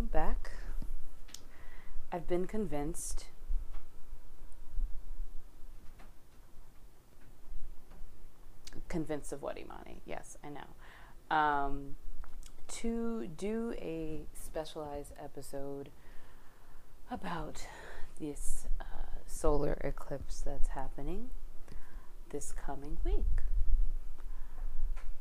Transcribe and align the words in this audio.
back. 0.00 0.52
I've 2.10 2.26
been 2.26 2.46
convinced 2.46 3.26
convinced 8.88 9.32
of 9.32 9.42
what 9.42 9.58
Imani. 9.58 10.00
Yes, 10.06 10.38
I 10.42 10.48
know. 10.48 11.36
Um, 11.36 11.96
to 12.68 13.26
do 13.36 13.74
a 13.78 14.22
specialized 14.34 15.12
episode 15.22 15.90
about 17.10 17.66
this 18.20 18.66
uh, 18.80 18.84
solar 19.26 19.78
eclipse 19.82 20.40
that's 20.40 20.68
happening 20.68 21.30
this 22.30 22.52
coming 22.52 22.98
week 23.04 23.42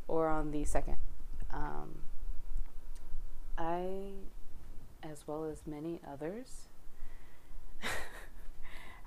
or 0.07 0.27
on 0.27 0.51
the 0.51 0.65
second. 0.65 0.97
Um, 1.53 1.99
I, 3.57 4.11
as 5.11 5.27
well 5.27 5.45
as 5.45 5.65
many 5.65 5.99
others, 6.07 6.67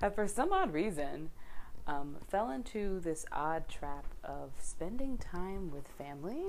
have 0.01 0.15
for 0.15 0.27
some 0.27 0.51
odd 0.51 0.73
reason 0.73 1.29
um, 1.87 2.17
fell 2.29 2.49
into 2.49 2.99
this 2.99 3.25
odd 3.31 3.67
trap 3.67 4.05
of 4.23 4.51
spending 4.59 5.17
time 5.17 5.71
with 5.71 5.87
family. 5.87 6.47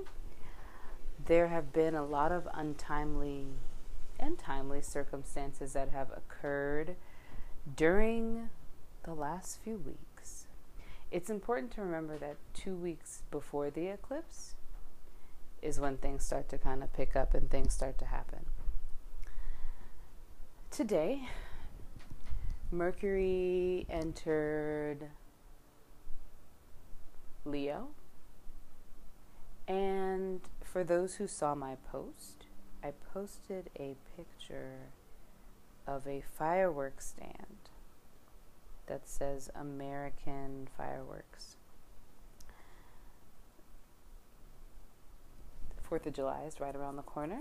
There 1.26 1.48
have 1.48 1.72
been 1.72 1.94
a 1.94 2.04
lot 2.04 2.32
of 2.32 2.48
untimely 2.52 3.46
and 4.18 4.38
timely 4.38 4.82
circumstances 4.82 5.72
that 5.72 5.90
have 5.90 6.08
occurred 6.16 6.96
during 7.76 8.50
the 9.04 9.14
last 9.14 9.58
few 9.62 9.76
weeks. 9.76 10.46
It's 11.10 11.28
important 11.28 11.72
to 11.72 11.82
remember 11.82 12.16
that 12.18 12.36
two 12.54 12.74
weeks 12.74 13.22
before 13.30 13.70
the 13.70 13.88
eclipse 13.88 14.54
is 15.60 15.78
when 15.78 15.96
things 15.96 16.24
start 16.24 16.48
to 16.48 16.58
kind 16.58 16.82
of 16.82 16.92
pick 16.92 17.14
up 17.14 17.34
and 17.34 17.50
things 17.50 17.72
start 17.72 17.98
to 17.98 18.06
happen. 18.06 18.46
Today, 20.72 21.28
Mercury 22.70 23.84
entered 23.90 25.10
Leo. 27.44 27.88
And 29.68 30.40
for 30.64 30.82
those 30.82 31.16
who 31.16 31.26
saw 31.26 31.54
my 31.54 31.76
post, 31.90 32.46
I 32.82 32.94
posted 33.12 33.68
a 33.78 33.96
picture 34.16 34.78
of 35.86 36.06
a 36.06 36.22
fireworks 36.38 37.08
stand 37.08 37.68
that 38.86 39.06
says 39.06 39.50
American 39.54 40.68
Fireworks. 40.74 41.56
4th 45.90 46.06
of 46.06 46.14
July 46.14 46.44
is 46.46 46.60
right 46.60 46.74
around 46.74 46.96
the 46.96 47.02
corner. 47.02 47.40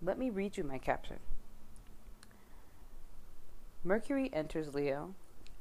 Let 0.00 0.16
me 0.16 0.30
read 0.30 0.56
you 0.56 0.62
my 0.62 0.78
caption. 0.78 1.18
Mercury 3.84 4.30
enters 4.32 4.74
Leo 4.74 5.14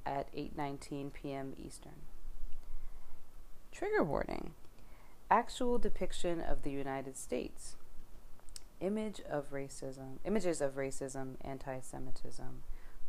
at 0.06 0.34
8:19 0.36 1.12
p.m. 1.12 1.54
Eastern. 1.58 2.04
Trigger 3.72 4.04
warning. 4.04 4.54
Actual 5.32 5.80
depiction 5.80 6.40
of 6.40 6.62
the 6.62 6.70
United 6.72 7.18
States. 7.18 7.78
Image 8.80 9.22
of 9.30 9.52
racism, 9.52 10.18
images 10.26 10.62
of 10.62 10.76
racism, 10.76 11.36
anti-Semitism, 11.42 12.64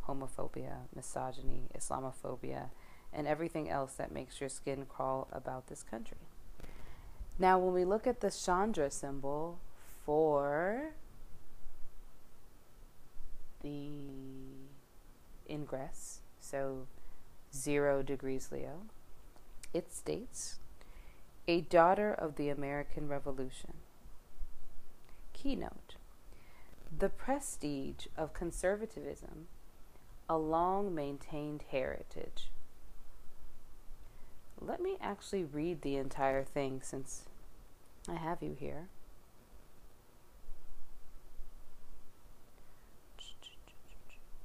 homophobia, 0.07 0.87
misogyny, 0.95 1.67
Islamophobia, 1.77 2.69
and 3.11 3.27
everything 3.27 3.69
else 3.69 3.93
that 3.93 4.11
makes 4.11 4.39
your 4.39 4.49
skin 4.49 4.85
crawl 4.87 5.27
about 5.31 5.67
this 5.67 5.83
country. 5.83 6.17
Now, 7.37 7.57
when 7.59 7.73
we 7.73 7.85
look 7.85 8.07
at 8.07 8.21
the 8.21 8.31
Chandra 8.31 8.89
symbol 8.89 9.59
for 10.05 10.93
the 13.61 13.89
ingress, 15.53 16.21
so 16.39 16.87
zero 17.53 18.01
degrees 18.01 18.49
Leo, 18.51 18.81
it 19.73 19.93
states 19.93 20.59
a 21.47 21.61
daughter 21.61 22.13
of 22.13 22.35
the 22.35 22.49
American 22.49 23.07
Revolution. 23.07 23.73
Keynote 25.33 25.95
The 26.97 27.09
prestige 27.09 28.07
of 28.17 28.33
conservatism 28.33 29.47
a 30.29 30.37
long 30.37 30.95
maintained 30.95 31.63
heritage. 31.69 32.49
Let 34.59 34.81
me 34.81 34.97
actually 35.01 35.43
read 35.43 35.81
the 35.81 35.97
entire 35.97 36.43
thing 36.43 36.81
since 36.81 37.23
I 38.07 38.15
have 38.15 38.41
you 38.41 38.55
here. 38.57 38.87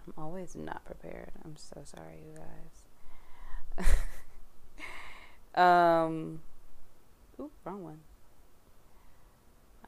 I'm 0.09 0.23
always 0.23 0.57
not 0.57 0.85
prepared. 0.85 1.33
I'm 1.45 1.57
so 1.57 1.83
sorry, 1.85 2.21
you 2.27 2.41
guys. 3.77 3.97
um, 5.55 6.41
ooh, 7.39 7.51
wrong 7.65 7.85
one. 7.85 8.01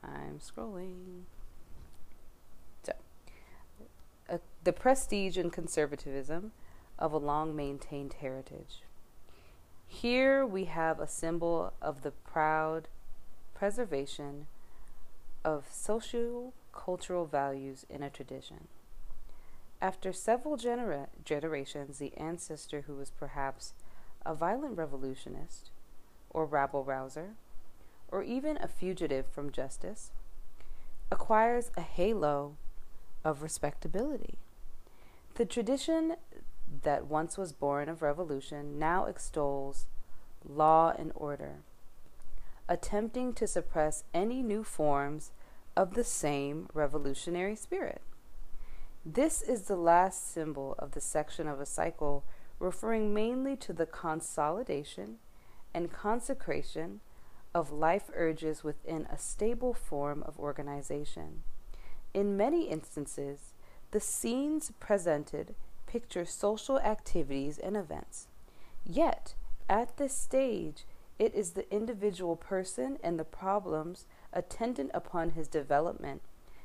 I'm 0.02 0.38
scrolling 0.38 1.22
So, 2.82 2.92
the 4.64 4.72
prestige 4.72 5.36
and 5.36 5.52
conservatism 5.52 6.52
of 6.98 7.12
a 7.12 7.18
long 7.18 7.56
maintained 7.56 8.14
heritage. 8.20 8.82
Here 9.86 10.44
we 10.44 10.64
have 10.64 11.00
a 11.00 11.06
symbol 11.06 11.72
of 11.80 12.02
the 12.02 12.10
proud 12.10 12.88
preservation 13.54 14.46
of 15.44 15.66
social 15.70 16.52
cultural 16.72 17.24
values 17.24 17.86
in 17.88 18.02
a 18.02 18.10
tradition. 18.10 18.68
After 19.82 20.12
several 20.12 20.56
genera- 20.56 21.08
generations, 21.24 21.98
the 21.98 22.16
ancestor 22.16 22.82
who 22.82 22.96
was 22.96 23.10
perhaps 23.10 23.72
a 24.26 24.34
violent 24.34 24.76
revolutionist, 24.76 25.70
or 26.28 26.44
rabble 26.44 26.84
rouser, 26.84 27.30
or 28.08 28.22
even 28.22 28.58
a 28.58 28.68
fugitive 28.68 29.26
from 29.26 29.50
justice, 29.50 30.12
acquires 31.10 31.70
a 31.76 31.80
halo 31.80 32.56
of 33.24 33.42
respectability. 33.42 34.38
The 35.34 35.46
tradition 35.46 36.16
that 36.82 37.06
once 37.06 37.38
was 37.38 37.52
born 37.52 37.88
of 37.88 38.02
revolution 38.02 38.78
now 38.78 39.06
extols 39.06 39.86
law 40.46 40.92
and 40.96 41.12
order, 41.14 41.62
attempting 42.68 43.32
to 43.34 43.46
suppress 43.46 44.04
any 44.12 44.42
new 44.42 44.62
forms 44.62 45.32
of 45.76 45.94
the 45.94 46.04
same 46.04 46.68
revolutionary 46.74 47.56
spirit. 47.56 48.02
This 49.04 49.40
is 49.40 49.62
the 49.62 49.76
last 49.76 50.30
symbol 50.30 50.74
of 50.78 50.90
the 50.92 51.00
section 51.00 51.48
of 51.48 51.58
a 51.58 51.64
cycle 51.64 52.22
referring 52.58 53.14
mainly 53.14 53.56
to 53.56 53.72
the 53.72 53.86
consolidation 53.86 55.16
and 55.72 55.90
consecration 55.90 57.00
of 57.54 57.72
life 57.72 58.10
urges 58.14 58.62
within 58.62 59.06
a 59.06 59.16
stable 59.16 59.72
form 59.72 60.22
of 60.24 60.38
organization. 60.38 61.42
In 62.12 62.36
many 62.36 62.68
instances, 62.68 63.54
the 63.90 64.00
scenes 64.00 64.70
presented 64.78 65.54
picture 65.86 66.26
social 66.26 66.78
activities 66.78 67.56
and 67.56 67.78
events. 67.78 68.28
Yet, 68.84 69.34
at 69.66 69.96
this 69.96 70.14
stage, 70.14 70.84
it 71.18 71.34
is 71.34 71.52
the 71.52 71.72
individual 71.74 72.36
person 72.36 72.98
and 73.02 73.18
the 73.18 73.24
problems 73.24 74.04
attendant 74.32 74.90
upon 74.92 75.30
his 75.30 75.48
development 75.48 76.20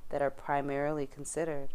that 0.10 0.22
are 0.22 0.30
primarily 0.30 1.08
considered. 1.08 1.70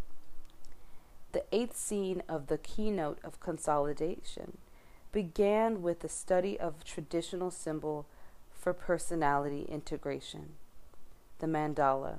The 1.33 1.45
eighth 1.53 1.77
scene 1.77 2.23
of 2.29 2.49
the 2.49 2.59
keynote 2.59 3.19
of 3.23 3.41
consolidation 3.41 4.59
began 5.13 5.83
with 5.83 6.01
the 6.01 6.09
study 6.09 6.59
of 6.59 6.85
traditional 6.85 7.51
symbol 7.51 8.07
for 8.53 8.73
personality 8.73 9.67
integration, 9.69 10.55
the 11.39 11.47
mandala. 11.47 12.19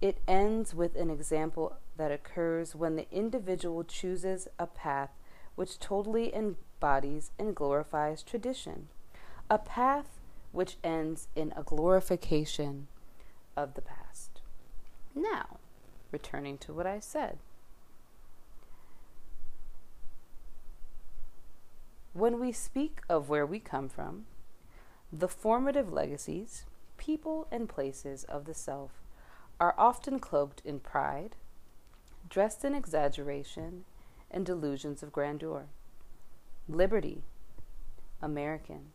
It 0.00 0.18
ends 0.26 0.74
with 0.74 0.96
an 0.96 1.10
example 1.10 1.76
that 1.96 2.12
occurs 2.12 2.74
when 2.74 2.96
the 2.96 3.06
individual 3.10 3.84
chooses 3.84 4.48
a 4.58 4.66
path 4.66 5.10
which 5.54 5.78
totally 5.78 6.34
embodies 6.34 7.30
and 7.38 7.54
glorifies 7.54 8.22
tradition, 8.22 8.88
a 9.48 9.58
path 9.58 10.20
which 10.52 10.76
ends 10.84 11.28
in 11.34 11.52
a 11.56 11.62
glorification 11.62 12.88
of 13.56 13.74
the 13.74 13.82
past. 13.82 14.40
Now, 15.14 15.58
returning 16.12 16.58
to 16.58 16.74
what 16.74 16.86
I 16.86 17.00
said. 17.00 17.38
When 22.16 22.40
we 22.40 22.50
speak 22.50 23.02
of 23.10 23.28
where 23.28 23.44
we 23.44 23.60
come 23.60 23.90
from, 23.90 24.24
the 25.12 25.28
formative 25.28 25.92
legacies, 25.92 26.64
people, 26.96 27.46
and 27.50 27.68
places 27.68 28.24
of 28.24 28.46
the 28.46 28.54
self 28.54 29.02
are 29.60 29.74
often 29.76 30.18
cloaked 30.18 30.62
in 30.64 30.80
pride, 30.80 31.36
dressed 32.30 32.64
in 32.64 32.74
exaggeration 32.74 33.84
and 34.30 34.46
delusions 34.46 35.02
of 35.02 35.12
grandeur. 35.12 35.66
Liberty, 36.66 37.24
American, 38.22 38.92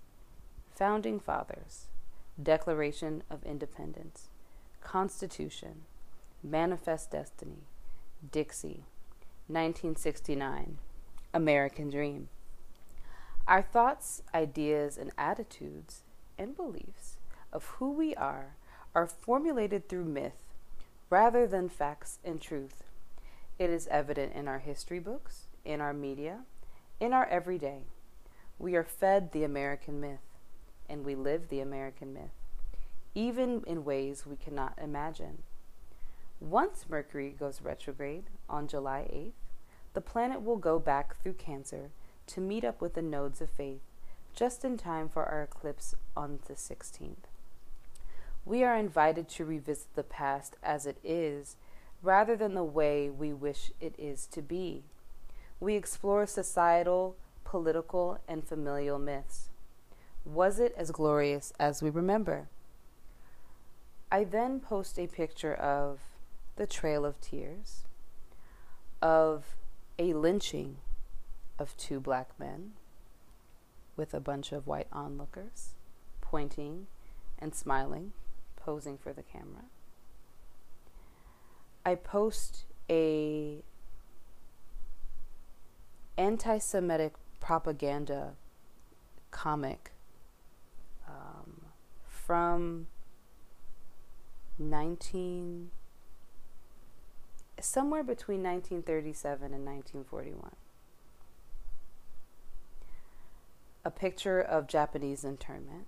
Founding 0.73 1.19
Fathers, 1.19 1.89
Declaration 2.41 3.21
of 3.29 3.43
Independence, 3.43 4.29
Constitution, 4.81 5.83
Manifest 6.41 7.11
Destiny, 7.11 7.67
Dixie, 8.31 8.85
1969, 9.47 10.79
American 11.35 11.91
Dream. 11.91 12.29
Our 13.47 13.61
thoughts, 13.61 14.21
ideas, 14.33 14.97
and 14.97 15.11
attitudes 15.17 16.03
and 16.37 16.55
beliefs 16.55 17.17
of 17.51 17.65
who 17.65 17.91
we 17.91 18.15
are 18.15 18.55
are 18.93 19.07
formulated 19.07 19.87
through 19.89 20.05
myth 20.05 20.53
rather 21.09 21.47
than 21.47 21.69
facts 21.69 22.19
and 22.23 22.39
truth. 22.39 22.83
It 23.59 23.69
is 23.69 23.87
evident 23.87 24.33
in 24.33 24.47
our 24.47 24.59
history 24.59 24.99
books, 24.99 25.47
in 25.65 25.81
our 25.81 25.93
media, 25.93 26.39
in 26.99 27.13
our 27.13 27.25
everyday. 27.27 27.83
We 28.57 28.75
are 28.75 28.83
fed 28.83 29.31
the 29.31 29.43
American 29.43 29.99
myth, 29.99 30.19
and 30.89 31.03
we 31.03 31.15
live 31.15 31.49
the 31.49 31.59
American 31.59 32.13
myth, 32.13 32.31
even 33.15 33.63
in 33.65 33.83
ways 33.83 34.25
we 34.25 34.35
cannot 34.35 34.77
imagine. 34.81 35.43
Once 36.39 36.85
Mercury 36.89 37.35
goes 37.37 37.61
retrograde 37.61 38.25
on 38.49 38.67
July 38.67 39.07
8th, 39.13 39.31
the 39.93 40.01
planet 40.01 40.43
will 40.43 40.57
go 40.57 40.79
back 40.79 41.21
through 41.21 41.33
Cancer 41.33 41.91
to 42.33 42.41
meet 42.41 42.63
up 42.63 42.81
with 42.81 42.93
the 42.93 43.01
nodes 43.01 43.41
of 43.41 43.49
fate 43.49 43.81
just 44.33 44.63
in 44.63 44.77
time 44.77 45.09
for 45.09 45.25
our 45.25 45.43
eclipse 45.43 45.95
on 46.15 46.39
the 46.47 46.53
16th. 46.53 47.27
We 48.45 48.63
are 48.63 48.75
invited 48.75 49.29
to 49.29 49.45
revisit 49.45 49.93
the 49.95 50.03
past 50.03 50.55
as 50.63 50.85
it 50.85 50.97
is 51.03 51.57
rather 52.01 52.35
than 52.35 52.53
the 52.53 52.63
way 52.63 53.09
we 53.09 53.33
wish 53.33 53.71
it 53.79 53.93
is 53.97 54.25
to 54.27 54.41
be. 54.41 54.83
We 55.59 55.75
explore 55.75 56.25
societal, 56.25 57.15
political, 57.43 58.19
and 58.27 58.47
familial 58.47 58.97
myths. 58.97 59.49
Was 60.25 60.59
it 60.59 60.73
as 60.77 60.91
glorious 60.91 61.53
as 61.59 61.83
we 61.83 61.89
remember? 61.89 62.47
I 64.11 64.23
then 64.23 64.59
post 64.59 64.97
a 64.97 65.07
picture 65.07 65.53
of 65.53 65.99
the 66.55 66.65
Trail 66.65 67.05
of 67.05 67.19
Tears, 67.21 67.83
of 69.01 69.55
a 69.99 70.13
lynching 70.13 70.77
of 71.59 71.75
two 71.77 71.99
black 71.99 72.29
men 72.39 72.71
with 73.95 74.13
a 74.13 74.19
bunch 74.19 74.51
of 74.51 74.67
white 74.67 74.87
onlookers 74.91 75.75
pointing 76.21 76.87
and 77.37 77.53
smiling, 77.53 78.13
posing 78.55 78.97
for 78.97 79.11
the 79.11 79.23
camera. 79.23 79.65
I 81.85 81.95
post 81.95 82.65
a 82.89 83.63
anti-Semitic 86.17 87.15
propaganda 87.39 88.33
comic 89.31 89.91
um, 91.07 91.65
from 92.07 92.87
19 94.59 95.71
somewhere 97.59 98.03
between 98.03 98.43
1937 98.43 99.53
and 99.53 99.65
1941 99.65 100.51
a 103.83 103.91
picture 103.91 104.41
of 104.41 104.67
Japanese 104.67 105.23
internment 105.23 105.87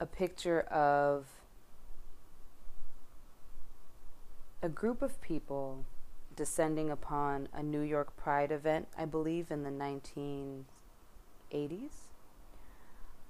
a 0.00 0.06
picture 0.06 0.60
of 0.62 1.26
a 4.62 4.68
group 4.68 5.02
of 5.02 5.20
people 5.20 5.84
descending 6.34 6.90
upon 6.90 7.48
a 7.52 7.62
New 7.62 7.82
York 7.82 8.16
Pride 8.16 8.50
event, 8.50 8.88
I 8.96 9.04
believe 9.04 9.50
in 9.50 9.62
the 9.62 9.70
1980s, 9.70 10.64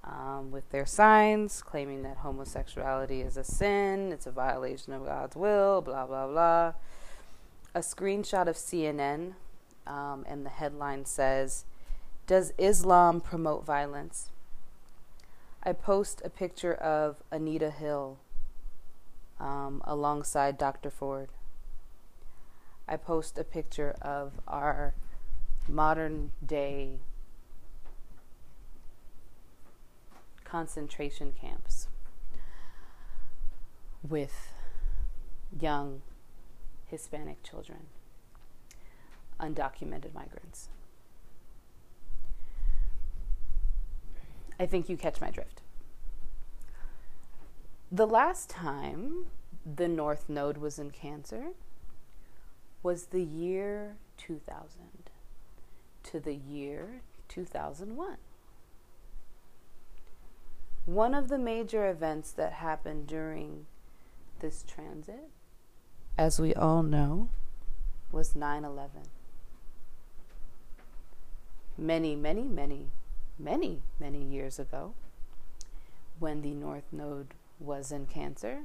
um, 0.04 0.52
with 0.52 0.70
their 0.70 0.86
signs 0.86 1.60
claiming 1.60 2.02
that 2.02 2.18
homosexuality 2.18 3.20
is 3.20 3.36
a 3.36 3.42
sin, 3.44 4.12
it's 4.12 4.26
a 4.26 4.30
violation 4.30 4.92
of 4.92 5.04
God's 5.04 5.34
will, 5.34 5.80
blah, 5.80 6.06
blah, 6.06 6.28
blah. 6.28 6.74
A 7.74 7.80
screenshot 7.80 8.46
of 8.46 8.54
CNN, 8.56 9.34
um, 9.86 10.24
and 10.28 10.46
the 10.46 10.50
headline 10.50 11.04
says, 11.04 11.64
Does 12.30 12.52
Islam 12.58 13.20
promote 13.20 13.64
violence? 13.64 14.30
I 15.64 15.72
post 15.72 16.22
a 16.24 16.30
picture 16.30 16.74
of 16.74 17.24
Anita 17.32 17.72
Hill 17.72 18.18
um, 19.40 19.82
alongside 19.84 20.56
Dr. 20.56 20.90
Ford. 20.90 21.30
I 22.86 22.96
post 22.98 23.36
a 23.36 23.42
picture 23.42 23.96
of 24.00 24.34
our 24.46 24.94
modern 25.66 26.30
day 26.46 27.00
concentration 30.44 31.32
camps 31.32 31.88
with 34.08 34.52
young 35.58 36.02
Hispanic 36.86 37.42
children, 37.42 37.86
undocumented 39.40 40.14
migrants. 40.14 40.68
I 44.60 44.66
think 44.66 44.90
you 44.90 44.96
catch 44.98 45.22
my 45.22 45.30
drift. 45.30 45.62
The 47.90 48.06
last 48.06 48.50
time 48.50 49.24
the 49.64 49.88
North 49.88 50.28
Node 50.28 50.58
was 50.58 50.78
in 50.78 50.90
Cancer 50.90 51.52
was 52.82 53.06
the 53.06 53.22
year 53.22 53.96
2000 54.18 54.82
to 56.02 56.20
the 56.20 56.34
year 56.34 57.00
2001. 57.28 58.18
One 60.84 61.14
of 61.14 61.28
the 61.28 61.38
major 61.38 61.88
events 61.88 62.30
that 62.32 62.52
happened 62.52 63.06
during 63.06 63.64
this 64.40 64.62
transit, 64.68 65.30
as 66.18 66.38
we 66.38 66.52
all 66.52 66.82
know, 66.82 67.30
was 68.12 68.36
9 68.36 68.66
11. 68.66 68.90
Many, 71.78 72.14
many, 72.14 72.46
many, 72.46 72.88
many, 73.42 73.82
many 73.98 74.22
years 74.22 74.58
ago, 74.58 74.94
when 76.18 76.42
the 76.42 76.52
North 76.54 76.92
Node 76.92 77.34
was 77.58 77.90
in 77.90 78.06
Cancer, 78.06 78.62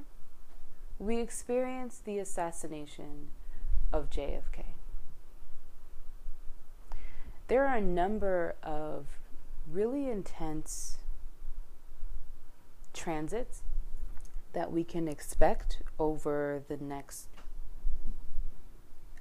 we 0.98 1.18
experienced 1.18 2.04
the 2.04 2.18
assassination 2.18 3.28
of 3.92 4.10
JFK. 4.10 4.64
There 7.48 7.66
are 7.66 7.76
a 7.76 7.80
number 7.80 8.56
of 8.62 9.06
really 9.70 10.08
intense 10.08 10.98
transits 12.92 13.62
that 14.52 14.72
we 14.72 14.82
can 14.82 15.06
expect 15.06 15.82
over 15.98 16.62
the 16.68 16.76
next, 16.78 17.28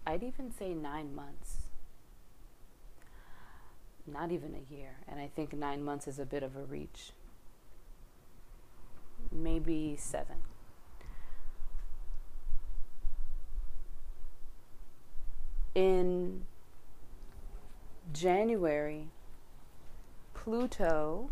I'd 0.07 0.23
even 0.23 0.51
say 0.51 0.73
nine 0.73 1.13
months. 1.13 1.64
Not 4.07 4.31
even 4.31 4.55
a 4.55 4.73
year. 4.73 4.97
And 5.07 5.19
I 5.19 5.29
think 5.35 5.53
nine 5.53 5.83
months 5.83 6.07
is 6.07 6.19
a 6.19 6.25
bit 6.25 6.43
of 6.43 6.55
a 6.55 6.63
reach 6.63 7.11
maybe 9.31 9.95
seven. 9.97 10.37
In 15.73 16.45
January, 18.13 19.09
Pluto 20.33 21.29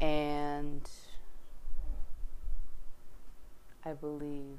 and 0.00 0.88
I 3.84 3.92
believe 3.92 4.58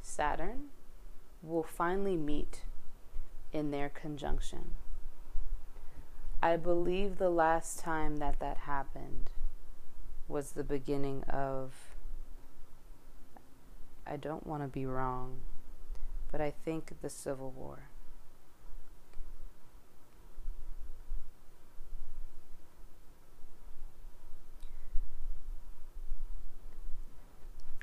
Saturn 0.00 0.68
will 1.42 1.62
finally 1.62 2.16
meet 2.16 2.62
in 3.52 3.70
their 3.70 3.90
conjunction. 3.90 4.70
I 6.42 6.56
believe 6.56 7.18
the 7.18 7.28
last 7.30 7.80
time 7.80 8.16
that 8.16 8.40
that 8.40 8.58
happened 8.58 9.28
was 10.26 10.52
the 10.52 10.64
beginning 10.64 11.22
of, 11.24 11.72
I 14.06 14.16
don't 14.16 14.46
want 14.46 14.62
to 14.62 14.68
be 14.68 14.86
wrong, 14.86 15.40
but 16.32 16.40
I 16.40 16.50
think 16.50 16.92
the 17.02 17.10
Civil 17.10 17.50
War. 17.50 17.90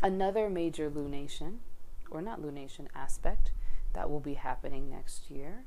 Another 0.01 0.49
major 0.49 0.89
lunation, 0.89 1.57
or 2.09 2.21
not 2.21 2.41
lunation 2.41 2.87
aspect, 2.95 3.51
that 3.93 4.09
will 4.09 4.19
be 4.19 4.35
happening 4.35 4.89
next 4.89 5.29
year 5.29 5.65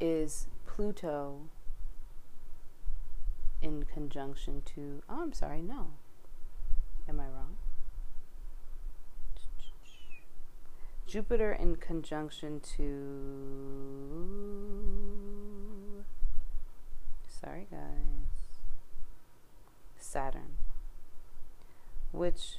is 0.00 0.48
Pluto 0.66 1.48
in 3.62 3.84
conjunction 3.84 4.62
to. 4.74 5.02
Oh, 5.08 5.22
I'm 5.22 5.32
sorry, 5.32 5.62
no. 5.62 5.92
Am 7.08 7.18
I 7.20 7.24
wrong? 7.24 7.56
Jupiter 11.06 11.52
in 11.52 11.76
conjunction 11.76 12.60
to. 12.76 12.94
Sorry, 17.40 17.66
guys. 17.70 17.80
Saturn. 19.98 20.56
Which 22.12 22.58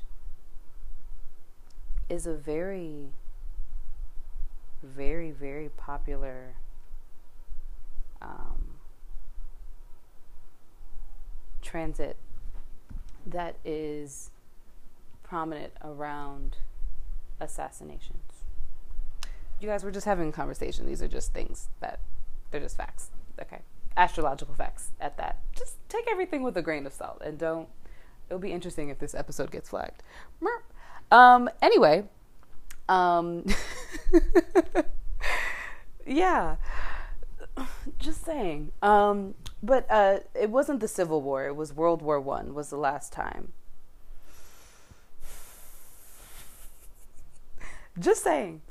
is 2.09 2.27
a 2.27 2.33
very, 2.33 3.13
very, 4.83 5.31
very 5.31 5.69
popular 5.69 6.55
um, 8.25 8.79
transit 11.61 12.17
that 13.25 13.55
is 13.63 14.31
prominent 15.23 15.73
around 15.83 16.57
assassinations. 17.39 18.43
You 19.59 19.67
guys 19.67 19.83
were 19.83 19.91
just 19.91 20.05
having 20.05 20.29
a 20.29 20.31
conversation. 20.31 20.85
These 20.85 21.01
are 21.01 21.07
just 21.07 21.33
things 21.33 21.69
that 21.79 21.99
they're 22.51 22.61
just 22.61 22.77
facts. 22.77 23.09
Okay. 23.41 23.59
Astrological 23.97 24.53
facts 24.55 24.91
at 24.99 25.17
that. 25.17 25.39
Just 25.57 25.77
take 25.89 26.05
everything 26.09 26.43
with 26.43 26.57
a 26.57 26.61
grain 26.61 26.85
of 26.85 26.93
salt 26.93 27.21
and 27.23 27.37
don't. 27.37 27.69
It'll 28.27 28.39
be 28.39 28.51
interesting 28.51 28.89
if 28.89 28.99
this 28.99 29.15
episode 29.15 29.51
gets 29.51 29.69
flagged. 29.69 30.03
Um, 31.11 31.49
anyway, 31.61 32.03
um, 32.89 33.45
yeah, 36.05 36.55
just 37.99 38.23
saying. 38.25 38.71
Um, 38.81 39.35
but 39.63 39.85
uh, 39.89 40.19
it 40.33 40.49
wasn't 40.49 40.79
the 40.79 40.87
Civil 40.87 41.21
War. 41.21 41.47
It 41.47 41.55
was 41.55 41.73
World 41.73 42.01
War 42.01 42.19
One. 42.19 42.53
Was 42.53 42.69
the 42.69 42.77
last 42.77 43.11
time. 43.11 43.53
Just 47.97 48.23
saying. 48.23 48.61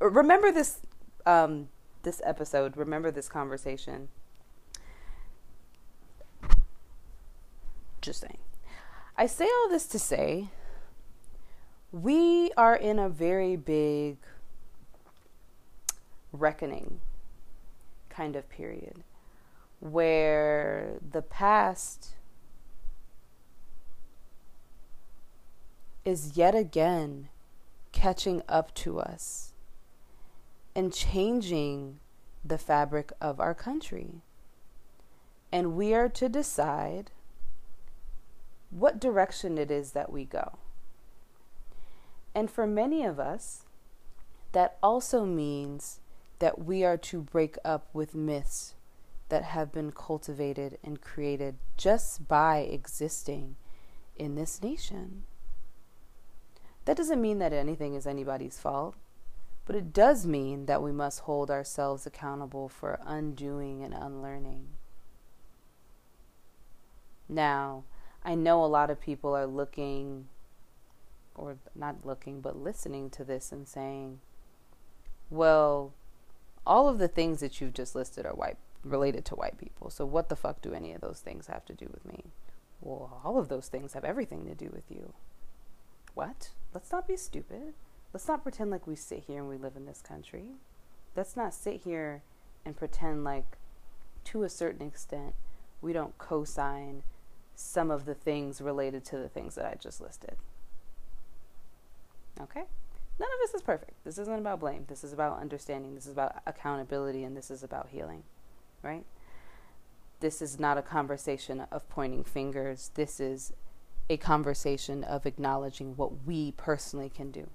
Remember 0.00 0.50
this. 0.50 0.80
Um, 1.24 1.68
this 2.02 2.20
episode. 2.24 2.76
Remember 2.76 3.10
this 3.10 3.28
conversation. 3.28 4.08
Just 8.00 8.20
saying. 8.20 8.38
I 9.16 9.26
say 9.26 9.44
all 9.44 9.68
this 9.68 9.86
to 9.86 9.98
say 9.98 10.48
we 11.92 12.50
are 12.56 12.74
in 12.74 12.98
a 12.98 13.08
very 13.08 13.54
big 13.54 14.16
reckoning 16.32 17.00
kind 18.14 18.36
of 18.36 18.48
period 18.48 19.02
where 19.80 20.98
the 21.12 21.22
past 21.22 22.14
is 26.04 26.36
yet 26.36 26.54
again 26.54 27.28
catching 27.92 28.42
up 28.48 28.74
to 28.74 28.98
us 28.98 29.52
and 30.74 30.92
changing 30.92 31.98
the 32.44 32.58
fabric 32.58 33.12
of 33.20 33.40
our 33.40 33.54
country. 33.54 34.22
And 35.52 35.74
we 35.74 35.94
are 35.94 36.08
to 36.10 36.28
decide 36.28 37.10
what 38.70 39.00
direction 39.00 39.56
it 39.56 39.70
is 39.70 39.92
that 39.92 40.10
we 40.10 40.24
go. 40.24 40.58
And 42.34 42.50
for 42.50 42.66
many 42.66 43.04
of 43.04 43.20
us, 43.20 43.64
that 44.52 44.76
also 44.82 45.24
means 45.24 46.00
that 46.44 46.62
we 46.62 46.84
are 46.84 46.98
to 46.98 47.22
break 47.22 47.56
up 47.64 47.88
with 47.94 48.14
myths 48.14 48.74
that 49.30 49.42
have 49.42 49.72
been 49.72 49.90
cultivated 49.90 50.76
and 50.84 51.00
created 51.00 51.56
just 51.78 52.28
by 52.28 52.58
existing 52.58 53.56
in 54.14 54.34
this 54.34 54.62
nation. 54.62 55.22
That 56.84 56.98
doesn't 56.98 57.22
mean 57.22 57.38
that 57.38 57.54
anything 57.54 57.94
is 57.94 58.06
anybody's 58.06 58.58
fault, 58.58 58.94
but 59.64 59.74
it 59.74 59.94
does 59.94 60.26
mean 60.26 60.66
that 60.66 60.82
we 60.82 60.92
must 60.92 61.20
hold 61.20 61.50
ourselves 61.50 62.04
accountable 62.04 62.68
for 62.68 63.00
undoing 63.06 63.82
and 63.82 63.94
unlearning. 63.94 64.66
Now, 67.26 67.84
I 68.22 68.34
know 68.34 68.62
a 68.62 68.66
lot 68.66 68.90
of 68.90 69.00
people 69.00 69.34
are 69.34 69.46
looking 69.46 70.26
or 71.34 71.56
not 71.74 72.04
looking, 72.04 72.42
but 72.42 72.54
listening 72.54 73.08
to 73.12 73.24
this 73.24 73.50
and 73.50 73.66
saying, 73.66 74.20
well, 75.30 75.94
all 76.66 76.88
of 76.88 76.98
the 76.98 77.08
things 77.08 77.40
that 77.40 77.60
you've 77.60 77.74
just 77.74 77.94
listed 77.94 78.26
are 78.26 78.34
white 78.34 78.56
related 78.84 79.24
to 79.26 79.34
white 79.34 79.58
people. 79.58 79.90
So 79.90 80.04
what 80.04 80.28
the 80.28 80.36
fuck 80.36 80.60
do 80.62 80.72
any 80.72 80.92
of 80.92 81.00
those 81.00 81.20
things 81.20 81.46
have 81.46 81.64
to 81.66 81.74
do 81.74 81.88
with 81.92 82.04
me? 82.04 82.24
Well, 82.80 83.20
all 83.24 83.38
of 83.38 83.48
those 83.48 83.68
things 83.68 83.94
have 83.94 84.04
everything 84.04 84.44
to 84.46 84.54
do 84.54 84.70
with 84.72 84.90
you. 84.90 85.14
What? 86.14 86.50
Let's 86.72 86.92
not 86.92 87.08
be 87.08 87.16
stupid. 87.16 87.74
Let's 88.12 88.28
not 88.28 88.42
pretend 88.42 88.70
like 88.70 88.86
we 88.86 88.94
sit 88.94 89.24
here 89.26 89.38
and 89.38 89.48
we 89.48 89.56
live 89.56 89.76
in 89.76 89.86
this 89.86 90.02
country. 90.02 90.52
Let's 91.16 91.36
not 91.36 91.54
sit 91.54 91.82
here 91.82 92.22
and 92.64 92.76
pretend 92.76 93.24
like 93.24 93.58
to 94.24 94.42
a 94.42 94.48
certain 94.48 94.86
extent 94.86 95.34
we 95.80 95.92
don't 95.92 96.16
co-sign 96.18 97.02
some 97.54 97.90
of 97.90 98.04
the 98.04 98.14
things 98.14 98.60
related 98.60 99.04
to 99.04 99.18
the 99.18 99.28
things 99.28 99.54
that 99.54 99.66
I 99.66 99.74
just 99.74 100.00
listed. 100.00 100.36
Okay? 102.40 102.64
None 103.18 103.28
of 103.28 103.38
this 103.40 103.54
is 103.54 103.62
perfect. 103.62 103.92
This 104.04 104.18
isn't 104.18 104.38
about 104.38 104.60
blame. 104.60 104.86
This 104.88 105.04
is 105.04 105.12
about 105.12 105.40
understanding. 105.40 105.94
This 105.94 106.06
is 106.06 106.12
about 106.12 106.42
accountability 106.46 107.22
and 107.22 107.36
this 107.36 107.50
is 107.50 107.62
about 107.62 107.88
healing. 107.90 108.24
Right? 108.82 109.04
This 110.20 110.42
is 110.42 110.58
not 110.58 110.78
a 110.78 110.82
conversation 110.82 111.64
of 111.70 111.88
pointing 111.88 112.24
fingers. 112.24 112.90
This 112.94 113.20
is 113.20 113.52
a 114.10 114.16
conversation 114.16 115.04
of 115.04 115.26
acknowledging 115.26 115.96
what 115.96 116.26
we 116.26 116.52
personally 116.52 117.08
can 117.08 117.30
do. 117.30 117.48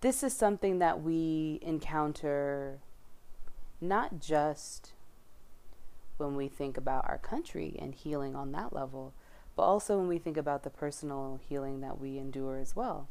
This 0.00 0.22
is 0.22 0.36
something 0.36 0.78
that 0.78 1.02
we 1.02 1.58
encounter 1.62 2.78
not 3.80 4.20
just 4.20 4.92
when 6.18 6.36
we 6.36 6.48
think 6.48 6.76
about 6.76 7.08
our 7.08 7.18
country 7.18 7.76
and 7.80 7.94
healing 7.94 8.36
on 8.36 8.52
that 8.52 8.72
level, 8.72 9.14
but 9.56 9.62
also 9.62 9.98
when 9.98 10.08
we 10.08 10.18
think 10.18 10.36
about 10.36 10.62
the 10.62 10.70
personal 10.70 11.40
healing 11.48 11.80
that 11.80 12.00
we 12.00 12.18
endure 12.18 12.58
as 12.58 12.76
well 12.76 13.08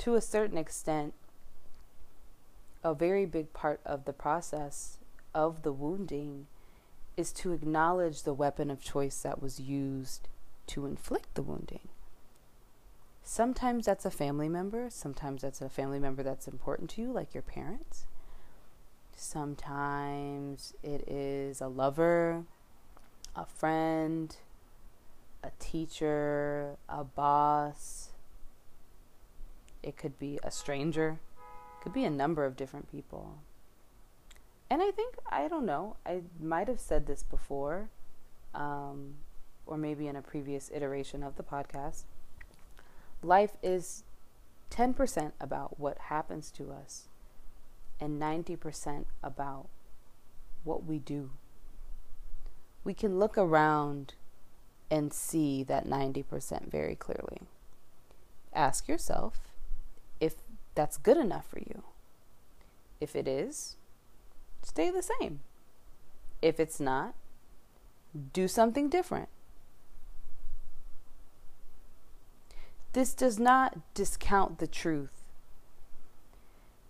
to 0.00 0.14
a 0.14 0.20
certain 0.22 0.56
extent, 0.56 1.12
a 2.82 2.94
very 2.94 3.26
big 3.26 3.52
part 3.52 3.80
of 3.84 4.06
the 4.06 4.14
process 4.14 4.96
of 5.34 5.62
the 5.62 5.72
wounding 5.72 6.46
is 7.18 7.32
to 7.32 7.52
acknowledge 7.52 8.22
the 8.22 8.32
weapon 8.32 8.70
of 8.70 8.80
choice 8.80 9.20
that 9.20 9.42
was 9.42 9.60
used 9.60 10.26
to 10.66 10.86
inflict 10.86 11.34
the 11.34 11.42
wounding. 11.42 11.88
Sometimes 13.22 13.84
that's 13.84 14.06
a 14.06 14.10
family 14.10 14.48
member, 14.48 14.88
sometimes 14.88 15.42
that's 15.42 15.60
a 15.60 15.68
family 15.68 15.98
member 15.98 16.22
that's 16.22 16.48
important 16.48 16.88
to 16.90 17.02
you, 17.02 17.12
like 17.12 17.34
your 17.34 17.42
parents. 17.42 18.06
Sometimes 19.14 20.72
it 20.82 21.06
is 21.06 21.60
a 21.60 21.68
lover, 21.68 22.44
a 23.36 23.44
friend, 23.44 24.34
a 25.44 25.50
teacher, 25.58 26.76
a 26.88 27.04
boss, 27.04 28.09
it 29.82 29.96
could 29.96 30.18
be 30.18 30.38
a 30.42 30.50
stranger, 30.50 31.20
it 31.38 31.82
could 31.82 31.92
be 31.92 32.04
a 32.04 32.10
number 32.10 32.44
of 32.44 32.56
different 32.56 32.90
people. 32.90 33.38
And 34.68 34.80
I 34.82 34.90
think, 34.90 35.16
I 35.28 35.48
don't 35.48 35.66
know, 35.66 35.96
I 36.06 36.20
might 36.40 36.68
have 36.68 36.78
said 36.78 37.06
this 37.06 37.22
before, 37.22 37.90
um, 38.54 39.14
or 39.66 39.76
maybe 39.76 40.06
in 40.06 40.16
a 40.16 40.22
previous 40.22 40.70
iteration 40.72 41.22
of 41.22 41.36
the 41.36 41.42
podcast. 41.42 42.04
Life 43.22 43.56
is 43.62 44.04
10% 44.70 45.32
about 45.40 45.80
what 45.80 45.98
happens 45.98 46.50
to 46.52 46.70
us 46.70 47.08
and 48.00 48.20
90% 48.20 49.06
about 49.22 49.68
what 50.64 50.84
we 50.84 50.98
do. 50.98 51.30
We 52.84 52.94
can 52.94 53.18
look 53.18 53.36
around 53.36 54.14
and 54.90 55.12
see 55.12 55.62
that 55.64 55.86
90% 55.86 56.70
very 56.70 56.96
clearly. 56.96 57.42
Ask 58.52 58.88
yourself 58.88 59.49
that's 60.80 60.96
good 60.96 61.18
enough 61.18 61.46
for 61.46 61.58
you. 61.58 61.82
If 63.02 63.14
it 63.14 63.28
is, 63.28 63.76
stay 64.62 64.90
the 64.90 65.02
same. 65.02 65.40
If 66.40 66.58
it's 66.58 66.80
not, 66.80 67.14
do 68.32 68.48
something 68.48 68.88
different. 68.88 69.28
This 72.94 73.12
does 73.12 73.38
not 73.38 73.76
discount 73.92 74.58
the 74.58 74.66
truth. 74.66 75.22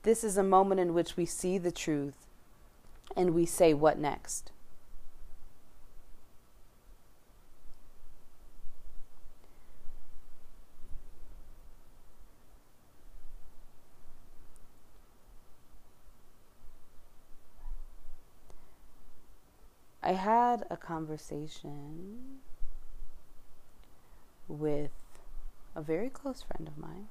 This 0.04 0.22
is 0.22 0.36
a 0.36 0.44
moment 0.44 0.80
in 0.80 0.94
which 0.94 1.16
we 1.16 1.26
see 1.26 1.58
the 1.58 1.72
truth 1.72 2.26
and 3.16 3.34
we 3.34 3.44
say, 3.44 3.74
What 3.74 3.98
next? 3.98 4.52
I 20.10 20.14
had 20.14 20.64
a 20.68 20.76
conversation 20.76 22.40
with 24.48 24.90
a 25.76 25.82
very 25.82 26.10
close 26.10 26.42
friend 26.42 26.66
of 26.66 26.76
mine 26.76 27.06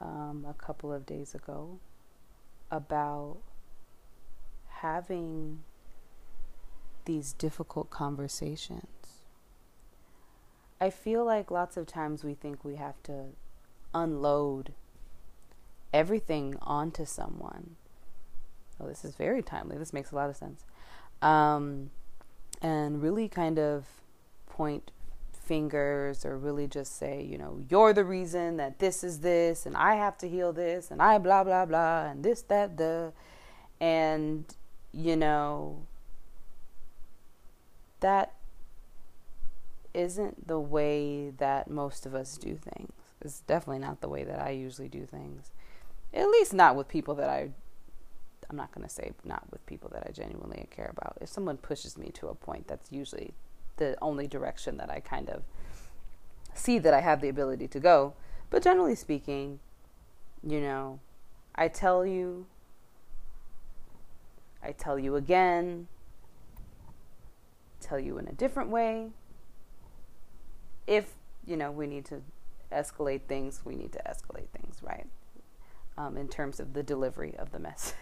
um, 0.00 0.46
a 0.48 0.54
couple 0.54 0.90
of 0.90 1.04
days 1.04 1.34
ago 1.34 1.80
about 2.70 3.36
having 4.68 5.64
these 7.04 7.34
difficult 7.34 7.90
conversations. 7.90 9.26
I 10.80 10.88
feel 10.88 11.26
like 11.26 11.50
lots 11.50 11.76
of 11.76 11.86
times 11.86 12.24
we 12.24 12.32
think 12.32 12.64
we 12.64 12.76
have 12.76 13.02
to 13.02 13.24
unload 13.92 14.72
everything 15.92 16.56
onto 16.62 17.04
someone. 17.04 17.76
Oh, 18.80 18.86
this 18.88 19.04
is 19.04 19.14
very 19.14 19.42
timely. 19.42 19.76
This 19.76 19.92
makes 19.92 20.10
a 20.10 20.14
lot 20.16 20.30
of 20.30 20.36
sense. 20.36 20.64
Um, 21.22 21.90
and 22.62 23.02
really 23.02 23.28
kind 23.28 23.58
of 23.58 23.84
point 24.46 24.90
fingers 25.32 26.24
or 26.24 26.36
really 26.36 26.66
just 26.66 26.98
say, 26.98 27.22
you 27.22 27.38
know, 27.38 27.60
you're 27.70 27.92
the 27.92 28.04
reason 28.04 28.58
that 28.58 28.78
this 28.78 29.02
is 29.02 29.20
this 29.20 29.64
and 29.64 29.76
I 29.76 29.94
have 29.94 30.18
to 30.18 30.28
heal 30.28 30.52
this 30.52 30.90
and 30.90 31.00
I 31.00 31.18
blah, 31.18 31.42
blah, 31.42 31.64
blah 31.64 32.06
and 32.10 32.22
this, 32.22 32.42
that, 32.42 32.76
the. 32.76 33.12
And, 33.80 34.44
you 34.92 35.16
know, 35.16 35.86
that 38.00 38.34
isn't 39.94 40.46
the 40.46 40.60
way 40.60 41.30
that 41.30 41.70
most 41.70 42.04
of 42.04 42.14
us 42.14 42.36
do 42.36 42.56
things. 42.56 42.92
It's 43.20 43.40
definitely 43.40 43.80
not 43.80 44.00
the 44.00 44.08
way 44.08 44.24
that 44.24 44.40
I 44.40 44.50
usually 44.50 44.88
do 44.88 45.06
things. 45.06 45.50
At 46.12 46.28
least 46.28 46.52
not 46.52 46.76
with 46.76 46.88
people 46.88 47.14
that 47.16 47.28
I 47.28 47.50
I'm 48.50 48.56
not 48.56 48.72
going 48.74 48.86
to 48.86 48.92
say 48.92 49.12
not 49.24 49.44
with 49.50 49.64
people 49.66 49.90
that 49.92 50.04
I 50.08 50.12
genuinely 50.12 50.66
care 50.70 50.92
about. 50.96 51.18
If 51.20 51.28
someone 51.28 51.58
pushes 51.58 51.98
me 51.98 52.10
to 52.14 52.28
a 52.28 52.34
point, 52.34 52.66
that's 52.66 52.90
usually 52.90 53.34
the 53.76 53.96
only 54.00 54.26
direction 54.26 54.76
that 54.78 54.90
I 54.90 55.00
kind 55.00 55.28
of 55.28 55.42
see 56.54 56.78
that 56.78 56.94
I 56.94 57.00
have 57.00 57.20
the 57.20 57.28
ability 57.28 57.68
to 57.68 57.80
go. 57.80 58.14
But 58.50 58.62
generally 58.62 58.94
speaking, 58.94 59.60
you 60.42 60.60
know, 60.60 61.00
I 61.54 61.68
tell 61.68 62.06
you, 62.06 62.46
I 64.62 64.72
tell 64.72 64.98
you 64.98 65.16
again, 65.16 65.88
tell 67.80 67.98
you 67.98 68.18
in 68.18 68.26
a 68.28 68.32
different 68.32 68.70
way. 68.70 69.10
If, 70.86 71.14
you 71.46 71.56
know, 71.56 71.70
we 71.70 71.86
need 71.86 72.06
to 72.06 72.22
escalate 72.72 73.22
things, 73.28 73.62
we 73.64 73.76
need 73.76 73.92
to 73.92 74.02
escalate 74.08 74.48
things, 74.48 74.78
right? 74.82 75.06
Um, 75.96 76.16
in 76.16 76.28
terms 76.28 76.60
of 76.60 76.72
the 76.72 76.82
delivery 76.82 77.34
of 77.38 77.52
the 77.52 77.58
message. 77.58 77.94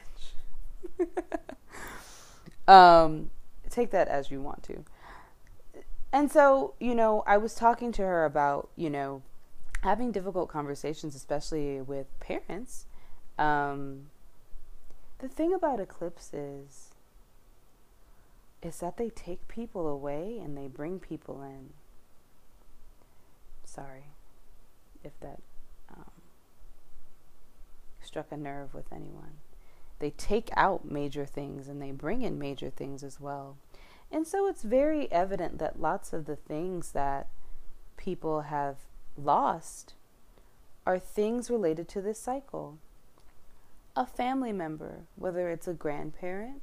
um, 2.68 3.30
take 3.70 3.90
that 3.90 4.08
as 4.08 4.30
you 4.30 4.40
want 4.40 4.62
to. 4.64 4.84
And 6.12 6.30
so, 6.30 6.74
you 6.80 6.94
know, 6.94 7.22
I 7.26 7.36
was 7.36 7.54
talking 7.54 7.92
to 7.92 8.02
her 8.02 8.24
about, 8.24 8.70
you 8.76 8.88
know, 8.88 9.22
having 9.82 10.12
difficult 10.12 10.48
conversations, 10.48 11.14
especially 11.14 11.80
with 11.80 12.06
parents. 12.20 12.86
Um, 13.38 14.06
the 15.18 15.28
thing 15.28 15.52
about 15.52 15.80
eclipses 15.80 16.94
is 18.62 18.80
that 18.80 18.96
they 18.96 19.10
take 19.10 19.46
people 19.48 19.86
away 19.86 20.40
and 20.42 20.56
they 20.56 20.68
bring 20.68 20.98
people 20.98 21.42
in. 21.42 21.70
Sorry 23.64 24.04
if 25.04 25.18
that 25.20 25.40
um, 25.90 26.10
struck 28.00 28.32
a 28.32 28.36
nerve 28.36 28.74
with 28.74 28.92
anyone 28.92 29.38
they 29.98 30.10
take 30.10 30.50
out 30.54 30.90
major 30.90 31.24
things 31.24 31.68
and 31.68 31.80
they 31.80 31.90
bring 31.90 32.22
in 32.22 32.38
major 32.38 32.70
things 32.70 33.02
as 33.02 33.20
well. 33.20 33.56
And 34.10 34.26
so 34.26 34.46
it's 34.46 34.62
very 34.62 35.10
evident 35.10 35.58
that 35.58 35.80
lots 35.80 36.12
of 36.12 36.26
the 36.26 36.36
things 36.36 36.92
that 36.92 37.28
people 37.96 38.42
have 38.42 38.76
lost 39.16 39.94
are 40.86 40.98
things 40.98 41.50
related 41.50 41.88
to 41.88 42.00
this 42.00 42.18
cycle. 42.18 42.78
A 43.96 44.06
family 44.06 44.52
member, 44.52 45.00
whether 45.16 45.48
it's 45.48 45.66
a 45.66 45.72
grandparent, 45.72 46.62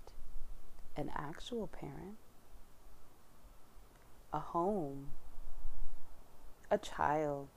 an 0.95 1.09
actual 1.15 1.67
parent, 1.67 2.17
a 4.31 4.39
home, 4.39 5.07
a 6.69 6.77
child, 6.77 7.49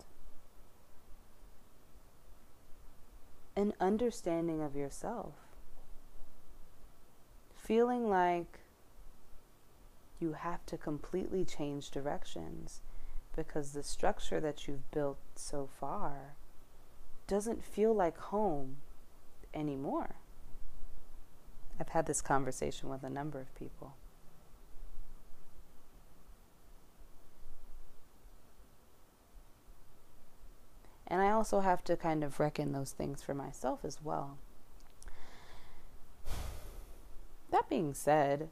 an 3.55 3.73
understanding 3.81 4.63
of 4.63 4.75
yourself 4.75 5.46
feeling 7.67 8.09
like 8.09 8.61
you 10.21 10.35
have 10.35 10.65
to 10.67 10.79
completely 10.79 11.45
change 11.45 11.91
directions 11.91 12.81
because 13.35 13.73
the 13.73 13.83
structure 13.83 14.39
that 14.39 14.69
you've 14.69 14.89
built 14.93 15.19
so 15.35 15.69
far 15.81 16.37
doesn't 17.27 17.65
feel 17.65 17.93
like 17.93 18.17
home 18.19 18.77
anymore. 19.53 20.15
I've 21.81 21.89
had 21.89 22.07
this 22.07 22.23
conversation 22.23 22.89
with 22.89 23.03
a 23.03 23.11
number 23.11 23.41
of 23.41 23.53
people. 23.57 23.95
And 31.09 31.21
I 31.21 31.31
also 31.31 31.61
have 31.61 31.83
to 31.85 31.97
kind 31.97 32.23
of 32.23 32.39
reckon 32.39 32.73
those 32.73 32.93
things 32.93 33.23
for 33.23 33.35
myself 33.35 33.85
as 33.85 33.99
well. 34.03 34.39
That 37.51 37.69
being 37.69 37.95
said, 37.95 38.51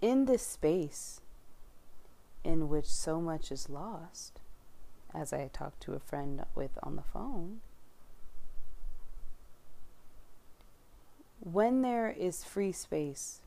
in 0.00 0.24
this 0.24 0.44
space 0.44 1.20
in 2.42 2.68
which 2.68 2.86
so 2.86 3.20
much 3.20 3.52
is 3.52 3.70
lost, 3.70 4.40
as 5.14 5.32
I 5.32 5.48
talked 5.52 5.80
to 5.82 5.92
a 5.92 6.00
friend 6.00 6.42
with 6.54 6.78
on 6.82 6.96
the 6.96 7.02
phone, 7.02 7.60
when 11.38 11.82
there 11.82 12.10
is 12.10 12.44
free 12.44 12.72
space, 12.72 13.40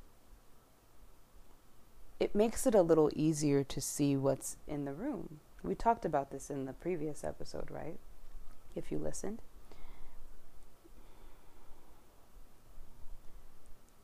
it 2.19 2.35
makes 2.35 2.65
it 2.65 2.75
a 2.75 2.81
little 2.81 3.09
easier 3.15 3.63
to 3.63 3.81
see 3.81 4.15
what's 4.15 4.57
in 4.67 4.85
the 4.85 4.93
room. 4.93 5.39
We 5.63 5.75
talked 5.75 6.05
about 6.05 6.31
this 6.31 6.49
in 6.49 6.65
the 6.65 6.73
previous 6.73 7.23
episode, 7.23 7.69
right? 7.71 7.97
If 8.75 8.91
you 8.91 8.99
listened. 8.99 9.41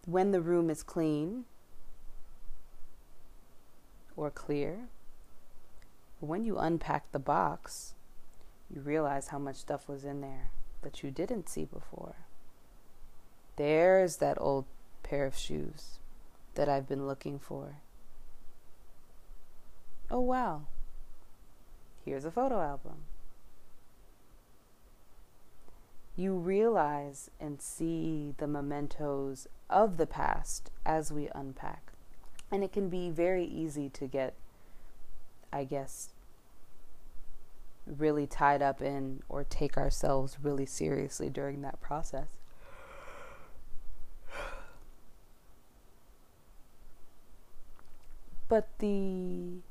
When 0.06 0.32
the 0.32 0.42
room 0.42 0.70
is 0.70 0.84
clean 0.84 1.46
or 4.16 4.30
clear, 4.30 4.88
when 6.20 6.44
you 6.44 6.58
unpack 6.58 7.12
the 7.12 7.20
box, 7.20 7.94
you 8.74 8.82
realize 8.82 9.30
how 9.30 9.40
much 9.40 9.56
stuff 9.58 9.88
was 9.88 10.04
in 10.04 10.22
there 10.22 10.52
that 10.82 11.04
you 11.04 11.12
didn't 11.12 11.50
see 11.50 11.66
before. 11.66 12.16
There's 13.56 14.18
that 14.18 14.38
old 14.40 14.66
pair 15.04 15.26
of 15.26 15.36
shoes 15.36 16.00
that 16.56 16.70
I've 16.70 16.88
been 16.88 17.08
looking 17.08 17.40
for. 17.40 17.78
Oh, 20.10 20.20
wow. 20.20 20.64
Here's 22.04 22.26
a 22.26 22.32
photo 22.32 22.60
album. 22.60 23.04
You 26.22 26.34
realize 26.34 27.32
and 27.40 27.62
see 27.62 28.34
the 28.38 28.48
mementos 28.48 29.48
of 29.70 29.98
the 29.98 30.06
past 30.06 30.70
as 30.86 31.12
we 31.12 31.28
unpack. 31.34 31.92
And 32.52 32.64
it 32.64 32.72
can 32.72 32.90
be 32.90 33.10
very 33.10 33.46
easy 33.46 33.90
to 33.90 34.08
get, 34.08 34.36
I 35.52 35.64
guess, 35.64 36.10
really 37.86 38.28
tied 38.28 38.62
up 38.62 38.82
in 38.82 39.24
or 39.28 39.44
take 39.44 39.78
ourselves 39.78 40.38
really 40.42 40.66
seriously 40.66 41.30
during 41.30 41.62
that 41.62 41.82
process. 41.82 42.28
But 48.48 48.68
the 48.80 49.62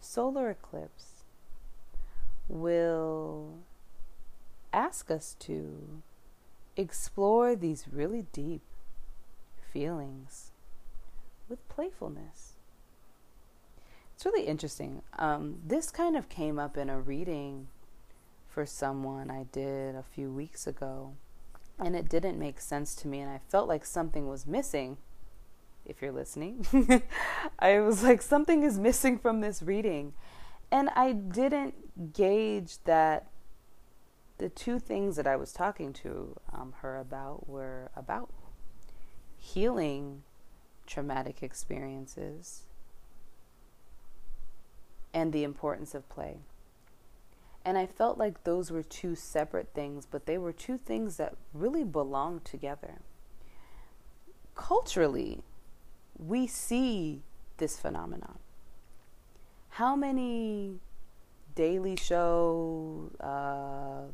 solar 0.00 0.50
eclipse 0.50 1.24
will 2.48 3.58
ask 4.76 5.10
us 5.10 5.34
to 5.40 6.02
explore 6.76 7.56
these 7.56 7.86
really 7.90 8.26
deep 8.32 8.60
feelings 9.72 10.52
with 11.48 11.66
playfulness. 11.68 12.52
It's 14.14 14.24
really 14.24 14.46
interesting. 14.46 15.02
Um, 15.18 15.60
this 15.66 15.90
kind 15.90 16.16
of 16.16 16.28
came 16.28 16.58
up 16.58 16.76
in 16.76 16.90
a 16.90 17.00
reading 17.00 17.68
for 18.48 18.66
someone 18.66 19.30
I 19.30 19.44
did 19.50 19.94
a 19.94 20.02
few 20.02 20.30
weeks 20.30 20.66
ago, 20.66 21.14
and 21.78 21.96
it 21.96 22.08
didn't 22.08 22.38
make 22.38 22.60
sense 22.60 22.94
to 22.96 23.08
me, 23.08 23.20
and 23.20 23.30
I 23.30 23.40
felt 23.48 23.68
like 23.68 23.84
something 23.84 24.28
was 24.28 24.46
missing. 24.46 24.98
If 25.84 26.02
you're 26.02 26.12
listening, 26.12 26.66
I 27.58 27.80
was 27.80 28.02
like, 28.02 28.20
something 28.20 28.62
is 28.62 28.78
missing 28.78 29.18
from 29.18 29.40
this 29.40 29.62
reading. 29.62 30.14
And 30.70 30.88
I 30.96 31.12
didn't 31.12 32.12
gauge 32.12 32.78
that 32.84 33.28
the 34.38 34.48
two 34.48 34.78
things 34.78 35.16
that 35.16 35.26
I 35.26 35.36
was 35.36 35.52
talking 35.52 35.92
to 35.94 36.36
um, 36.52 36.74
her 36.80 36.98
about 36.98 37.48
were 37.48 37.90
about 37.96 38.30
healing 39.38 40.22
traumatic 40.86 41.42
experiences 41.42 42.64
and 45.14 45.32
the 45.32 45.44
importance 45.44 45.94
of 45.94 46.08
play. 46.08 46.38
And 47.64 47.76
I 47.78 47.86
felt 47.86 48.18
like 48.18 48.44
those 48.44 48.70
were 48.70 48.82
two 48.82 49.14
separate 49.16 49.68
things, 49.74 50.06
but 50.06 50.26
they 50.26 50.38
were 50.38 50.52
two 50.52 50.78
things 50.78 51.16
that 51.16 51.36
really 51.52 51.84
belong 51.84 52.40
together. 52.44 53.00
Culturally, 54.54 55.42
we 56.18 56.46
see 56.46 57.22
this 57.58 57.78
phenomenon. 57.78 58.38
how 59.70 59.94
many 59.94 60.80
Daily 61.54 61.96
Show, 61.96 63.10
uh, 63.20 64.12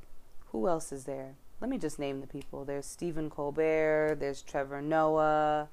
who 0.53 0.69
else 0.69 0.93
is 0.93 1.05
there? 1.05 1.35
Let 1.61 1.71
me 1.71 1.79
just 1.79 1.99
name 1.99 2.21
the 2.21 2.27
people. 2.27 2.65
There's 2.65 2.87
Stephen 2.87 3.31
Colbert, 3.31 4.17
there's 4.21 4.43
Trevor 4.43 4.83
Noah, 4.83 5.69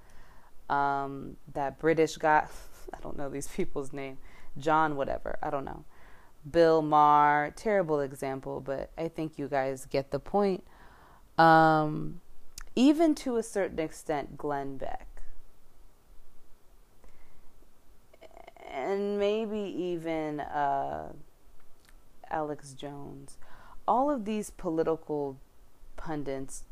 um, 0.69 1.35
that 1.53 1.77
British 1.79 2.15
guy, 2.15 2.47
I 2.93 2.99
don't 3.01 3.17
know 3.17 3.29
these 3.29 3.47
people's 3.47 3.91
name, 3.91 4.17
John, 4.57 4.95
whatever, 4.95 5.37
I 5.43 5.49
don't 5.49 5.65
know. 5.65 5.83
Bill 6.49 6.81
Maher, 6.81 7.51
terrible 7.55 7.99
example, 7.99 8.61
but 8.61 8.91
I 8.97 9.09
think 9.09 9.37
you 9.37 9.49
guys 9.49 9.85
get 9.85 10.11
the 10.11 10.19
point. 10.19 10.63
Um, 11.37 12.21
even 12.75 13.13
to 13.15 13.35
a 13.35 13.43
certain 13.43 13.79
extent, 13.79 14.37
Glenn 14.37 14.77
Beck. 14.77 15.07
And 18.71 19.19
maybe 19.19 19.59
even 19.59 20.39
uh, 20.39 21.11
Alex 22.29 22.73
Jones. 22.73 23.38
All 23.89 24.11
of 24.11 24.25
these 24.25 24.51
political 24.51 25.37
pundits 25.97 26.63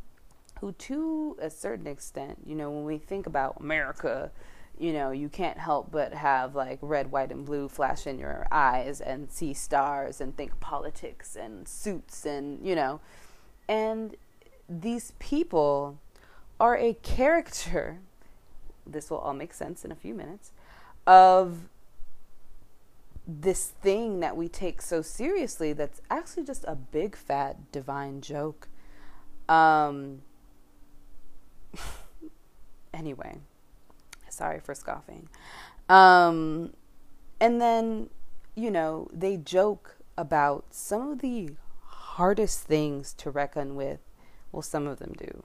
who, 0.61 0.71
to 0.73 1.35
a 1.41 1.49
certain 1.49 1.87
extent, 1.87 2.37
you 2.45 2.53
know, 2.53 2.69
when 2.69 2.85
we 2.85 2.99
think 2.99 3.25
about 3.25 3.57
America, 3.59 4.31
you 4.79 4.93
know, 4.93 5.09
you 5.09 5.27
can't 5.27 5.57
help 5.57 5.91
but 5.91 6.13
have 6.13 6.53
like 6.53 6.77
red, 6.81 7.11
white, 7.11 7.31
and 7.31 7.43
blue 7.43 7.67
flash 7.67 8.05
in 8.05 8.19
your 8.19 8.47
eyes 8.51 9.01
and 9.01 9.31
see 9.31 9.53
stars 9.53 10.21
and 10.21 10.37
think 10.37 10.59
politics 10.59 11.35
and 11.35 11.67
suits 11.67 12.23
and, 12.25 12.63
you 12.65 12.75
know, 12.75 12.99
and 13.67 14.15
these 14.69 15.13
people 15.17 15.97
are 16.59 16.77
a 16.77 16.93
character. 17.01 17.99
This 18.85 19.09
will 19.09 19.17
all 19.17 19.33
make 19.33 19.53
sense 19.53 19.83
in 19.83 19.91
a 19.91 19.95
few 19.95 20.13
minutes 20.13 20.51
of 21.07 21.57
this 23.27 23.73
thing 23.81 24.21
that 24.21 24.37
we 24.37 24.47
take 24.47 24.81
so 24.81 25.01
seriously 25.01 25.73
that's 25.73 26.01
actually 26.09 26.43
just 26.43 26.63
a 26.65 26.75
big 26.75 27.15
fat 27.15 27.71
divine 27.71 28.21
joke. 28.21 28.69
Um, 29.49 30.21
anyway, 32.93 33.39
sorry 34.29 34.61
for 34.61 34.73
scoffing. 34.73 35.27
Um, 35.89 36.73
and 37.39 37.59
then, 37.61 38.09
you 38.55 38.71
know, 38.71 39.09
they 39.13 39.37
joke 39.37 39.97
about 40.17 40.65
some 40.71 41.11
of 41.11 41.19
the 41.19 41.51
hardest 41.83 42.61
things 42.61 43.13
to 43.13 43.29
reckon 43.29 43.75
with. 43.75 43.99
Well, 44.51 44.61
some 44.61 44.87
of 44.87 44.99
them 44.99 45.13
do. 45.17 45.43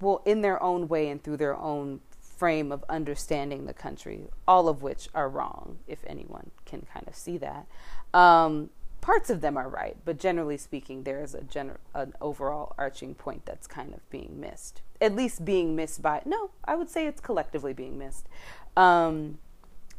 Well, 0.00 0.22
in 0.24 0.40
their 0.40 0.62
own 0.62 0.88
way 0.88 1.08
and 1.08 1.22
through 1.22 1.36
their 1.36 1.56
own 1.56 2.00
frame 2.38 2.70
of 2.70 2.84
understanding 2.88 3.66
the 3.66 3.74
country, 3.74 4.28
all 4.46 4.68
of 4.68 4.80
which 4.80 5.08
are 5.14 5.28
wrong, 5.28 5.78
if 5.88 6.04
anyone 6.06 6.50
can 6.64 6.86
kind 6.92 7.06
of 7.08 7.16
see 7.16 7.36
that. 7.38 7.66
Um, 8.14 8.70
parts 9.00 9.28
of 9.28 9.40
them 9.40 9.56
are 9.56 9.68
right, 9.68 9.96
but 10.04 10.18
generally 10.18 10.56
speaking, 10.56 11.02
there 11.02 11.20
is 11.20 11.34
a 11.34 11.40
gener- 11.40 11.78
an 11.94 12.14
overall 12.20 12.74
arching 12.78 13.14
point 13.14 13.44
that's 13.44 13.66
kind 13.66 13.92
of 13.92 14.08
being 14.08 14.38
missed. 14.38 14.82
At 15.00 15.16
least 15.16 15.44
being 15.44 15.74
missed 15.74 16.00
by, 16.00 16.22
no, 16.24 16.50
I 16.64 16.76
would 16.76 16.88
say 16.88 17.06
it's 17.06 17.20
collectively 17.20 17.72
being 17.72 17.98
missed. 17.98 18.28
Um, 18.76 19.38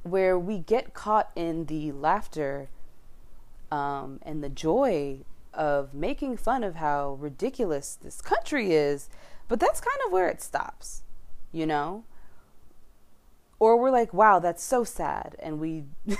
where 0.03 0.39
we 0.39 0.59
get 0.59 0.93
caught 0.93 1.29
in 1.35 1.65
the 1.65 1.91
laughter 1.91 2.69
um, 3.69 4.19
and 4.21 4.41
the 4.41 4.49
joy 4.49 5.19
of 5.53 5.93
making 5.93 6.37
fun 6.37 6.63
of 6.63 6.75
how 6.75 7.17
ridiculous 7.19 7.97
this 8.01 8.21
country 8.21 8.71
is, 8.71 9.09
but 9.49 9.59
that's 9.59 9.81
kind 9.81 9.99
of 10.05 10.11
where 10.13 10.29
it 10.29 10.41
stops, 10.41 11.03
you 11.51 11.65
know? 11.65 12.05
Or 13.59 13.77
we're 13.77 13.91
like, 13.91 14.13
wow, 14.13 14.39
that's 14.39 14.63
so 14.63 14.83
sad, 14.83 15.35
and 15.39 15.59
we 15.59 15.83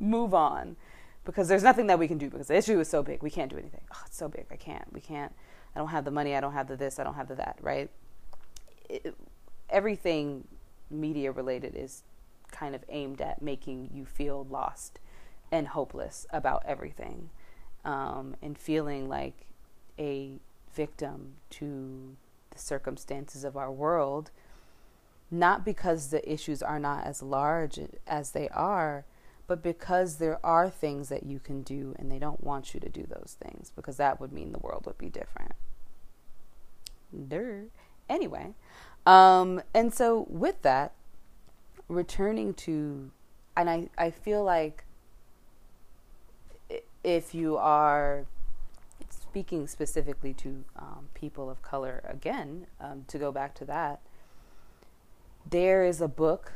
move 0.00 0.34
on 0.34 0.76
because 1.24 1.48
there's 1.48 1.62
nothing 1.62 1.86
that 1.86 1.98
we 1.98 2.08
can 2.08 2.18
do 2.18 2.30
because 2.30 2.48
the 2.48 2.56
issue 2.56 2.80
is 2.80 2.88
so 2.88 3.02
big. 3.02 3.22
We 3.22 3.30
can't 3.30 3.50
do 3.50 3.58
anything. 3.58 3.82
Oh, 3.94 4.02
it's 4.06 4.16
so 4.16 4.28
big. 4.28 4.46
I 4.50 4.56
can't. 4.56 4.90
We 4.92 5.00
can't. 5.00 5.32
I 5.76 5.78
don't 5.78 5.88
have 5.88 6.04
the 6.04 6.10
money. 6.10 6.34
I 6.34 6.40
don't 6.40 6.54
have 6.54 6.66
the 6.66 6.76
this. 6.76 6.98
I 6.98 7.04
don't 7.04 7.14
have 7.14 7.28
the 7.28 7.34
that. 7.36 7.58
Right? 7.60 7.90
It, 8.88 9.14
everything 9.68 10.48
media 10.90 11.30
related 11.30 11.74
is 11.76 12.02
kind 12.50 12.74
of 12.74 12.84
aimed 12.88 13.20
at 13.20 13.40
making 13.40 13.90
you 13.94 14.04
feel 14.04 14.46
lost 14.50 14.98
and 15.52 15.68
hopeless 15.68 16.26
about 16.30 16.62
everything 16.66 17.30
um, 17.84 18.34
and 18.42 18.58
feeling 18.58 19.08
like 19.08 19.46
a 19.98 20.38
victim 20.74 21.34
to 21.50 22.16
the 22.50 22.58
circumstances 22.58 23.44
of 23.44 23.56
our 23.56 23.70
world 23.70 24.30
not 25.30 25.64
because 25.64 26.08
the 26.08 26.30
issues 26.30 26.62
are 26.62 26.78
not 26.78 27.04
as 27.04 27.22
large 27.22 27.78
as 28.06 28.32
they 28.32 28.48
are, 28.48 29.04
but 29.46 29.62
because 29.62 30.16
there 30.16 30.44
are 30.44 30.70
things 30.70 31.08
that 31.08 31.24
you 31.24 31.38
can 31.38 31.62
do 31.62 31.94
and 31.98 32.10
they 32.10 32.18
don't 32.18 32.42
want 32.42 32.74
you 32.74 32.80
to 32.80 32.88
do 32.88 33.04
those 33.08 33.36
things 33.40 33.72
because 33.74 33.96
that 33.96 34.20
would 34.20 34.32
mean 34.32 34.52
the 34.52 34.58
world 34.58 34.86
would 34.86 34.98
be 34.98 35.08
different. 35.08 35.52
Duh. 37.28 37.68
Anyway, 38.08 38.54
um, 39.06 39.62
and 39.74 39.92
so 39.92 40.26
with 40.28 40.62
that, 40.62 40.92
returning 41.88 42.54
to, 42.54 43.10
and 43.56 43.70
I, 43.70 43.88
I 43.98 44.10
feel 44.10 44.44
like 44.44 44.84
if 47.02 47.34
you 47.34 47.56
are 47.56 48.26
speaking 49.08 49.66
specifically 49.66 50.34
to 50.34 50.64
um, 50.76 51.08
people 51.14 51.48
of 51.50 51.62
color 51.62 52.02
again, 52.04 52.66
um, 52.80 53.04
to 53.08 53.18
go 53.18 53.32
back 53.32 53.54
to 53.56 53.64
that, 53.64 54.00
there 55.48 55.84
is 55.84 56.00
a 56.00 56.08
book. 56.08 56.52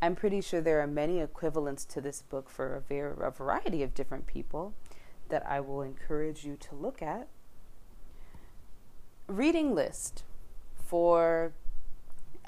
I'm 0.00 0.16
pretty 0.16 0.40
sure 0.40 0.60
there 0.60 0.80
are 0.80 0.86
many 0.86 1.20
equivalents 1.20 1.84
to 1.86 2.00
this 2.00 2.22
book 2.22 2.50
for 2.50 2.74
a, 2.74 2.80
ver- 2.80 3.22
a 3.22 3.30
variety 3.30 3.82
of 3.82 3.94
different 3.94 4.26
people 4.26 4.74
that 5.28 5.46
I 5.46 5.60
will 5.60 5.82
encourage 5.82 6.44
you 6.44 6.56
to 6.56 6.74
look 6.74 7.00
at. 7.00 7.28
Reading 9.28 9.74
list 9.74 10.24
for 10.76 11.52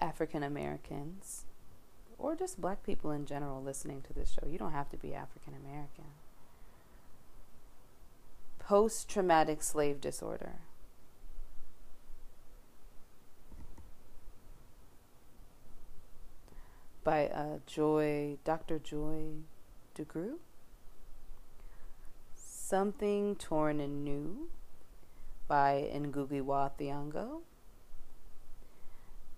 African 0.00 0.42
Americans 0.42 1.44
or 2.18 2.34
just 2.34 2.60
black 2.60 2.82
people 2.84 3.10
in 3.10 3.26
general 3.26 3.62
listening 3.62 4.02
to 4.02 4.12
this 4.12 4.32
show. 4.32 4.46
You 4.48 4.58
don't 4.58 4.72
have 4.72 4.88
to 4.90 4.96
be 4.96 5.14
African 5.14 5.54
American. 5.54 6.04
Post 8.58 9.08
traumatic 9.08 9.62
slave 9.62 10.00
disorder. 10.00 10.56
By 17.04 17.26
uh, 17.28 17.58
Joy, 17.66 18.38
Dr. 18.44 18.78
Joy 18.78 19.44
DeGruy. 19.94 20.36
Something 22.34 23.36
Torn 23.36 23.78
and 23.78 24.02
New 24.02 24.48
by 25.46 25.90
Ngugi 25.94 26.40
wa 26.42 26.70
Thiong'o. 26.78 27.42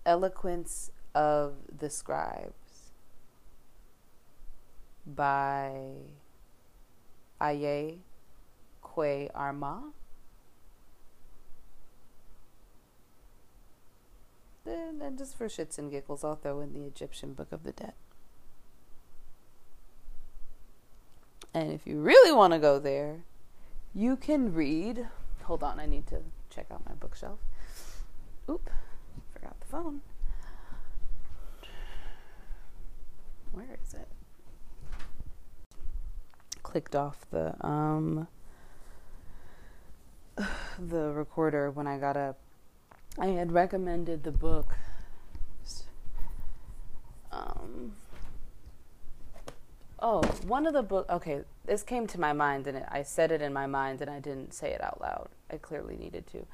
Eloquence 0.05 0.91
of 1.13 1.55
the 1.77 1.89
Scribes 1.89 2.91
by 5.05 5.73
Ayi 7.41 7.97
Kwei 8.81 9.29
Armah. 9.35 9.91
And 14.67 15.17
just 15.17 15.37
for 15.37 15.47
shits 15.47 15.77
and 15.77 15.89
giggles, 15.89 16.23
I'll 16.23 16.35
throw 16.35 16.59
in 16.59 16.73
the 16.73 16.83
Egyptian 16.83 17.33
Book 17.33 17.51
of 17.51 17.63
the 17.63 17.71
Dead. 17.71 17.93
And 21.53 21.71
if 21.71 21.87
you 21.87 21.99
really 21.99 22.31
want 22.31 22.53
to 22.53 22.59
go 22.59 22.77
there, 22.77 23.23
you 23.95 24.17
can 24.17 24.53
read. 24.53 25.07
Hold 25.43 25.63
on, 25.63 25.79
I 25.79 25.85
need 25.85 26.05
to 26.07 26.21
check 26.49 26.67
out 26.71 26.85
my 26.85 26.93
bookshelf. 26.93 27.39
Oop, 28.49 28.69
forgot 29.33 29.59
the 29.59 29.67
phone. 29.67 30.01
Where 33.51 33.77
is 33.81 33.93
it? 33.93 34.07
Clicked 36.61 36.95
off 36.95 37.25
the 37.31 37.55
um 37.65 38.27
the 40.79 41.11
recorder 41.13 41.71
when 41.71 41.87
I 41.87 41.97
got 41.97 42.17
up 42.17 42.37
I 43.17 43.27
had 43.27 43.51
recommended 43.51 44.23
the 44.23 44.31
book. 44.31 44.75
Um, 47.31 47.93
oh, 49.99 50.21
one 50.45 50.67
of 50.67 50.73
the 50.73 50.83
book. 50.83 51.07
Okay, 51.09 51.41
this 51.65 51.83
came 51.83 52.07
to 52.07 52.19
my 52.19 52.33
mind, 52.33 52.67
and 52.67 52.77
it, 52.77 52.85
I 52.89 53.01
said 53.03 53.31
it 53.31 53.41
in 53.41 53.53
my 53.53 53.65
mind, 53.65 54.01
and 54.01 54.09
I 54.09 54.19
didn't 54.19 54.53
say 54.53 54.71
it 54.71 54.83
out 54.83 55.01
loud. 55.01 55.29
I 55.51 55.57
clearly 55.57 55.97
needed 55.97 56.27
to. 56.27 56.45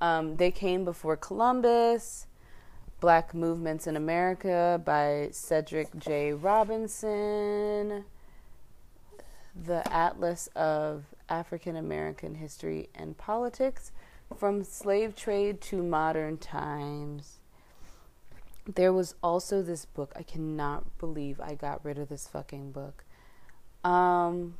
Um, 0.00 0.36
they 0.36 0.50
came 0.50 0.84
before 0.84 1.16
Columbus. 1.16 2.26
Black 3.00 3.34
Movements 3.34 3.86
in 3.86 3.96
America 3.96 4.80
by 4.82 5.28
Cedric 5.30 5.94
J. 5.98 6.32
Robinson. 6.32 8.04
The 9.54 9.82
Atlas 9.92 10.48
of 10.56 11.04
African 11.28 11.76
American 11.76 12.34
History 12.34 12.88
and 12.94 13.18
Politics 13.18 13.92
from 14.34 14.64
slave 14.64 15.14
trade 15.16 15.60
to 15.62 15.82
modern 15.82 16.38
times. 16.38 17.38
there 18.66 18.92
was 18.92 19.14
also 19.22 19.62
this 19.62 19.84
book. 19.84 20.12
I 20.16 20.22
cannot 20.22 20.98
believe 20.98 21.40
I 21.40 21.54
got 21.54 21.84
rid 21.84 21.98
of 21.98 22.08
this 22.08 22.26
fucking 22.26 22.72
book. 22.72 23.04
Um, 23.84 24.54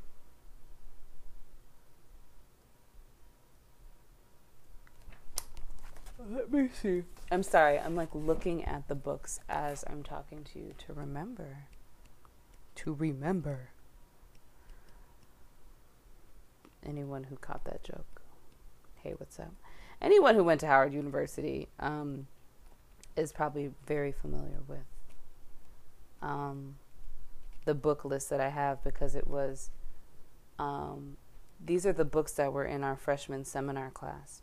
let 6.30 6.52
me 6.52 6.68
see. 6.80 7.04
I'm 7.30 7.42
sorry. 7.42 7.78
I'm 7.78 7.96
like 7.96 8.14
looking 8.14 8.64
at 8.64 8.88
the 8.88 8.94
books 8.94 9.40
as 9.48 9.84
I'm 9.88 10.02
talking 10.02 10.44
to 10.52 10.58
you 10.58 10.74
to 10.86 10.92
remember. 10.92 11.58
To 12.76 12.92
remember. 12.92 13.70
Anyone 16.86 17.24
who 17.24 17.36
caught 17.36 17.64
that 17.64 17.82
joke. 17.82 18.23
Hey, 19.04 19.12
what's 19.18 19.38
up? 19.38 19.52
Anyone 20.00 20.34
who 20.34 20.42
went 20.42 20.60
to 20.60 20.66
Howard 20.66 20.94
University, 20.94 21.68
um, 21.78 22.26
is 23.16 23.32
probably 23.32 23.70
very 23.86 24.12
familiar 24.12 24.60
with 24.66 24.86
um, 26.22 26.76
the 27.66 27.74
book 27.74 28.02
list 28.06 28.30
that 28.30 28.40
I 28.40 28.48
have 28.48 28.82
because 28.82 29.14
it 29.14 29.28
was 29.28 29.70
um, 30.58 31.18
these 31.62 31.84
are 31.84 31.92
the 31.92 32.06
books 32.06 32.32
that 32.32 32.54
were 32.54 32.64
in 32.64 32.82
our 32.82 32.96
freshman 32.96 33.44
seminar 33.44 33.90
class. 33.90 34.40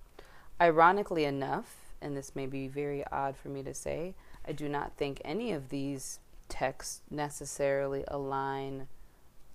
Ironically 0.61 1.25
enough, 1.25 1.95
and 1.99 2.15
this 2.15 2.35
may 2.35 2.45
be 2.45 2.67
very 2.67 3.03
odd 3.11 3.35
for 3.35 3.49
me 3.49 3.63
to 3.63 3.73
say, 3.73 4.13
I 4.47 4.51
do 4.51 4.69
not 4.69 4.95
think 4.95 5.21
any 5.25 5.51
of 5.53 5.69
these 5.69 6.19
texts 6.49 7.01
necessarily 7.09 8.03
align 8.07 8.87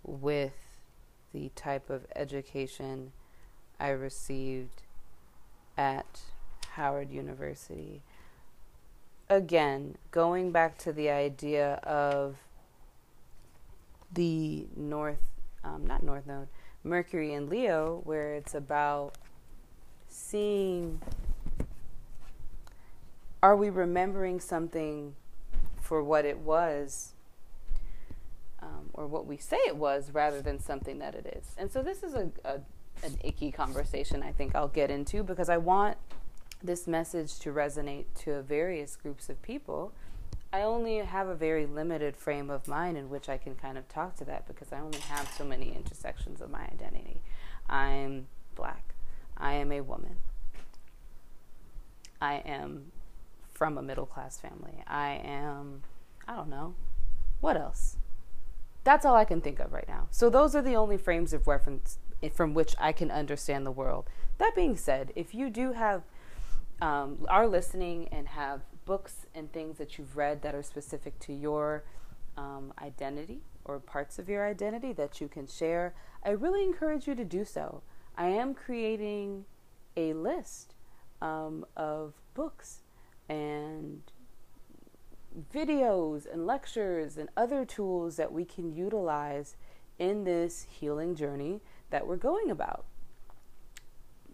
with 0.03 0.81
the 1.33 1.51
type 1.55 1.91
of 1.91 2.07
education 2.17 3.13
I 3.79 3.91
received 3.91 4.83
at 5.77 6.21
Howard 6.73 7.11
University 7.11 8.03
again, 9.29 9.97
going 10.11 10.53
back 10.53 10.79
to 10.79 10.93
the 10.93 11.11
idea 11.11 11.75
of 11.83 12.37
the 14.13 14.67
North, 14.77 15.19
um, 15.65 15.87
not 15.87 16.03
North 16.03 16.27
Node, 16.27 16.49
Mercury 16.85 17.35
and 17.35 17.49
Leo, 17.49 18.01
where 18.05 18.35
it's 18.35 18.55
about 18.55 19.17
seeing 20.09 21.01
are 23.43 23.57
we 23.57 23.69
remembering 23.69 24.41
something 24.41 25.15
for 25.81 26.03
what 26.03 26.25
it 26.25 26.39
was 26.39 27.13
um, 28.61 28.91
or 28.93 29.07
what 29.07 29.27
we 29.27 29.37
say 29.37 29.59
it 29.67 29.77
was 29.77 30.11
rather 30.13 30.41
than 30.41 30.59
something 30.59 30.99
that 30.99 31.15
it 31.15 31.39
is. 31.39 31.55
And 31.57 31.71
so 31.71 31.83
this 31.83 32.03
is 32.03 32.15
a, 32.15 32.31
a 32.45 32.61
an 33.03 33.19
icky 33.23 33.51
conversation 33.51 34.23
I 34.23 34.33
think 34.33 34.55
I'll 34.55 34.69
get 34.69 34.91
into 34.91 35.23
because 35.23 35.49
I 35.49 35.59
want 35.59 35.97
this 36.63 36.87
message 36.87 37.39
to 37.41 37.53
resonate 37.53 38.07
to 38.21 38.43
various 38.43 38.97
groups 38.97 39.29
of 39.29 39.41
people, 39.43 39.93
I 40.53 40.63
only 40.63 40.99
have 40.99 41.29
a 41.29 41.35
very 41.35 41.67
limited 41.67 42.17
frame 42.17 42.51
of 42.51 42.67
mind 42.67 42.97
in 42.97 43.11
which 43.11 43.29
I 43.29 43.37
can 43.37 43.55
kind 43.55 43.77
of 43.77 43.89
talk 43.89 44.17
to 44.17 44.25
that 44.25 44.47
because 44.47 44.73
I 44.73 44.81
only 44.81 45.01
have 45.01 45.29
so 45.37 45.45
many 45.45 45.75
intersections 45.75 46.41
of 46.41 46.51
my 46.51 46.63
identity. 46.63 47.21
I'm 47.69 48.29
black. 48.55 48.95
I 49.37 49.55
am 49.55 49.71
a 49.73 49.83
woman. 49.83 50.17
I 52.21 52.37
am 52.37 52.93
from 53.53 53.77
a 53.77 53.83
middle 53.83 54.07
class 54.07 54.39
family. 54.39 54.83
I 54.87 55.21
am, 55.25 55.83
I 56.27 56.37
don't 56.37 56.49
know, 56.49 56.75
what 57.41 57.57
else? 57.57 57.97
That's 58.85 59.05
all 59.05 59.17
I 59.17 59.25
can 59.25 59.41
think 59.41 59.59
of 59.61 59.73
right 59.73 59.89
now. 59.89 60.09
So 60.11 60.31
those 60.31 60.55
are 60.55 60.63
the 60.63 60.77
only 60.77 60.97
frames 60.97 61.33
of 61.33 61.47
reference 61.47 61.99
from 62.35 62.55
which 62.55 62.75
I 62.79 62.93
can 62.93 63.11
understand 63.11 63.67
the 63.67 63.71
world. 63.71 64.07
That 64.39 64.55
being 64.55 64.77
said, 64.77 65.13
if 65.15 65.35
you 65.35 65.51
do 65.51 65.73
have 65.73 66.03
um, 66.81 67.27
are 67.29 67.47
listening 67.47 68.09
and 68.13 68.29
have 68.29 68.61
books 68.85 69.27
and 69.35 69.53
things 69.53 69.79
that 69.79 69.99
you've 69.99 70.17
read 70.17 70.43
that 70.43 70.55
are 70.55 70.63
specific 70.63 71.19
to 71.21 71.33
your 71.33 71.85
um, 72.37 72.73
identity 72.83 73.41
or 73.65 73.79
parts 73.79 74.19
of 74.19 74.29
your 74.29 74.47
identity 74.47 74.93
that 74.93 75.21
you 75.21 75.29
can 75.29 75.47
share, 75.47 75.95
I 76.25 76.31
really 76.31 76.63
encourage 76.63 77.07
you 77.07 77.15
to 77.15 77.25
do 77.25 77.45
so. 77.45 77.83
I 78.17 78.29
am 78.29 78.55
creating 78.55 79.45
a 79.97 80.13
list 80.13 80.75
um, 81.23 81.65
of 81.77 82.15
books 82.35 82.81
and 83.29 84.03
videos 85.53 86.31
and 86.31 86.47
lectures 86.47 87.17
and 87.17 87.29
other 87.37 87.65
tools 87.65 88.17
that 88.17 88.33
we 88.33 88.45
can 88.45 88.75
utilize 88.75 89.57
in 89.99 90.25
this 90.25 90.67
healing 90.71 91.15
journey 91.15 91.61
that 91.91 92.07
we're 92.07 92.17
going 92.17 92.51
about. 92.51 92.85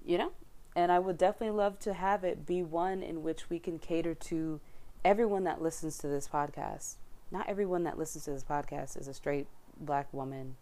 You 0.05 0.19
know? 0.19 0.33
And 0.75 0.91
I 0.91 0.99
would 0.99 1.19
definitely 1.19 1.57
love 1.57 1.79
to 1.81 1.93
have 1.93 2.25
it 2.25 2.47
be 2.47 2.63
one 2.63 3.03
in 3.03 3.23
which 3.23 3.51
we 3.51 3.59
can 3.59 3.79
cater 3.79 4.15
to 4.15 4.61
everyone 5.05 5.45
that 5.45 5.61
listens 5.61 5.99
to 5.99 6.09
this 6.09 6.29
podcast. 6.29 6.95
Not 7.31 7.49
everyone 7.49 7.85
that 7.85 7.99
listens 7.99 8.25
to 8.25 8.31
this 8.31 8.45
podcast 8.45 8.99
is 8.99 9.09
a 9.09 9.15
straight 9.15 9.47
black 9.79 10.13
woman 10.13 10.57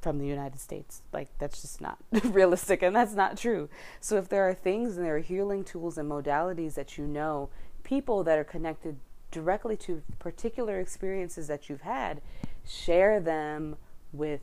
from 0.00 0.18
the 0.18 0.26
United 0.26 0.60
States. 0.60 1.02
Like, 1.12 1.28
that's 1.38 1.60
just 1.60 1.80
not 1.80 1.98
realistic 2.24 2.82
and 2.82 2.94
that's 2.94 3.14
not 3.14 3.36
true. 3.36 3.68
So, 4.00 4.16
if 4.16 4.28
there 4.28 4.48
are 4.48 4.54
things 4.54 4.96
and 4.96 5.04
there 5.04 5.16
are 5.16 5.20
healing 5.20 5.64
tools 5.64 5.98
and 5.98 6.10
modalities 6.10 6.74
that 6.74 6.96
you 6.96 7.06
know, 7.06 7.50
people 7.82 8.24
that 8.24 8.38
are 8.38 8.44
connected 8.44 8.96
directly 9.30 9.76
to 9.76 10.02
particular 10.18 10.80
experiences 10.80 11.48
that 11.48 11.68
you've 11.68 11.82
had, 11.82 12.20
share 12.66 13.20
them 13.20 13.76
with 14.12 14.40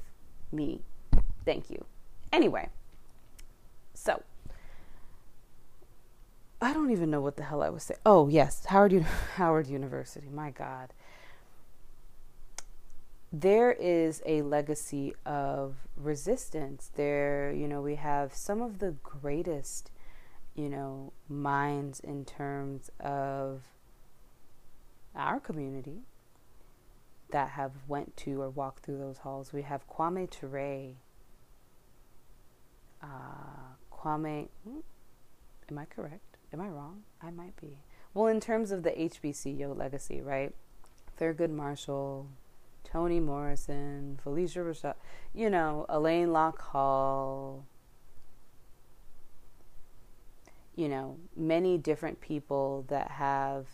me. 0.51 0.81
Thank 1.45 1.69
you. 1.69 1.85
Anyway, 2.31 2.69
so 3.93 4.23
I 6.61 6.73
don't 6.73 6.91
even 6.91 7.11
know 7.11 7.21
what 7.21 7.37
the 7.37 7.43
hell 7.43 7.61
I 7.61 7.69
was 7.69 7.83
saying. 7.83 7.99
Oh 8.05 8.27
yes, 8.27 8.65
Howard 8.65 8.93
Howard 9.35 9.67
University. 9.67 10.27
My 10.33 10.51
God, 10.51 10.93
there 13.31 13.71
is 13.71 14.21
a 14.25 14.41
legacy 14.41 15.13
of 15.25 15.75
resistance. 15.95 16.91
There, 16.95 17.51
you 17.51 17.67
know, 17.67 17.81
we 17.81 17.95
have 17.95 18.33
some 18.33 18.61
of 18.61 18.79
the 18.79 18.95
greatest, 19.03 19.91
you 20.55 20.69
know, 20.69 21.13
minds 21.27 21.99
in 21.99 22.25
terms 22.25 22.89
of 22.99 23.61
our 25.15 25.39
community 25.39 26.01
that 27.31 27.49
have 27.49 27.71
went 27.87 28.15
to 28.17 28.41
or 28.41 28.49
walked 28.49 28.83
through 28.83 28.97
those 28.97 29.19
halls. 29.19 29.51
We 29.51 29.63
have 29.63 29.87
Kwame 29.89 30.29
Ture 30.29 30.95
uh, 33.01 33.07
Kwame, 33.91 34.47
hmm, 34.63 34.79
am 35.69 35.77
I 35.77 35.85
correct? 35.85 36.37
Am 36.53 36.61
I 36.61 36.67
wrong? 36.67 37.03
I 37.21 37.31
might 37.31 37.55
be. 37.59 37.79
Well, 38.13 38.27
in 38.27 38.39
terms 38.39 38.71
of 38.71 38.83
the 38.83 38.91
HBCU 38.91 39.75
legacy, 39.77 40.21
right? 40.21 40.53
Thurgood 41.19 41.49
Marshall, 41.49 42.27
Toni 42.83 43.19
Morrison, 43.19 44.19
Phylicia 44.23 44.65
Rashad, 44.65 44.95
you 45.33 45.49
know, 45.49 45.85
Alain 45.89 46.31
Locke 46.31 46.61
Hall, 46.61 47.65
you 50.75 50.87
know, 50.87 51.17
many 51.35 51.77
different 51.77 52.21
people 52.21 52.85
that 52.89 53.11
have 53.11 53.67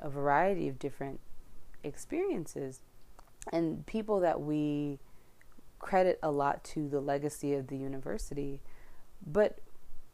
a 0.00 0.08
variety 0.08 0.68
of 0.68 0.78
different 0.78 1.20
experiences 1.84 2.80
and 3.52 3.84
people 3.86 4.20
that 4.20 4.40
we 4.40 4.98
credit 5.78 6.18
a 6.22 6.30
lot 6.30 6.62
to 6.62 6.88
the 6.88 7.00
legacy 7.00 7.54
of 7.54 7.66
the 7.66 7.76
university. 7.76 8.60
But 9.26 9.58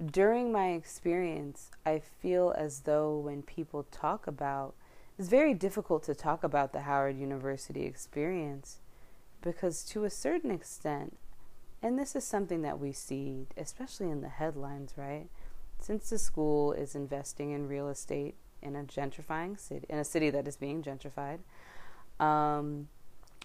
during 0.05 0.53
my 0.53 0.71
experience, 0.71 1.71
I 1.85 1.99
feel 1.99 2.55
as 2.57 2.81
though 2.81 3.19
when 3.19 3.43
people 3.43 3.87
talk 3.91 4.27
about 4.27 4.75
it's 5.19 5.29
very 5.29 5.53
difficult 5.53 6.05
to 6.05 6.15
talk 6.15 6.45
about 6.45 6.73
the 6.73 6.83
Howard 6.83 7.19
University 7.19 7.85
experience 7.85 8.79
because, 9.43 9.83
to 9.87 10.05
a 10.05 10.11
certain 10.11 10.53
extent, 10.53 11.19
and 11.83 11.99
this 11.99 12.15
is 12.15 12.23
something 12.23 12.63
that 12.63 12.79
we 12.79 12.93
see, 12.93 13.49
especially 13.57 14.11
in 14.11 14.21
the 14.21 14.29
headlines, 14.29 14.95
right? 14.97 15.27
Since 15.81 16.11
the 16.11 16.19
school 16.19 16.73
is 16.73 16.95
investing 16.95 17.51
in 17.51 17.67
real 17.67 17.89
estate 17.89 18.37
in 18.63 18.77
a 18.77 18.85
gentrifying 18.85 19.59
city, 19.59 19.87
in 19.89 19.99
a 19.99 20.05
city 20.05 20.31
that 20.31 20.47
is 20.47 20.57
being 20.57 20.83
gentrified, 20.85 21.39
um, 22.21 22.89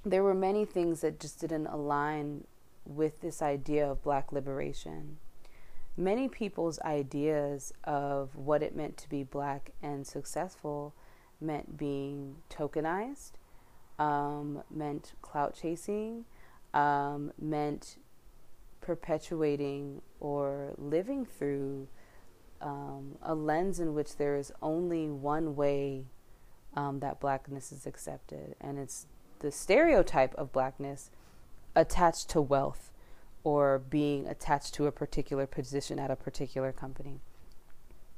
there 0.06 0.24
were 0.24 0.34
many 0.34 0.66
things 0.66 1.02
that 1.02 1.20
just 1.20 1.40
didn't 1.40 1.68
align 1.68 2.46
with 2.86 3.22
this 3.22 3.42
idea 3.42 3.90
of 3.90 4.04
black 4.04 4.32
liberation. 4.32 5.18
Many 5.96 6.28
people's 6.28 6.80
ideas 6.80 7.72
of 7.84 8.36
what 8.36 8.64
it 8.64 8.76
meant 8.76 8.98
to 8.98 9.10
be 9.10 9.24
black 9.24 9.72
and 9.82 10.06
successful 10.06 10.94
meant 11.40 11.78
being 11.78 12.38
tokenized, 12.50 13.34
um, 14.00 14.64
meant 14.72 15.14
clout 15.22 15.56
chasing, 15.56 16.26
um, 16.74 17.32
meant 17.40 17.98
perpetuating 18.82 20.02
or 20.20 20.74
living 20.78 21.26
through 21.26 21.88
um, 22.62 23.18
a 23.22 23.36
lens 23.36 23.80
in 23.80 23.94
which 23.94 24.18
there 24.18 24.36
is 24.36 24.52
only 24.62 25.10
one 25.10 25.56
way 25.56 26.06
um, 26.76 27.00
that 27.00 27.20
blackness 27.20 27.72
is 27.72 27.86
accepted, 27.86 28.56
and 28.60 28.80
it's 28.80 29.06
the 29.40 29.52
stereotype 29.52 30.34
of 30.36 30.52
blackness 30.52 31.10
attached 31.76 32.30
to 32.30 32.42
wealth 32.42 32.92
or 33.44 33.78
being 33.78 34.28
attached 34.28 34.74
to 34.76 34.88
a 34.88 34.92
particular 34.92 35.46
position 35.46 36.00
at 36.00 36.10
a 36.10 36.16
particular 36.16 36.72
company. 36.72 37.20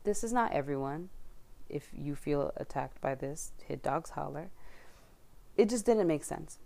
this 0.03 0.23
is 0.23 0.31
not 0.31 0.51
everyone. 0.51 1.09
If 1.67 1.89
you 1.97 2.13
feel 2.15 2.53
attacked 2.57 3.01
by 3.01 3.15
this, 3.15 3.53
hit 3.67 3.81
dogs 3.81 4.11
holler. 4.11 4.51
It 5.57 5.67
just 5.67 5.85
didn't 5.85 6.07
make 6.07 6.23
sense. 6.23 6.59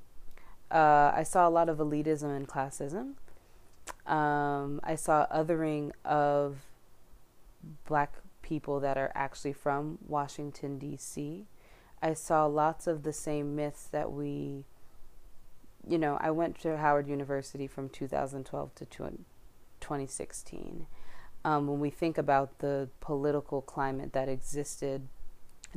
Uh, 0.69 1.11
I 1.15 1.23
saw 1.23 1.47
a 1.47 1.49
lot 1.49 1.69
of 1.69 1.77
elitism 1.77 2.35
and 2.35 2.47
classism. 2.47 3.13
Um, 4.05 4.81
I 4.83 4.95
saw 4.95 5.25
othering 5.33 5.91
of 6.03 6.57
black 7.87 8.15
people 8.41 8.79
that 8.81 8.97
are 8.97 9.11
actually 9.15 9.53
from 9.53 9.99
Washington, 10.05 10.77
D.C. 10.77 11.45
I 12.01 12.13
saw 12.13 12.45
lots 12.45 12.87
of 12.87 13.03
the 13.03 13.13
same 13.13 13.55
myths 13.55 13.87
that 13.91 14.11
we, 14.11 14.65
you 15.87 15.97
know, 15.97 16.17
I 16.21 16.31
went 16.31 16.59
to 16.61 16.77
Howard 16.77 17.07
University 17.07 17.67
from 17.67 17.89
2012 17.89 18.75
to 18.75 18.85
2016. 18.85 20.87
Um, 21.45 21.67
when 21.67 21.79
we 21.79 21.89
think 21.89 22.17
about 22.17 22.59
the 22.59 22.89
political 22.99 23.61
climate 23.61 24.13
that 24.13 24.29
existed 24.29 25.07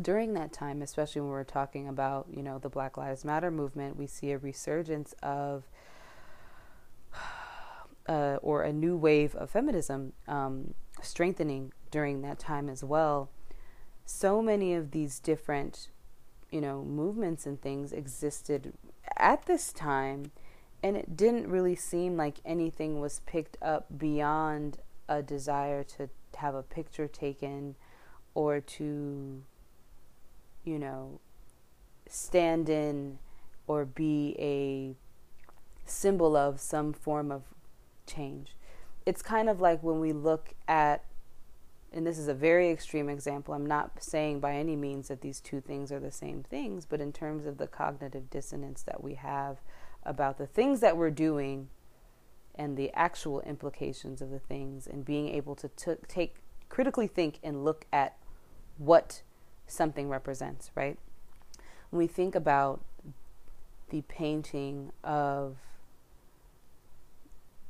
during 0.00 0.34
that 0.34 0.52
time, 0.52 0.80
especially 0.80 1.20
when 1.20 1.30
we're 1.30 1.44
talking 1.44 1.88
about, 1.88 2.26
you 2.30 2.42
know, 2.42 2.58
the 2.58 2.68
Black 2.68 2.96
Lives 2.96 3.24
Matter 3.24 3.50
movement, 3.50 3.96
we 3.96 4.06
see 4.06 4.32
a 4.32 4.38
resurgence 4.38 5.14
of 5.22 5.64
uh, 8.08 8.38
or 8.42 8.62
a 8.62 8.72
new 8.72 8.96
wave 8.96 9.34
of 9.34 9.50
feminism 9.50 10.12
um, 10.26 10.74
strengthening 11.02 11.72
during 11.90 12.22
that 12.22 12.38
time 12.38 12.68
as 12.68 12.82
well. 12.82 13.28
So 14.04 14.42
many 14.42 14.74
of 14.74 14.90
these 14.90 15.20
different, 15.20 15.88
you 16.52 16.60
know, 16.60 16.84
movements 16.84 17.46
and 17.46 17.60
things 17.60 17.92
existed 17.92 18.74
at 19.16 19.46
this 19.46 19.72
time, 19.72 20.30
and 20.84 20.96
it 20.96 21.16
didn't 21.16 21.48
really 21.48 21.74
seem 21.74 22.16
like 22.16 22.38
anything 22.44 23.00
was 23.00 23.20
picked 23.26 23.56
up 23.60 23.86
beyond 23.98 24.78
a 25.08 25.22
desire 25.22 25.82
to 25.82 26.08
have 26.36 26.54
a 26.54 26.62
picture 26.62 27.08
taken 27.08 27.74
or 28.34 28.60
to 28.60 29.42
you 30.64 30.78
know, 30.78 31.20
stand 32.08 32.68
in 32.68 33.18
or 33.66 33.84
be 33.84 34.36
a 34.38 34.94
symbol 35.88 36.36
of 36.36 36.60
some 36.60 36.92
form 36.92 37.30
of 37.30 37.42
change. 38.06 38.56
It's 39.04 39.22
kind 39.22 39.48
of 39.48 39.60
like 39.60 39.82
when 39.82 40.00
we 40.00 40.12
look 40.12 40.54
at, 40.68 41.04
and 41.92 42.06
this 42.06 42.18
is 42.18 42.28
a 42.28 42.34
very 42.34 42.70
extreme 42.70 43.08
example, 43.08 43.54
I'm 43.54 43.66
not 43.66 44.02
saying 44.02 44.40
by 44.40 44.54
any 44.54 44.76
means 44.76 45.08
that 45.08 45.20
these 45.20 45.40
two 45.40 45.60
things 45.60 45.92
are 45.92 46.00
the 46.00 46.10
same 46.10 46.42
things, 46.42 46.86
but 46.86 47.00
in 47.00 47.12
terms 47.12 47.46
of 47.46 47.58
the 47.58 47.66
cognitive 47.66 48.30
dissonance 48.30 48.82
that 48.82 49.02
we 49.02 49.14
have 49.14 49.58
about 50.04 50.38
the 50.38 50.46
things 50.46 50.80
that 50.80 50.96
we're 50.96 51.10
doing 51.10 51.68
and 52.54 52.76
the 52.76 52.90
actual 52.92 53.40
implications 53.42 54.20
of 54.20 54.30
the 54.30 54.38
things, 54.38 54.86
and 54.86 55.04
being 55.04 55.28
able 55.28 55.54
to 55.54 55.68
t- 55.68 55.92
take 56.06 56.36
critically 56.68 57.06
think 57.06 57.38
and 57.42 57.64
look 57.64 57.86
at 57.92 58.16
what 58.76 59.22
something 59.66 60.08
represents, 60.08 60.70
right? 60.74 60.98
When 61.90 61.98
we 61.98 62.06
think 62.06 62.34
about 62.34 62.84
the 63.88 64.02
painting 64.02 64.92
of 65.02 65.56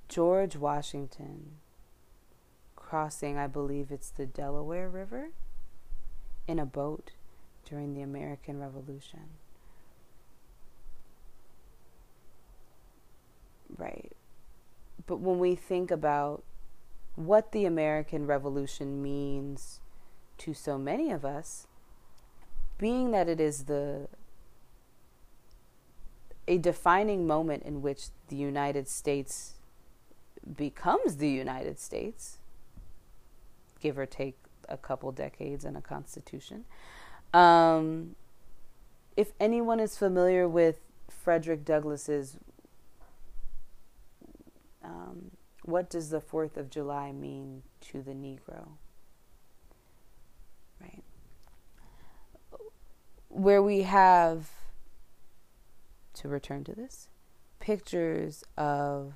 George 0.08 0.56
Washington 0.56 1.58
crossing, 2.92 3.38
I 3.38 3.46
believe 3.46 3.90
it's 3.90 4.10
the 4.10 4.26
Delaware 4.26 4.86
River, 4.86 5.30
in 6.46 6.58
a 6.58 6.66
boat 6.66 7.12
during 7.64 7.94
the 7.94 8.02
American 8.02 8.60
Revolution. 8.60 9.30
Right. 13.78 14.12
But 15.06 15.20
when 15.20 15.38
we 15.38 15.54
think 15.54 15.90
about 15.90 16.44
what 17.14 17.52
the 17.52 17.64
American 17.64 18.26
Revolution 18.26 19.02
means 19.02 19.80
to 20.36 20.52
so 20.52 20.76
many 20.76 21.10
of 21.10 21.24
us, 21.24 21.66
being 22.76 23.10
that 23.12 23.26
it 23.26 23.40
is 23.40 23.64
the 23.64 24.06
a 26.46 26.58
defining 26.58 27.26
moment 27.26 27.62
in 27.62 27.80
which 27.80 28.08
the 28.28 28.36
United 28.36 28.86
States 28.86 29.54
becomes 30.58 31.16
the 31.16 31.30
United 31.30 31.80
States, 31.80 32.36
give 33.82 33.98
or 33.98 34.06
take 34.06 34.36
a 34.68 34.76
couple 34.76 35.10
decades 35.12 35.64
and 35.64 35.76
a 35.76 35.80
constitution. 35.80 36.64
Um, 37.34 38.14
if 39.16 39.32
anyone 39.40 39.80
is 39.80 39.98
familiar 39.98 40.48
with 40.48 40.80
Frederick 41.10 41.64
Douglass's 41.64 42.38
um, 44.82 45.32
What 45.64 45.90
Does 45.90 46.10
the 46.10 46.20
Fourth 46.20 46.56
of 46.56 46.70
July 46.70 47.12
Mean 47.12 47.62
to 47.82 48.02
the 48.02 48.12
Negro? 48.12 48.68
Right. 50.80 51.02
where 53.28 53.62
we 53.62 53.82
have, 53.82 54.50
to 56.14 56.28
return 56.28 56.64
to 56.64 56.74
this, 56.74 57.08
pictures 57.60 58.44
of 58.58 59.14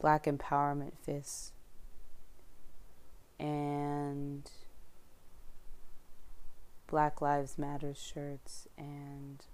black 0.00 0.24
empowerment 0.24 0.92
fists. 1.02 1.52
And 3.38 4.50
Black 6.88 7.20
Lives 7.20 7.56
Matter 7.56 7.94
shirts 7.94 8.66
and 8.76 9.44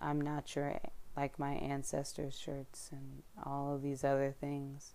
I'm 0.00 0.20
not 0.20 0.48
sure 0.48 0.80
like 1.16 1.38
my 1.38 1.52
ancestors 1.54 2.38
shirts 2.38 2.88
and 2.92 3.22
all 3.44 3.74
of 3.74 3.82
these 3.82 4.04
other 4.04 4.34
things 4.40 4.92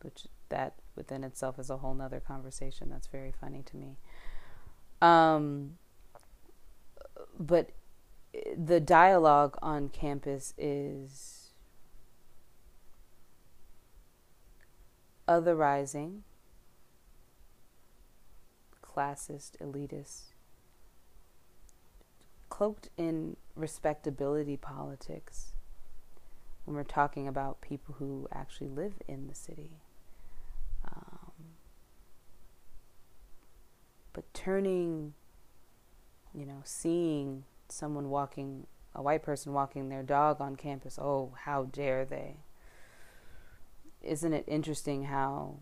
which 0.00 0.26
that 0.48 0.74
within 0.96 1.22
itself 1.22 1.58
is 1.58 1.70
a 1.70 1.76
whole 1.76 1.94
nother 1.94 2.20
conversation 2.20 2.88
that's 2.88 3.06
very 3.06 3.32
funny 3.40 3.62
to 3.66 3.76
me. 3.76 3.96
Um, 5.02 5.76
but 7.38 7.70
the 8.56 8.80
dialogue 8.80 9.58
on 9.60 9.88
campus 9.90 10.54
is 10.56 11.37
otherizing 15.28 16.20
classist 18.82 19.52
elitist 19.60 20.32
cloaked 22.48 22.88
in 22.96 23.36
respectability 23.54 24.56
politics 24.56 25.52
when 26.64 26.74
we're 26.74 26.82
talking 26.82 27.28
about 27.28 27.60
people 27.60 27.96
who 27.98 28.26
actually 28.32 28.68
live 28.68 28.94
in 29.06 29.26
the 29.28 29.34
city 29.34 29.80
um, 30.84 31.28
But 34.18 34.34
turning, 34.34 35.14
you 36.34 36.44
know, 36.44 36.60
seeing 36.64 37.44
someone 37.68 38.10
walking, 38.10 38.66
a 38.92 39.00
white 39.00 39.22
person 39.22 39.52
walking 39.52 39.90
their 39.90 40.02
dog 40.02 40.40
on 40.40 40.56
campus, 40.56 40.98
oh, 41.00 41.34
how 41.44 41.66
dare 41.66 42.04
they? 42.04 42.38
Isn't 44.02 44.32
it 44.32 44.44
interesting 44.46 45.04
how 45.04 45.56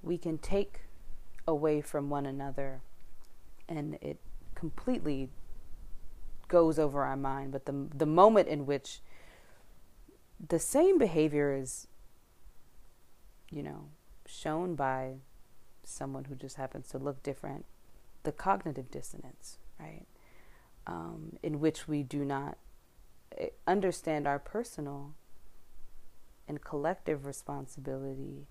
we 0.00 0.18
can 0.18 0.38
take 0.38 0.80
away 1.46 1.80
from 1.80 2.10
one 2.10 2.26
another 2.26 2.80
and 3.68 3.94
it 4.00 4.18
completely 4.54 5.28
goes 6.48 6.78
over 6.78 7.04
our 7.04 7.16
mind 7.16 7.50
but 7.50 7.64
the 7.66 7.88
the 7.94 8.06
moment 8.06 8.46
in 8.46 8.66
which 8.66 9.00
the 10.48 10.58
same 10.58 10.98
behavior 10.98 11.52
is 11.52 11.86
you 13.50 13.62
know 13.62 13.86
shown 14.26 14.74
by 14.74 15.14
someone 15.84 16.24
who 16.24 16.34
just 16.34 16.56
happens 16.56 16.88
to 16.88 16.98
look 16.98 17.22
different, 17.22 17.64
the 18.22 18.32
cognitive 18.32 18.90
dissonance, 18.90 19.58
right? 19.78 20.06
Um, 20.86 21.36
in 21.42 21.60
which 21.60 21.86
we 21.86 22.02
do 22.02 22.24
not 22.24 22.56
understand 23.66 24.26
our 24.26 24.38
personal 24.38 25.14
and 26.48 26.62
collective 26.62 27.24
responsibility 27.24 28.46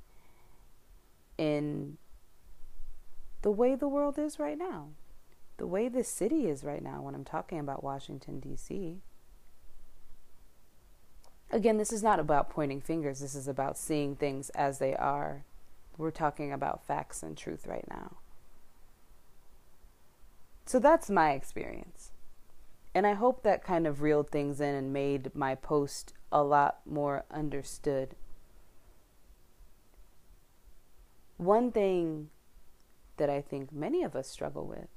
in 1.37 1.97
the 3.41 3.51
way 3.51 3.75
the 3.75 3.87
world 3.87 4.17
is 4.17 4.39
right 4.39 4.57
now, 4.57 4.89
the 5.57 5.67
way 5.67 5.87
this 5.87 6.07
city 6.07 6.47
is 6.47 6.63
right 6.63 6.83
now 6.83 7.01
when 7.01 7.15
I'm 7.15 7.25
talking 7.25 7.59
about 7.59 7.83
Washington, 7.83 8.39
D.C. 8.39 8.97
Again, 11.51 11.77
this 11.77 11.91
is 11.91 12.03
not 12.03 12.19
about 12.19 12.49
pointing 12.49 12.81
fingers, 12.81 13.19
this 13.19 13.35
is 13.35 13.47
about 13.47 13.77
seeing 13.77 14.15
things 14.15 14.49
as 14.51 14.79
they 14.79 14.95
are 14.95 15.43
we're 15.97 16.11
talking 16.11 16.51
about 16.51 16.85
facts 16.85 17.21
and 17.21 17.37
truth 17.37 17.67
right 17.67 17.85
now. 17.89 18.17
So 20.65 20.79
that's 20.79 21.09
my 21.09 21.31
experience. 21.31 22.10
And 22.93 23.07
I 23.07 23.13
hope 23.13 23.43
that 23.43 23.63
kind 23.63 23.87
of 23.87 24.01
reeled 24.01 24.29
things 24.29 24.59
in 24.59 24.75
and 24.75 24.91
made 24.91 25.33
my 25.33 25.55
post 25.55 26.13
a 26.31 26.43
lot 26.43 26.79
more 26.85 27.23
understood. 27.31 28.15
One 31.37 31.71
thing 31.71 32.29
that 33.17 33.29
I 33.29 33.41
think 33.41 33.71
many 33.71 34.03
of 34.03 34.15
us 34.15 34.27
struggle 34.27 34.65
with, 34.65 34.87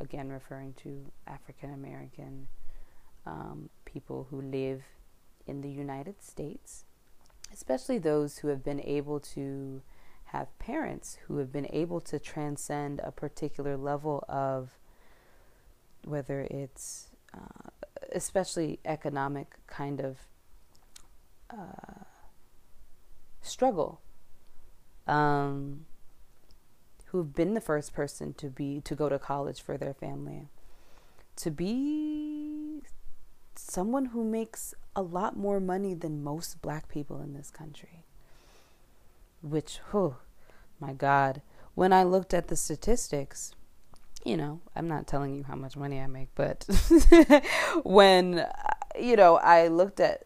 again, 0.00 0.30
referring 0.30 0.74
to 0.82 1.12
African 1.26 1.72
American 1.72 2.48
um, 3.26 3.68
people 3.84 4.28
who 4.30 4.40
live 4.40 4.82
in 5.46 5.60
the 5.60 5.70
United 5.70 6.22
States, 6.22 6.84
especially 7.52 7.98
those 7.98 8.38
who 8.38 8.48
have 8.48 8.64
been 8.64 8.80
able 8.80 9.20
to 9.20 9.82
have 10.26 10.58
parents 10.58 11.18
who 11.26 11.38
have 11.38 11.50
been 11.50 11.68
able 11.72 12.00
to 12.02 12.18
transcend 12.18 13.00
a 13.02 13.10
particular 13.10 13.76
level 13.76 14.24
of 14.28 14.78
whether 16.04 16.46
it's 16.50 17.07
uh, 17.38 17.70
especially 18.12 18.80
economic 18.84 19.54
kind 19.66 20.00
of 20.00 20.16
uh, 21.50 22.04
struggle 23.42 24.00
um, 25.06 25.86
who've 27.06 27.34
been 27.34 27.54
the 27.54 27.60
first 27.60 27.94
person 27.94 28.34
to 28.34 28.48
be 28.48 28.80
to 28.82 28.94
go 28.94 29.08
to 29.08 29.18
college 29.18 29.60
for 29.60 29.76
their 29.76 29.94
family. 29.94 30.48
To 31.36 31.50
be 31.50 32.82
someone 33.54 34.06
who 34.06 34.24
makes 34.24 34.74
a 34.94 35.02
lot 35.02 35.36
more 35.36 35.60
money 35.60 35.94
than 35.94 36.22
most 36.22 36.60
black 36.60 36.88
people 36.88 37.20
in 37.20 37.32
this 37.32 37.50
country. 37.50 38.04
Which 39.42 39.80
oh 39.94 40.16
my 40.78 40.92
god. 40.92 41.42
When 41.74 41.92
i 41.92 42.02
looked 42.02 42.34
at 42.34 42.48
the 42.48 42.56
statistics 42.56 43.54
you 44.24 44.36
know 44.36 44.60
i'm 44.74 44.88
not 44.88 45.06
telling 45.06 45.34
you 45.34 45.44
how 45.44 45.54
much 45.54 45.76
money 45.76 46.00
i 46.00 46.06
make 46.06 46.28
but 46.34 46.66
when 47.84 48.46
you 48.98 49.16
know 49.16 49.36
i 49.38 49.68
looked 49.68 50.00
at 50.00 50.24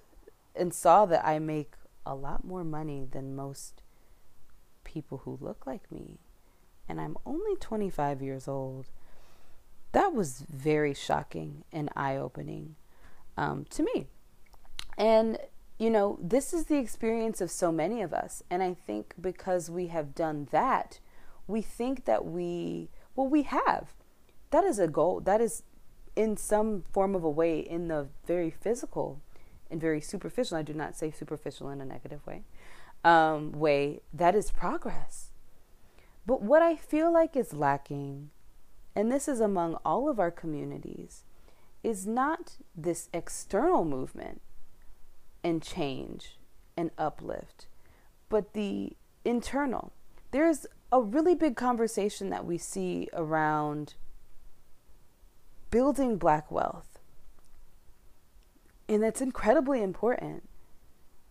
and 0.55 0.73
saw 0.73 1.07
that 1.07 1.25
i 1.27 1.39
make 1.39 1.75
a 2.05 2.15
lot 2.15 2.45
more 2.45 2.65
money 2.65 3.07
than 3.11 3.37
most 3.37 3.83
people 4.85 5.19
who 5.25 5.39
look 5.41 5.67
like 5.67 5.91
me 5.91 6.19
and 6.89 7.01
i'm 7.01 7.17
only 7.25 7.57
25 7.57 8.23
years 8.23 8.49
old 8.49 8.87
that 9.93 10.13
was 10.13 10.45
very 10.49 10.95
shocking 10.95 11.65
and 11.71 11.91
eye-opening 11.95 12.77
um, 13.37 13.65
to 13.71 13.83
me 13.83 14.07
and 14.97 15.39
you 15.83 15.91
know, 15.91 16.17
this 16.23 16.53
is 16.53 16.67
the 16.67 16.79
experience 16.79 17.41
of 17.41 17.51
so 17.51 17.73
many 17.73 18.03
of 18.03 18.13
us. 18.13 18.41
And 18.49 18.63
I 18.63 18.73
think 18.73 19.15
because 19.21 19.69
we 19.69 19.89
have 19.89 20.15
done 20.15 20.47
that, 20.53 21.01
we 21.49 21.61
think 21.61 22.05
that 22.05 22.25
we, 22.25 22.89
well, 23.15 23.27
we 23.27 23.43
have. 23.43 23.93
That 24.51 24.65
is 24.65 24.79
a 24.79 24.89
goal. 24.89 25.21
That 25.21 25.41
is 25.41 25.63
in 26.15 26.37
some 26.37 26.85
form 26.93 27.15
of 27.15 27.25
a 27.25 27.31
way 27.31 27.59
in 27.61 27.89
the 27.89 28.09
very 28.27 28.51
physical 28.51 29.21
and 29.71 29.81
very 29.81 30.01
superficial. 30.01 30.57
I 30.57 30.63
do 30.63 30.75
not 30.75 30.97
say 30.97 31.11
superficial 31.11 31.71
in 31.71 31.81
a 31.81 31.85
negative 31.85 32.25
way. 32.27 32.43
Um, 33.05 33.53
way 33.53 34.01
that 34.13 34.35
is 34.35 34.51
progress. 34.51 35.31
But 36.25 36.43
what 36.43 36.63
I 36.63 36.77
feel 36.77 37.13
like 37.13 37.35
is 37.35 37.53
lacking, 37.53 38.31
and 38.95 39.11
this 39.11 39.27
is 39.27 39.41
among 39.41 39.75
all 39.85 40.09
of 40.09 40.21
our 40.21 40.31
communities, 40.31 41.25
is 41.83 42.07
not 42.07 42.59
this 42.77 43.09
external 43.13 43.85
movement 43.85 44.41
and 45.43 45.63
change 45.63 46.39
and 46.77 46.91
uplift, 46.97 47.67
but 48.29 48.53
the 48.53 48.93
internal. 49.25 49.93
There's 50.31 50.67
a 50.93 51.01
really 51.01 51.35
big 51.35 51.57
conversation 51.57 52.31
that 52.31 52.45
we 52.45 52.59
see 52.59 53.09
around 53.13 53.95
building 55.71 56.19
black 56.19 56.51
wealth. 56.51 57.01
And 58.89 59.03
that's 59.03 59.21
incredibly 59.21 59.83
important. 59.83 60.49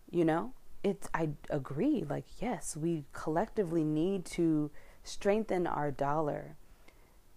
You 0.09 0.25
know, 0.25 0.53
it's, 0.83 1.07
I 1.13 1.29
agree. 1.49 2.03
Like, 2.09 2.25
yes, 2.41 2.75
we 2.75 3.05
collectively 3.13 3.83
need 3.83 4.25
to 4.25 4.71
strengthen 5.03 5.67
our 5.67 5.91
dollar, 5.91 6.57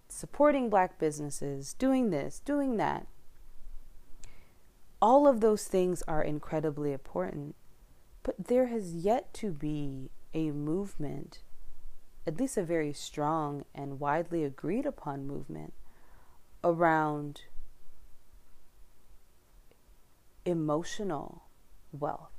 supporting 0.09 0.69
black 0.69 0.99
businesses, 0.99 1.73
doing 1.73 2.09
this, 2.09 2.41
doing 2.43 2.77
that 2.77 3.07
all 5.05 5.27
of 5.27 5.39
those 5.39 5.65
things 5.65 6.01
are 6.07 6.23
incredibly 6.23 6.91
important. 6.91 7.55
But 8.23 8.47
there 8.47 8.67
has 8.67 8.95
yet 8.95 9.33
to 9.35 9.51
be 9.51 10.09
a 10.33 10.49
movement, 10.49 11.43
at 12.27 12.39
least 12.39 12.57
a 12.57 12.63
very 12.63 12.93
strong 12.93 13.65
and 13.73 13.99
widely 13.99 14.43
agreed 14.43 14.85
upon 14.85 15.27
movement, 15.27 15.73
around 16.63 17.41
emotional 20.45 21.43
wealth, 21.91 22.31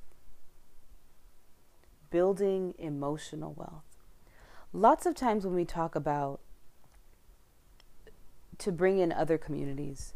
building 2.11 2.75
emotional 2.79 3.55
wealth. 3.57 3.85
Lots 4.73 5.07
of 5.07 5.15
times 5.15 5.45
when 5.45 5.55
we 5.55 5.65
talk 5.65 5.95
about 5.95 6.41
to 8.59 8.73
bring 8.73 8.99
in 8.99 9.13
other 9.13 9.39
communities, 9.39 10.15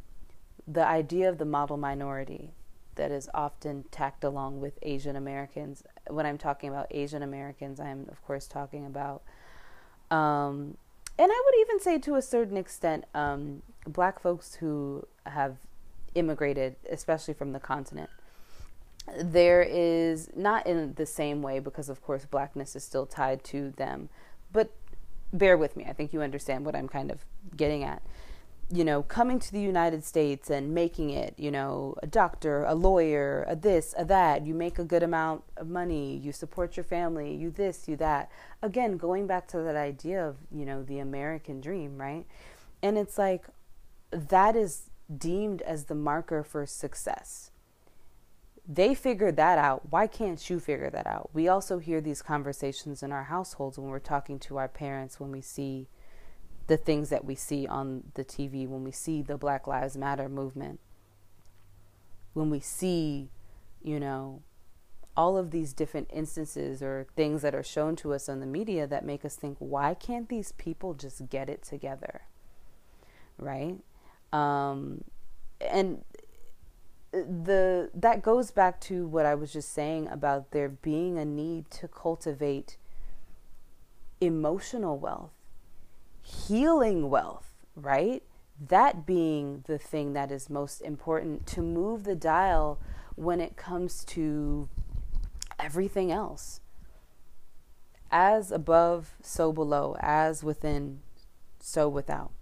the 0.67 0.87
idea 0.87 1.29
of 1.29 1.39
the 1.39 1.45
model 1.45 1.77
minority 1.77 2.53
that 2.97 3.11
is 3.11 3.31
often 3.33 3.85
tacked 3.91 4.25
along 4.25 4.61
with 4.61 4.79
Asian 4.83 5.17
Americans. 5.17 5.85
When 6.09 6.27
I'm 6.27 6.39
talking 6.39 6.69
about 6.69 6.87
Asian 6.91 7.23
Americans, 7.23 7.81
I'm 7.81 8.07
of 8.11 8.23
course 8.25 8.47
talking 8.47 8.85
about, 8.85 9.23
um, 10.11 10.77
and 11.19 11.31
I 11.31 11.43
would 11.45 11.61
even 11.61 11.81
say 11.81 11.99
to 11.99 12.15
a 12.15 12.23
certain 12.23 12.57
extent, 12.57 13.05
um, 13.15 13.63
black 13.87 14.21
folks 14.21 14.55
who 14.57 15.07
have 15.27 15.57
immigrated, 16.15 16.77
especially 16.91 17.35
from 17.35 17.53
the 17.53 17.61
continent. 17.61 18.11
There 19.23 19.63
is 19.63 20.31
not 20.37 20.67
in 20.67 20.95
the 20.95 21.07
same 21.07 21.43
way 21.43 21.59
because, 21.59 21.89
of 21.89 22.03
course, 22.03 22.25
blackness 22.25 22.77
is 22.77 22.85
still 22.85 23.07
tied 23.07 23.43
to 23.45 23.71
them, 23.73 24.09
but 24.53 24.71
bear 25.33 25.57
with 25.57 25.77
me. 25.77 25.85
I 25.89 25.93
think 25.93 26.13
you 26.13 26.23
understand 26.23 26.65
what 26.65 26.75
I'm 26.75 26.89
kind 26.89 27.11
of 27.11 27.25
getting 27.57 27.83
at 27.85 28.03
you 28.73 28.85
know, 28.85 29.03
coming 29.03 29.41
to 29.41 29.53
the 29.53 29.61
United 29.61 30.05
States 30.05 30.49
and 30.49 30.73
making 30.73 31.11
it, 31.11 31.35
you 31.37 31.51
know, 31.51 31.97
a 32.03 32.07
doctor, 32.07 32.63
a 32.65 32.75
lawyer, 32.75 33.45
a 33.49 33.57
this, 33.57 33.95
a 33.99 34.05
that, 34.05 34.47
you 34.47 34.55
make 34.55 34.79
a 34.79 34.85
good 34.85 35.03
amount 35.03 35.43
of 35.57 35.69
money, 35.69 36.17
you 36.17 36.31
support 36.31 36.77
your 36.77 36.85
family, 36.85 37.35
you 37.35 37.51
this, 37.51 37.89
you 37.89 37.97
that. 37.97 38.31
Again, 38.63 38.97
going 38.97 39.27
back 39.27 39.49
to 39.49 39.59
that 39.59 39.75
idea 39.75 40.25
of, 40.25 40.37
you 40.53 40.65
know, 40.65 40.85
the 40.85 41.01
American 41.01 41.61
dream, 41.61 42.01
right? 42.01 42.27
And 42.81 42.97
it's 42.97 43.19
like 43.19 43.47
that 44.13 44.55
is 44.55 44.91
deemed 45.19 45.63
as 45.63 45.87
the 45.87 45.97
marker 45.97 46.45
for 46.45 46.65
success. 46.65 47.51
They 48.69 48.95
figured 48.95 49.35
that 49.35 49.59
out. 49.59 49.91
Why 49.91 50.07
can't 50.07 50.49
you 50.49 50.61
figure 50.61 50.91
that 50.91 51.09
out? 51.09 51.31
We 51.33 51.49
also 51.49 51.79
hear 51.79 52.01
these 52.01 52.23
conversations 52.23 53.03
in 53.03 53.11
our 53.11 53.25
households 53.25 53.79
when 53.79 53.91
we're 53.91 53.99
talking 53.99 54.39
to 54.41 54.59
our 54.59 54.69
parents 54.69 55.19
when 55.19 55.33
we 55.33 55.41
see 55.41 55.89
the 56.71 56.77
things 56.77 57.09
that 57.09 57.25
we 57.25 57.35
see 57.35 57.67
on 57.67 58.05
the 58.15 58.25
TV, 58.25 58.65
when 58.69 58.85
we 58.85 58.93
see 58.93 59.23
the 59.23 59.37
Black 59.37 59.67
Lives 59.67 59.97
Matter 59.97 60.29
movement, 60.29 60.79
when 62.33 62.49
we 62.49 62.61
see, 62.61 63.29
you 63.83 63.99
know, 63.99 64.43
all 65.17 65.37
of 65.37 65.51
these 65.51 65.73
different 65.73 66.09
instances 66.13 66.81
or 66.81 67.09
things 67.17 67.43
that 67.43 67.57
are 67.57 67.65
shown 67.65 67.97
to 67.97 68.15
us 68.15 68.29
on 68.29 68.39
the 68.39 68.47
media 68.47 68.87
that 68.87 69.05
make 69.05 69.25
us 69.25 69.35
think, 69.35 69.57
why 69.59 69.95
can't 69.95 70.29
these 70.29 70.53
people 70.53 70.95
just 70.95 71.29
get 71.29 71.51
it 71.51 71.65
together? 71.65 72.21
Right? 73.37 73.79
Um, 74.33 75.03
and 75.61 76.05
the 77.11 77.91
that 77.93 78.23
goes 78.23 78.53
back 78.53 78.81
to 78.83 79.09
what 79.09 79.27
I 79.27 79.35
was 79.35 79.53
just 79.53 79.73
saying 79.73 80.07
about 80.07 80.53
there 80.53 80.69
being 80.69 81.19
a 81.19 81.25
need 81.25 81.69
to 81.73 81.89
cultivate 81.89 82.77
emotional 84.21 84.97
wealth 84.97 85.33
healing 86.23 87.11
wealth, 87.11 87.55
right? 87.75 88.23
That 88.69 89.07
being 89.07 89.65
the 89.67 89.79
thing 89.79 90.13
that 90.13 90.31
is 90.31 90.51
most 90.51 90.81
important 90.81 91.47
to 91.49 91.63
move 91.63 92.05
the 92.05 92.15
dial 92.15 92.79
when 93.17 93.41
it 93.41 93.57
comes 93.57 94.05
to 94.07 94.69
everything 95.59 96.11
else. 96.11 96.61
As 98.11 98.51
above, 98.51 99.15
so 99.23 99.53
below, 99.53 99.97
as 100.01 100.43
within, 100.43 101.01
so 101.59 101.89
without. 101.89 102.33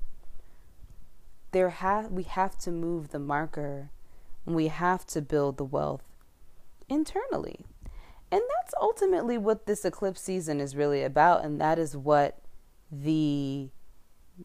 There 1.52 1.70
ha- 1.70 2.08
we 2.10 2.22
have 2.24 2.58
to 2.58 2.70
move 2.70 3.10
the 3.10 3.18
marker 3.18 3.90
and 4.46 4.54
we 4.54 4.68
have 4.68 5.06
to 5.08 5.20
build 5.20 5.56
the 5.56 5.64
wealth 5.64 6.04
internally. 6.88 7.66
And 8.30 8.42
that's 8.56 8.74
ultimately 8.80 9.38
what 9.38 9.66
this 9.66 9.84
eclipse 9.84 10.20
season 10.20 10.60
is 10.60 10.76
really 10.76 11.02
about. 11.02 11.44
And 11.44 11.60
that 11.60 11.78
is 11.78 11.96
what 11.96 12.38
the 12.90 13.68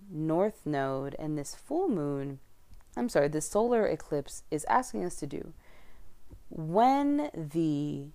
north 0.10 0.66
node 0.66 1.16
and 1.20 1.38
this 1.38 1.56
full 1.56 1.88
moon, 1.88 2.40
I'm 2.98 3.10
sorry, 3.10 3.28
the 3.28 3.42
solar 3.42 3.86
eclipse 3.88 4.44
is 4.52 4.66
asking 4.66 5.06
us 5.06 5.16
to 5.18 5.28
do. 5.28 5.54
When 6.50 7.30
the 7.34 8.08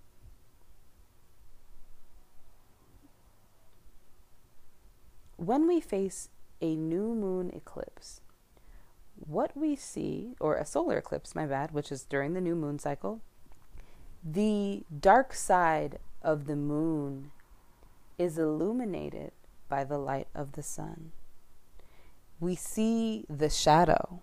when 5.36 5.68
we 5.68 5.80
face 5.80 6.28
a 6.60 6.74
new 6.74 7.14
moon 7.14 7.50
eclipse, 7.54 8.20
what 9.14 9.56
we 9.56 9.76
see, 9.76 10.34
or 10.40 10.56
a 10.56 10.66
solar 10.66 10.98
eclipse, 10.98 11.34
my 11.34 11.46
bad, 11.46 11.72
which 11.72 11.90
is 11.90 12.02
during 12.04 12.34
the 12.34 12.40
new 12.40 12.54
moon 12.54 12.78
cycle, 12.78 13.20
the 14.22 14.82
dark 15.00 15.32
side 15.32 15.98
of 16.22 16.46
the 16.46 16.56
moon 16.56 17.30
is 18.18 18.36
illuminated 18.36 19.32
by 19.68 19.84
the 19.84 19.98
light 19.98 20.28
of 20.34 20.52
the 20.52 20.62
sun. 20.62 21.12
We 22.40 22.54
see 22.54 23.24
the 23.28 23.50
shadow, 23.50 24.20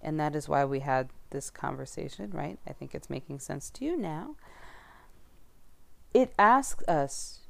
and 0.00 0.18
that 0.18 0.34
is 0.34 0.48
why 0.48 0.64
we 0.64 0.80
had 0.80 1.10
this 1.30 1.50
conversation, 1.50 2.30
right? 2.30 2.58
I 2.66 2.72
think 2.72 2.94
it's 2.94 3.10
making 3.10 3.40
sense 3.40 3.70
to 3.70 3.84
you 3.84 3.96
now. 3.96 4.36
It 6.12 6.32
asks 6.38 6.86
us 6.88 7.40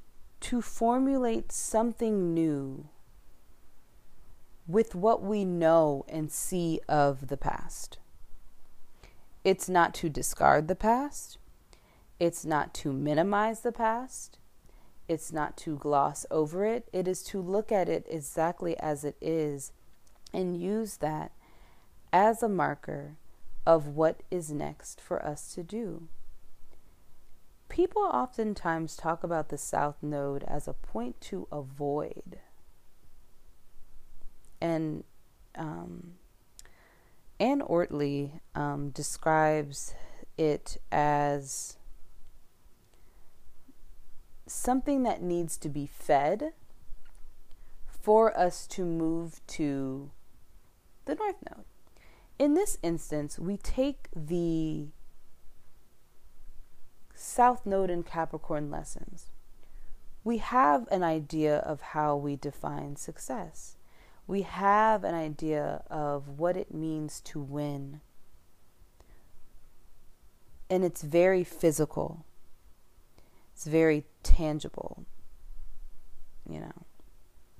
to 0.40 0.60
formulate 0.60 1.52
something 1.52 2.34
new 2.34 2.88
with 4.66 4.94
what 4.94 5.22
we 5.22 5.44
know 5.44 6.04
and 6.08 6.30
see 6.30 6.80
of 6.88 7.28
the 7.28 7.36
past. 7.36 7.98
It's 9.44 9.68
not 9.68 9.94
to 9.94 10.08
discard 10.08 10.68
the 10.68 10.74
past. 10.74 11.38
It's 12.18 12.44
not 12.44 12.74
to 12.74 12.92
minimize 12.92 13.60
the 13.60 13.72
past. 13.72 14.39
It's 15.10 15.32
not 15.32 15.56
to 15.56 15.76
gloss 15.76 16.24
over 16.30 16.64
it. 16.64 16.88
It 16.92 17.08
is 17.08 17.24
to 17.24 17.42
look 17.42 17.72
at 17.72 17.88
it 17.88 18.06
exactly 18.08 18.78
as 18.78 19.02
it 19.02 19.16
is 19.20 19.72
and 20.32 20.56
use 20.56 20.98
that 20.98 21.32
as 22.12 22.44
a 22.44 22.48
marker 22.48 23.16
of 23.66 23.88
what 23.88 24.22
is 24.30 24.52
next 24.52 25.00
for 25.00 25.20
us 25.26 25.52
to 25.54 25.64
do. 25.64 26.06
People 27.68 28.02
oftentimes 28.02 28.96
talk 28.96 29.24
about 29.24 29.48
the 29.48 29.58
South 29.58 29.96
Node 30.00 30.44
as 30.44 30.68
a 30.68 30.74
point 30.74 31.20
to 31.22 31.48
avoid. 31.50 32.38
And 34.60 35.02
um, 35.56 36.12
Anne 37.40 37.62
Ortelee 37.62 38.38
um, 38.54 38.90
describes 38.90 39.92
it 40.38 40.76
as 40.92 41.78
something 44.50 45.04
that 45.04 45.22
needs 45.22 45.56
to 45.56 45.68
be 45.68 45.86
fed 45.86 46.52
for 47.86 48.36
us 48.36 48.66
to 48.66 48.84
move 48.84 49.40
to 49.46 50.10
the 51.04 51.14
North 51.14 51.36
Node. 51.48 51.64
In 52.38 52.54
this 52.54 52.78
instance, 52.82 53.38
we 53.38 53.56
take 53.56 54.08
the 54.14 54.88
South 57.14 57.64
Node 57.64 57.90
in 57.90 58.02
Capricorn 58.02 58.70
lessons. 58.70 59.30
We 60.24 60.38
have 60.38 60.88
an 60.90 61.02
idea 61.02 61.58
of 61.58 61.80
how 61.80 62.16
we 62.16 62.36
define 62.36 62.96
success. 62.96 63.76
We 64.26 64.42
have 64.42 65.04
an 65.04 65.14
idea 65.14 65.82
of 65.90 66.38
what 66.38 66.56
it 66.56 66.74
means 66.74 67.20
to 67.22 67.40
win. 67.40 68.00
And 70.68 70.84
it's 70.84 71.02
very 71.02 71.44
physical, 71.44 72.24
it's 73.60 73.66
very 73.66 74.06
tangible. 74.22 75.04
You 76.48 76.60
know, 76.60 76.86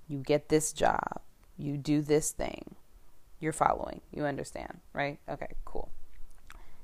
you 0.09 0.20
get 0.20 0.48
this 0.48 0.72
job, 0.72 1.20
you 1.59 1.76
do 1.76 2.01
this 2.01 2.32
thing, 2.32 2.74
you're 3.38 3.53
following, 3.53 4.01
you 4.11 4.24
understand, 4.24 4.80
right? 4.94 5.18
Okay, 5.28 5.57
cool. 5.66 5.90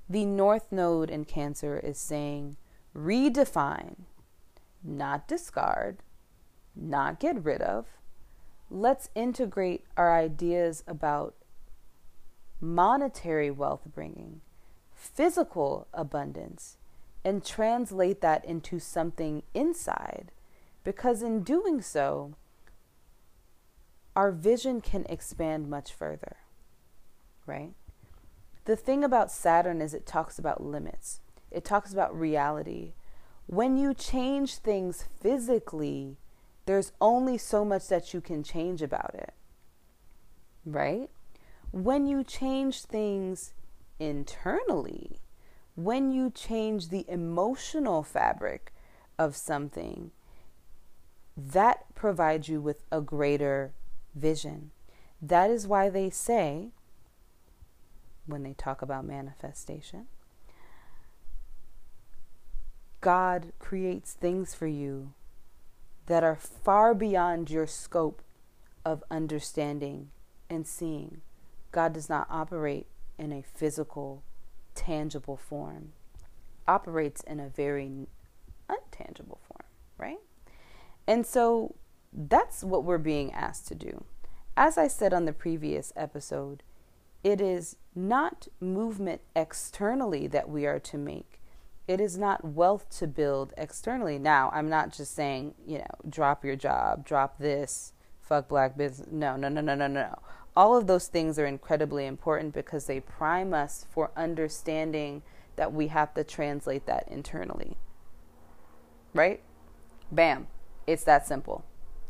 The 0.07 0.27
North 0.27 0.71
Node 0.71 1.09
in 1.09 1.25
Cancer 1.25 1.79
is 1.79 1.97
saying 1.97 2.59
redefine, 2.95 4.01
not 4.85 5.27
discard, 5.27 6.01
not 6.75 7.19
get 7.19 7.43
rid 7.43 7.63
of. 7.63 7.87
Let's 8.71 9.09
integrate 9.15 9.87
our 9.97 10.15
ideas 10.15 10.85
about 10.87 11.37
monetary 12.61 13.51
wealth 13.51 13.85
bringing, 13.95 14.43
physical 14.95 15.89
abundance, 15.95 16.77
and 17.25 17.45
translate 17.45 18.21
that 18.21 18.45
into 18.45 18.79
something 18.79 19.43
inside. 19.55 20.33
Because 20.85 21.23
in 21.23 21.43
doing 21.43 21.83
so, 21.83 22.35
our 24.15 24.31
vision 24.31 24.81
can 24.81 25.05
expand 25.09 25.69
much 25.69 25.93
further, 25.93 26.37
right? 27.45 27.73
The 28.65 28.77
thing 28.77 29.05
about 29.05 29.31
Saturn 29.31 29.81
is 29.81 29.95
it 29.95 30.07
talks 30.07 30.39
about 30.39 30.63
limits, 30.63 31.21
it 31.51 31.65
talks 31.65 31.93
about 31.93 32.19
reality. 32.19 32.95
When 33.47 33.77
you 33.77 33.95
change 33.95 34.57
things 34.57 35.05
physically, 35.21 36.17
there's 36.65 36.93
only 37.01 37.39
so 37.39 37.65
much 37.65 37.87
that 37.89 38.13
you 38.13 38.21
can 38.21 38.43
change 38.43 38.83
about 38.83 39.15
it, 39.15 39.35
right? 40.65 41.09
When 41.71 42.07
you 42.07 42.25
change 42.25 42.83
things 42.83 43.53
internally, 44.01 45.21
when 45.77 46.11
you 46.11 46.31
change 46.31 46.89
the 46.89 47.05
emotional 47.09 48.03
fabric 48.03 48.73
of 49.19 49.37
something, 49.37 50.11
that 51.37 51.95
provides 51.95 52.49
you 52.49 52.61
with 52.61 52.83
a 52.91 53.01
greater 53.01 53.73
vision. 54.15 54.71
That 55.21 55.51
is 55.51 55.67
why 55.67 55.91
they 55.91 56.11
say, 56.11 56.71
when 58.27 58.43
they 58.43 58.55
talk 58.55 58.83
about 58.83 59.05
manifestation, 59.05 60.07
God 63.01 63.53
creates 63.59 64.15
things 64.15 64.55
for 64.55 64.67
you 64.67 65.13
that 66.07 66.25
are 66.25 66.37
far 66.37 66.95
beyond 66.95 67.51
your 67.51 67.67
scope 67.67 68.23
of 68.85 69.05
understanding 69.11 70.11
and 70.49 70.67
seeing. 70.67 71.21
God 71.71 71.93
does 71.93 72.09
not 72.09 72.27
operate 72.31 72.87
in 73.19 73.33
a 73.33 73.43
physical, 73.43 74.23
tangible 74.77 75.37
form, 75.37 75.93
operates 76.69 77.23
in 77.23 77.41
a 77.41 77.49
very 77.49 78.07
untangible 78.71 79.39
form, 79.49 79.67
right? 79.99 80.19
And 81.07 81.27
so 81.27 81.75
that's 82.13 82.63
what 82.63 82.85
we're 82.85 82.99
being 82.99 83.33
asked 83.33 83.67
to 83.69 83.75
do. 83.75 84.05
As 84.57 84.79
I 84.79 84.89
said 84.89 85.13
on 85.13 85.25
the 85.25 85.33
previous 85.33 85.93
episode, 85.97 86.63
it 87.25 87.41
is 87.41 87.77
not 87.95 88.49
movement 88.61 89.21
externally 89.35 90.27
that 90.29 90.49
we 90.49 90.67
are 90.67 90.79
to 90.79 90.97
make. 90.97 91.41
It 91.89 92.01
is 92.01 92.19
not 92.19 92.45
wealth 92.45 92.89
to 92.99 93.07
build 93.07 93.53
externally. 93.57 94.19
Now, 94.19 94.51
I'm 94.53 94.69
not 94.69 94.93
just 94.93 95.15
saying, 95.15 95.55
you 95.67 95.79
know, 95.79 95.85
drop 96.09 96.45
your 96.45 96.57
job, 96.57 97.07
drop 97.07 97.39
this, 97.39 97.93
fuck 98.21 98.49
black 98.49 98.77
business. 98.77 99.09
No, 99.11 99.37
no, 99.37 99.49
no, 99.49 99.61
no, 99.61 99.75
no, 99.75 99.87
no. 99.87 100.19
All 100.57 100.77
of 100.77 100.87
those 100.87 101.09
things 101.09 101.39
are 101.39 101.47
incredibly 101.47 102.07
important 102.07 102.55
because 102.55 102.87
they 102.87 103.01
prime 103.01 103.53
us 103.53 103.87
for 103.91 104.11
understanding 104.17 105.23
that 105.57 105.73
we 105.73 105.89
have 105.89 106.15
to 106.15 106.25
translate 106.25 106.87
that 106.87 107.07
internally. 107.09 107.77
Right? 109.13 109.43
Bam. 110.11 110.47
It's 110.87 111.05
that 111.05 111.27
simple. 111.27 111.65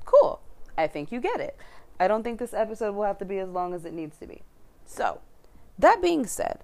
Cool. 0.04 0.40
I 0.76 0.86
think 0.86 1.10
you 1.10 1.20
get 1.20 1.40
it. 1.40 1.56
I 1.98 2.08
don't 2.08 2.22
think 2.22 2.38
this 2.38 2.54
episode 2.54 2.94
will 2.94 3.04
have 3.04 3.18
to 3.18 3.24
be 3.24 3.38
as 3.38 3.48
long 3.48 3.72
as 3.74 3.84
it 3.84 3.94
needs 3.94 4.18
to 4.18 4.26
be. 4.26 4.42
So, 4.84 5.20
that 5.78 6.02
being 6.02 6.26
said, 6.26 6.62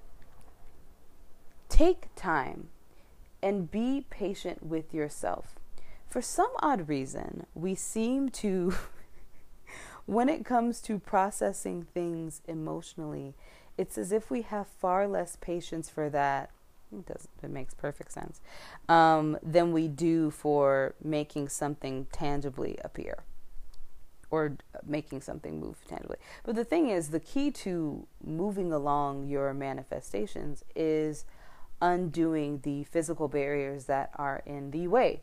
take 1.69 2.09
time 2.15 2.69
and 3.43 3.71
be 3.71 4.05
patient 4.11 4.63
with 4.63 4.93
yourself. 4.95 5.57
For 6.09 6.21
some 6.21 6.51
odd 6.61 6.89
reason, 6.89 7.47
we 7.55 7.75
seem 7.75 8.29
to, 8.31 8.75
when 10.07 10.29
it 10.29 10.45
comes 10.45 10.81
to 10.83 10.99
processing 10.99 11.87
things 11.95 12.43
emotionally, 12.47 13.35
it's 13.79 13.97
as 13.97 14.13
if 14.13 14.31
we 14.31 14.43
have 14.43 14.67
far 14.67 15.07
less 15.07 15.37
patience 15.41 15.89
for 15.89 16.11
that. 16.11 16.51
It 16.93 17.07
does 17.07 17.29
it 17.43 17.51
makes 17.51 17.73
perfect 17.73 18.13
sense 18.13 18.41
um, 18.89 19.39
than 19.43 19.73
we 19.73 19.89
do 19.89 20.31
for 20.31 20.95
making 21.03 21.49
something 21.49 22.07
tangibly 22.13 22.79
appear 22.85 23.25
or 24.31 24.57
making 24.87 25.21
something 25.21 25.61
move 25.61 25.77
tangibly. 25.87 26.17
But 26.43 26.57
the 26.57 26.65
thing 26.65 26.89
is 26.89 27.09
the 27.09 27.21
key 27.21 27.51
to 27.51 28.07
moving 28.25 28.73
along 28.73 29.29
your 29.29 29.55
manifestations 29.55 30.65
is 30.75 31.25
undoing 31.81 32.61
the 32.63 32.85
physical 32.85 33.29
barriers 33.29 33.85
that 33.85 34.11
are 34.17 34.43
in 34.47 34.71
the 34.71 34.87
way. 34.87 35.21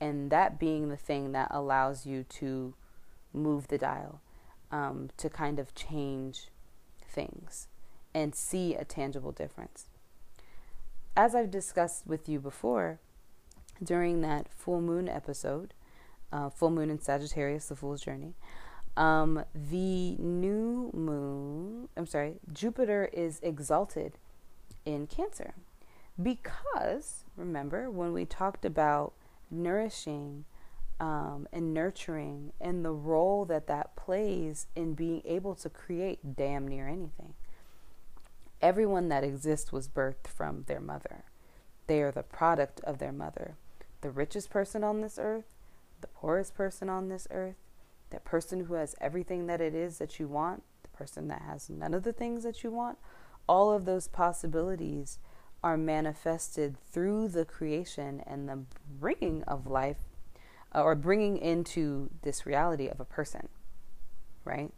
And 0.00 0.30
that 0.30 0.58
being 0.58 0.88
the 0.88 0.96
thing 0.96 1.32
that 1.32 1.48
allows 1.50 2.06
you 2.06 2.24
to 2.24 2.74
move 3.32 3.68
the 3.68 3.78
dial 3.78 4.20
um, 4.70 5.10
to 5.16 5.28
kind 5.28 5.58
of 5.58 5.74
change 5.74 6.48
things 7.08 7.68
and 8.14 8.34
see 8.34 8.74
a 8.74 8.84
tangible 8.84 9.32
difference 9.32 9.86
as 11.16 11.34
I've 11.34 11.50
discussed 11.50 12.06
with 12.06 12.28
you 12.28 12.40
before, 12.40 12.98
during 13.82 14.20
that 14.22 14.48
full 14.52 14.80
moon 14.80 15.08
episode, 15.08 15.74
uh, 16.32 16.50
full 16.50 16.70
moon 16.70 16.90
in 16.90 17.00
Sagittarius, 17.00 17.66
the 17.66 17.76
Fool's 17.76 18.00
Journey, 18.00 18.34
um, 18.96 19.44
the 19.54 20.16
new 20.16 20.90
moon, 20.94 21.88
I'm 21.96 22.06
sorry, 22.06 22.36
Jupiter 22.52 23.08
is 23.12 23.40
exalted 23.42 24.18
in 24.84 25.06
Cancer. 25.06 25.54
Because, 26.20 27.24
remember, 27.36 27.90
when 27.90 28.12
we 28.12 28.24
talked 28.24 28.64
about 28.64 29.14
nourishing 29.50 30.44
um, 31.00 31.48
and 31.50 31.72
nurturing 31.72 32.52
and 32.60 32.84
the 32.84 32.92
role 32.92 33.46
that 33.46 33.66
that 33.66 33.96
plays 33.96 34.66
in 34.76 34.92
being 34.94 35.22
able 35.24 35.54
to 35.56 35.70
create 35.70 36.36
damn 36.36 36.68
near 36.68 36.86
anything. 36.86 37.34
Everyone 38.60 39.08
that 39.08 39.24
exists 39.24 39.72
was 39.72 39.88
birthed 39.88 40.28
from 40.28 40.64
their 40.64 40.80
mother. 40.80 41.24
They 41.86 42.02
are 42.02 42.12
the 42.12 42.22
product 42.22 42.80
of 42.84 42.98
their 42.98 43.12
mother. 43.12 43.56
The 44.02 44.10
richest 44.10 44.50
person 44.50 44.84
on 44.84 45.00
this 45.00 45.18
earth, 45.20 45.56
the 46.02 46.06
poorest 46.06 46.54
person 46.54 46.90
on 46.90 47.08
this 47.08 47.26
earth, 47.30 47.56
that 48.10 48.24
person 48.24 48.66
who 48.66 48.74
has 48.74 48.94
everything 49.00 49.46
that 49.46 49.62
it 49.62 49.74
is 49.74 49.98
that 49.98 50.20
you 50.20 50.28
want, 50.28 50.62
the 50.82 50.90
person 50.90 51.28
that 51.28 51.42
has 51.42 51.70
none 51.70 51.94
of 51.94 52.02
the 52.02 52.12
things 52.12 52.44
that 52.44 52.62
you 52.62 52.70
want, 52.70 52.98
all 53.48 53.72
of 53.72 53.86
those 53.86 54.06
possibilities 54.06 55.18
are 55.62 55.78
manifested 55.78 56.76
through 56.92 57.28
the 57.28 57.44
creation 57.44 58.22
and 58.26 58.48
the 58.48 58.64
bringing 58.98 59.42
of 59.44 59.66
life 59.66 60.09
uh, 60.74 60.82
or 60.82 60.94
bringing 60.94 61.36
into 61.36 62.10
this 62.22 62.46
reality 62.46 62.88
of 62.88 63.00
a 63.00 63.04
person, 63.04 63.48
right? 64.44 64.72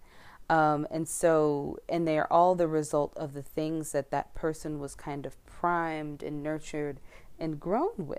Um, 0.49 0.87
and 0.91 1.09
so, 1.09 1.79
and 1.89 2.07
they 2.07 2.19
are 2.19 2.27
all 2.31 2.55
the 2.55 2.69
result 2.69 3.13
of 3.17 3.33
the 3.33 3.43
things 3.43 3.93
that 3.93 4.11
that 4.11 4.35
person 4.35 4.79
was 4.79 4.95
kind 4.95 5.25
of 5.25 5.43
primed 5.47 6.23
and 6.23 6.43
nurtured 6.43 7.01
and 7.39 7.59
grown 7.59 8.07
with. 8.07 8.19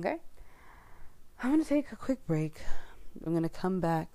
Okay? 0.00 0.16
I'm 1.42 1.50
going 1.50 1.62
to 1.62 1.68
take 1.68 1.92
a 1.92 1.96
quick 1.96 2.26
break. 2.26 2.60
I'm 3.24 3.32
going 3.32 3.42
to 3.42 3.48
come 3.48 3.80
back 3.80 4.08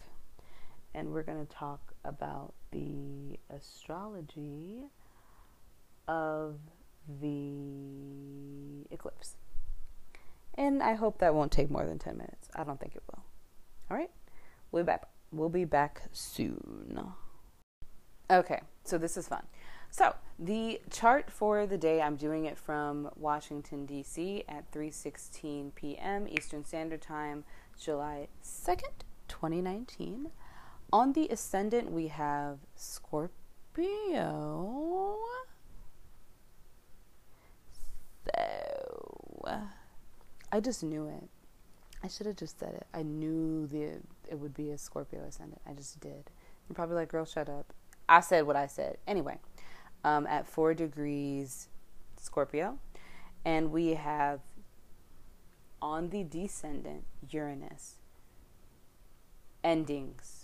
and 0.93 1.11
we're 1.11 1.23
going 1.23 1.45
to 1.45 1.51
talk 1.51 1.93
about 2.03 2.53
the 2.71 3.39
astrology 3.49 4.83
of 6.07 6.57
the 7.21 8.85
eclipse. 8.91 9.35
And 10.55 10.83
I 10.83 10.93
hope 10.93 11.19
that 11.19 11.33
won't 11.33 11.51
take 11.51 11.71
more 11.71 11.85
than 11.85 11.99
10 11.99 12.17
minutes. 12.17 12.49
I 12.55 12.63
don't 12.63 12.79
think 12.79 12.95
it 12.95 13.03
will. 13.09 13.23
All 13.89 13.97
right? 13.97 14.11
We'll 14.71 14.83
be 14.83 14.87
back. 14.87 15.07
We'll 15.31 15.49
be 15.49 15.65
back 15.65 16.03
soon. 16.11 17.13
Okay, 18.29 18.61
so 18.83 18.97
this 18.97 19.17
is 19.17 19.27
fun. 19.27 19.43
So, 19.89 20.15
the 20.39 20.79
chart 20.89 21.29
for 21.29 21.65
the 21.65 21.77
day, 21.77 22.01
I'm 22.01 22.15
doing 22.15 22.45
it 22.45 22.57
from 22.57 23.09
Washington 23.17 23.85
D.C. 23.85 24.45
at 24.47 24.71
3:16 24.71 25.75
p.m. 25.75 26.27
Eastern 26.29 26.63
Standard 26.63 27.01
Time, 27.01 27.43
July 27.77 28.29
2nd, 28.41 29.03
2019. 29.27 30.31
On 30.93 31.11
the 31.11 31.27
ascendant, 31.27 31.91
we 31.91 32.07
have 32.07 32.59
Scorpio. 32.75 33.31
So, 38.25 39.61
I 40.51 40.59
just 40.59 40.83
knew 40.83 41.07
it. 41.07 41.29
I 42.03 42.07
should 42.07 42.25
have 42.25 42.35
just 42.35 42.59
said 42.59 42.73
it. 42.73 42.87
I 42.93 43.03
knew 43.03 43.67
the 43.67 43.99
it 44.29 44.39
would 44.39 44.53
be 44.53 44.71
a 44.71 44.77
Scorpio 44.77 45.21
ascendant. 45.21 45.61
I 45.67 45.73
just 45.73 45.99
did. 45.99 46.29
You're 46.67 46.75
probably 46.75 46.95
like, 46.95 47.09
girl, 47.09 47.25
shut 47.25 47.49
up. 47.49 47.73
I 48.09 48.21
said 48.21 48.45
what 48.47 48.55
I 48.55 48.67
said. 48.67 48.97
Anyway, 49.07 49.37
um, 50.03 50.25
at 50.27 50.47
four 50.47 50.73
degrees 50.73 51.67
Scorpio, 52.17 52.79
and 53.45 53.71
we 53.71 53.95
have 53.95 54.39
on 55.81 56.09
the 56.09 56.23
descendant 56.23 57.05
Uranus 57.29 57.95
endings 59.63 60.41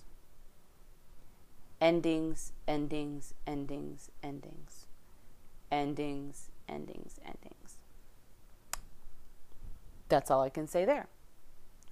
endings, 1.80 2.54
endings, 2.68 3.34
endings, 3.46 4.10
endings, 4.24 4.88
endings, 5.72 6.50
endings, 6.68 7.20
endings. 7.26 7.57
That's 10.10 10.32
all 10.32 10.42
I 10.42 10.50
can 10.50 10.68
say 10.68 10.86
there. 10.86 11.08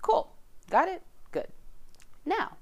Cool. 0.02 0.32
Got 0.70 0.88
it? 0.88 1.02
Good. 1.32 1.48
Now, 2.26 2.58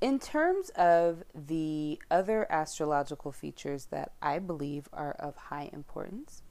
in 0.00 0.18
terms 0.18 0.70
of 0.70 1.24
the 1.34 2.00
other 2.10 2.46
astrological 2.50 3.32
features 3.32 3.86
that 3.86 4.12
I 4.22 4.38
believe 4.38 4.88
are 4.92 5.12
of 5.12 5.36
high 5.36 5.70
importance, 5.72 6.42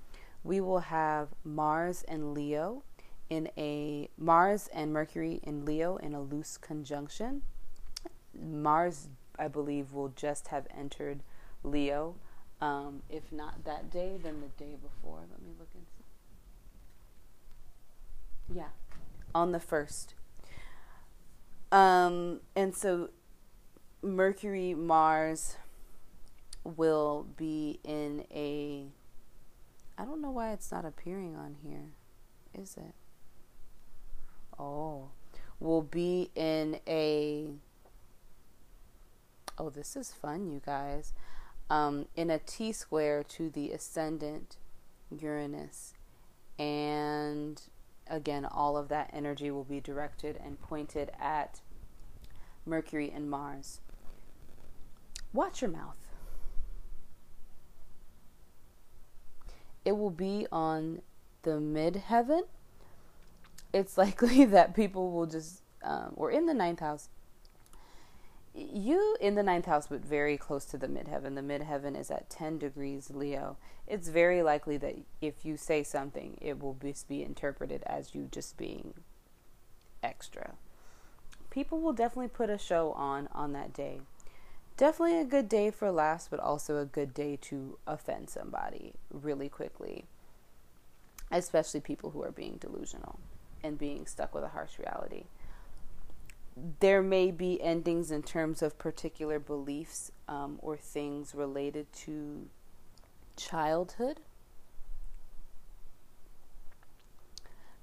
we 0.43 0.61
will 0.61 0.79
have 0.79 1.29
Mars 1.43 2.03
and 2.07 2.33
Leo 2.33 2.83
in 3.29 3.49
a 3.57 4.09
Mars 4.17 4.69
and 4.73 4.93
Mercury 4.93 5.39
in 5.43 5.65
Leo 5.65 5.97
in 5.97 6.13
a 6.13 6.21
loose 6.21 6.57
conjunction. 6.57 7.41
Mars 8.39 9.09
I 9.37 9.47
believe, 9.47 9.93
will 9.93 10.09
just 10.09 10.47
have 10.47 10.67
entered 10.75 11.21
Leo. 11.63 12.15
Um, 12.59 13.03
if 13.09 13.31
not 13.31 13.63
that 13.65 13.91
day, 13.91 14.17
then 14.21 14.41
the 14.41 14.63
day 14.63 14.75
before. 14.81 15.19
Let 15.29 15.41
me 15.41 15.51
look 15.59 15.69
and 15.75 15.85
see. 15.95 15.96
Yeah, 18.53 18.69
on 19.33 19.51
the 19.51 19.59
first. 19.59 20.13
Um, 21.71 22.41
and 22.55 22.75
so 22.75 23.09
Mercury, 24.01 24.73
Mars 24.73 25.57
will 26.63 27.25
be 27.35 27.79
in 27.83 28.25
a. 28.33 28.85
I 29.97 30.05
don't 30.05 30.21
know 30.21 30.31
why 30.31 30.53
it's 30.53 30.71
not 30.71 30.85
appearing 30.85 31.35
on 31.35 31.57
here. 31.63 31.93
Is 32.53 32.77
it? 32.77 32.93
Oh, 34.59 35.09
will 35.59 35.81
be 35.81 36.31
in 36.35 36.79
a 36.87 37.49
oh, 39.57 39.69
this 39.69 39.95
is 39.95 40.11
fun, 40.11 40.47
you 40.47 40.61
guys, 40.65 41.13
um, 41.69 42.05
in 42.15 42.29
a 42.29 42.39
T 42.39 42.71
square 42.71 43.23
to 43.23 43.49
the 43.49 43.71
ascendant 43.71 44.57
Uranus. 45.09 45.93
And 46.59 47.61
again, 48.09 48.45
all 48.45 48.77
of 48.77 48.89
that 48.89 49.09
energy 49.13 49.51
will 49.51 49.63
be 49.63 49.79
directed 49.79 50.39
and 50.43 50.59
pointed 50.59 51.11
at 51.19 51.61
Mercury 52.65 53.11
and 53.13 53.29
Mars. 53.29 53.81
Watch 55.33 55.61
your 55.61 55.71
mouth. 55.71 55.97
It 59.85 59.97
will 59.97 60.11
be 60.11 60.47
on 60.51 61.01
the 61.43 61.51
midheaven. 61.51 62.41
It's 63.73 63.97
likely 63.97 64.45
that 64.45 64.75
people 64.75 65.11
will 65.11 65.25
just, 65.25 65.61
um, 65.83 66.13
or 66.15 66.31
in 66.31 66.45
the 66.45 66.53
ninth 66.53 66.79
house, 66.79 67.09
you 68.57 69.15
in 69.21 69.35
the 69.35 69.43
ninth 69.43 69.65
house, 69.65 69.87
but 69.87 70.03
very 70.03 70.37
close 70.37 70.65
to 70.65 70.77
the 70.77 70.87
midheaven. 70.87 71.35
The 71.35 71.41
midheaven 71.41 71.99
is 71.99 72.09
at 72.09 72.29
10 72.29 72.57
degrees 72.57 73.11
Leo. 73.11 73.57
It's 73.87 74.09
very 74.09 74.41
likely 74.41 74.77
that 74.77 74.97
if 75.21 75.45
you 75.45 75.57
say 75.57 75.83
something, 75.83 76.37
it 76.41 76.59
will 76.59 76.75
just 76.81 77.07
be 77.07 77.23
interpreted 77.23 77.83
as 77.85 78.15
you 78.15 78.27
just 78.31 78.57
being 78.57 78.93
extra. 80.01 80.53
People 81.49 81.79
will 81.79 81.93
definitely 81.93 82.29
put 82.29 82.49
a 82.49 82.57
show 82.57 82.91
on 82.93 83.29
on 83.33 83.53
that 83.53 83.73
day. 83.73 84.01
Definitely 84.75 85.19
a 85.19 85.25
good 85.25 85.49
day 85.49 85.71
for 85.71 85.91
laughs, 85.91 86.27
but 86.29 86.39
also 86.39 86.77
a 86.77 86.85
good 86.85 87.13
day 87.13 87.37
to 87.41 87.77
offend 87.87 88.29
somebody 88.29 88.93
really 89.11 89.49
quickly, 89.49 90.05
especially 91.31 91.79
people 91.79 92.11
who 92.11 92.21
are 92.23 92.31
being 92.31 92.57
delusional 92.59 93.19
and 93.63 93.77
being 93.77 94.05
stuck 94.05 94.35
with 94.35 94.43
a 94.43 94.49
harsh 94.49 94.77
reality 94.77 95.23
there 96.79 97.01
may 97.01 97.31
be 97.31 97.61
endings 97.61 98.11
in 98.11 98.23
terms 98.23 98.61
of 98.61 98.77
particular 98.77 99.39
beliefs 99.39 100.11
um, 100.27 100.57
or 100.61 100.77
things 100.77 101.35
related 101.35 101.91
to 101.93 102.49
childhood, 103.35 104.19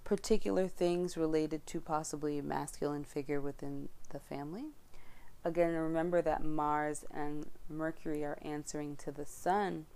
particular 0.03 0.67
things 0.67 1.17
related 1.17 1.67
to 1.67 1.81
possibly 1.81 2.39
a 2.39 2.43
masculine 2.43 3.05
figure 3.05 3.41
within 3.41 3.89
the 4.11 4.19
family. 4.19 4.67
Again, 5.45 5.75
remember 5.75 6.23
that 6.23 6.43
Mars 6.43 7.05
and 7.13 7.47
Mercury 7.69 8.25
are 8.25 8.39
answering 8.43 8.97
to 8.97 9.13
the 9.13 9.27
Sun. 9.27 9.87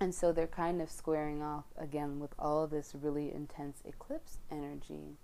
And 0.00 0.14
so 0.14 0.32
they're 0.32 0.46
kind 0.46 0.82
of 0.82 0.90
squaring 0.90 1.42
off 1.42 1.66
again 1.78 2.18
with 2.18 2.34
all 2.38 2.66
this 2.66 2.94
really 3.00 3.32
intense 3.32 3.80
eclipse 3.84 4.38
energy 4.50 5.18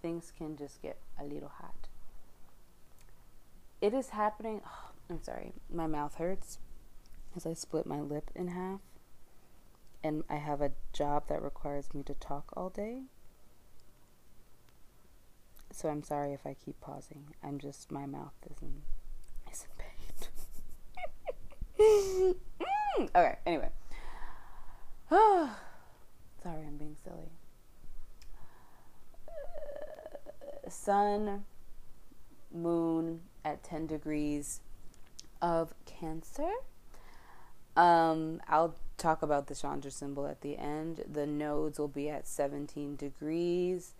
things 0.00 0.32
can 0.36 0.56
just 0.56 0.82
get 0.82 0.98
a 1.20 1.24
little 1.24 1.48
hot. 1.48 1.88
It 3.80 3.94
is 3.94 4.10
happening. 4.10 4.60
Oh, 4.66 4.90
I'm 5.08 5.22
sorry, 5.22 5.54
my 5.72 5.86
mouth 5.86 6.16
hurts 6.16 6.58
as 7.36 7.46
I 7.46 7.54
split 7.54 7.86
my 7.86 8.00
lip 8.00 8.30
in 8.34 8.48
half, 8.48 8.80
and 10.02 10.24
I 10.28 10.36
have 10.36 10.60
a 10.60 10.72
job 10.92 11.28
that 11.28 11.42
requires 11.42 11.94
me 11.94 12.02
to 12.04 12.14
talk 12.14 12.52
all 12.56 12.70
day. 12.70 13.02
So 15.70 15.88
I'm 15.88 16.02
sorry 16.02 16.32
if 16.32 16.46
I 16.46 16.54
keep 16.54 16.80
pausing. 16.80 17.34
I'm 17.42 17.58
just 17.58 17.92
my 17.92 18.06
mouth 18.06 18.32
isn't 18.50 18.82
is 19.52 19.64
in 19.64 19.70
pain. 19.78 19.94
Mm, 22.98 23.08
okay. 23.14 23.38
Anyway. 23.46 23.70
sorry, 25.10 25.50
I'm 26.44 26.76
being 26.76 26.96
silly. 27.04 27.30
Sun, 30.70 31.44
moon 32.52 33.20
at 33.44 33.62
10 33.62 33.86
degrees 33.86 34.60
of 35.40 35.74
Cancer. 35.86 36.50
Um, 37.76 38.40
I'll 38.48 38.74
talk 38.96 39.22
about 39.22 39.46
the 39.46 39.54
Chandra 39.54 39.90
symbol 39.90 40.26
at 40.26 40.40
the 40.40 40.58
end. 40.58 41.04
The 41.10 41.26
nodes 41.26 41.78
will 41.78 41.88
be 41.88 42.08
at 42.10 42.26
17 42.26 42.96
degrees. 42.96 43.94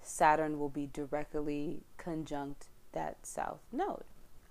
Saturn 0.00 0.58
will 0.58 0.68
be 0.68 0.86
directly 0.86 1.82
conjunct 1.96 2.66
that 2.92 3.26
south 3.26 3.60
node. 3.72 4.04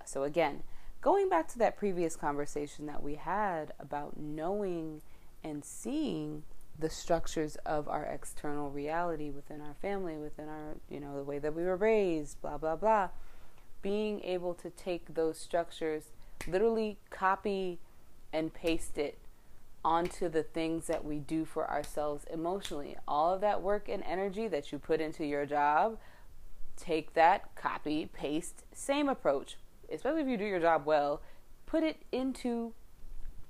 So, 0.06 0.24
again, 0.24 0.64
going 1.02 1.30
back 1.30 1.48
to 1.50 1.60
that 1.60 1.78
previous 1.78 2.16
conversation 2.16 2.86
that 2.88 3.02
we 3.02 3.16
had 3.16 3.74
about 3.80 4.18
knowing 4.18 5.02
and 5.44 5.64
seeing 5.64 6.44
the 6.78 6.90
structures 6.90 7.56
of 7.66 7.88
our 7.88 8.04
external 8.04 8.70
reality 8.70 9.30
within 9.30 9.62
our 9.62 9.76
family, 9.82 10.18
within 10.18 10.50
our, 10.50 10.78
you 10.90 11.00
know, 11.00 11.16
the 11.16 11.24
way 11.24 11.40
that 11.40 11.54
we 11.54 11.64
were 11.64 11.76
raised, 11.76 12.42
blah, 12.42 12.58
blah, 12.58 12.76
blah. 12.76 13.10
Being 13.82 14.22
able 14.24 14.54
to 14.56 14.70
take 14.70 15.14
those 15.14 15.38
structures, 15.38 16.12
literally 16.48 16.98
copy 17.10 17.80
and 18.32 18.54
paste 18.54 18.98
it 18.98 19.20
onto 19.86 20.30
the 20.30 20.44
things 20.44 20.88
that 20.88 21.04
we 21.04 21.20
do 21.20 21.46
for 21.46 21.70
ourselves 21.70 22.26
emotionally. 22.32 22.96
All 23.08 23.34
of 23.34 23.42
that 23.42 23.62
work 23.62 23.90
and 23.90 24.04
energy 24.04 24.48
that 24.48 24.72
you 24.72 24.80
put 24.80 25.02
into 25.02 25.26
your 25.26 25.46
job, 25.46 25.98
take 26.78 27.14
that, 27.14 27.56
copy, 27.56 28.10
paste, 28.12 28.64
same 28.74 29.10
approach. 29.10 29.58
Especially 29.92 30.22
if 30.22 30.28
you 30.28 30.38
do 30.38 30.46
your 30.46 30.62
job 30.62 30.86
well, 30.86 31.22
put 31.66 31.84
it 31.84 32.04
into 32.12 32.74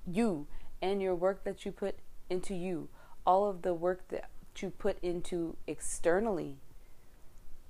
you 0.05 0.47
and 0.81 1.01
your 1.01 1.15
work 1.15 1.43
that 1.43 1.65
you 1.65 1.71
put 1.71 1.99
into 2.29 2.53
you. 2.55 2.89
All 3.25 3.49
of 3.49 3.61
the 3.61 3.73
work 3.73 4.07
that 4.09 4.29
you 4.59 4.69
put 4.69 4.97
into 5.01 5.55
externally, 5.67 6.57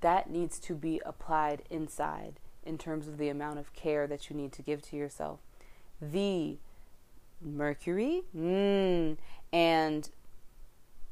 that 0.00 0.28
needs 0.28 0.58
to 0.60 0.74
be 0.74 1.00
applied 1.04 1.62
inside 1.70 2.34
in 2.64 2.78
terms 2.78 3.08
of 3.08 3.18
the 3.18 3.28
amount 3.28 3.58
of 3.58 3.72
care 3.72 4.06
that 4.06 4.28
you 4.28 4.36
need 4.36 4.52
to 4.52 4.62
give 4.62 4.82
to 4.82 4.96
yourself. 4.96 5.40
The 6.00 6.56
Mercury 7.40 8.22
mm, 8.36 9.16
and 9.52 10.10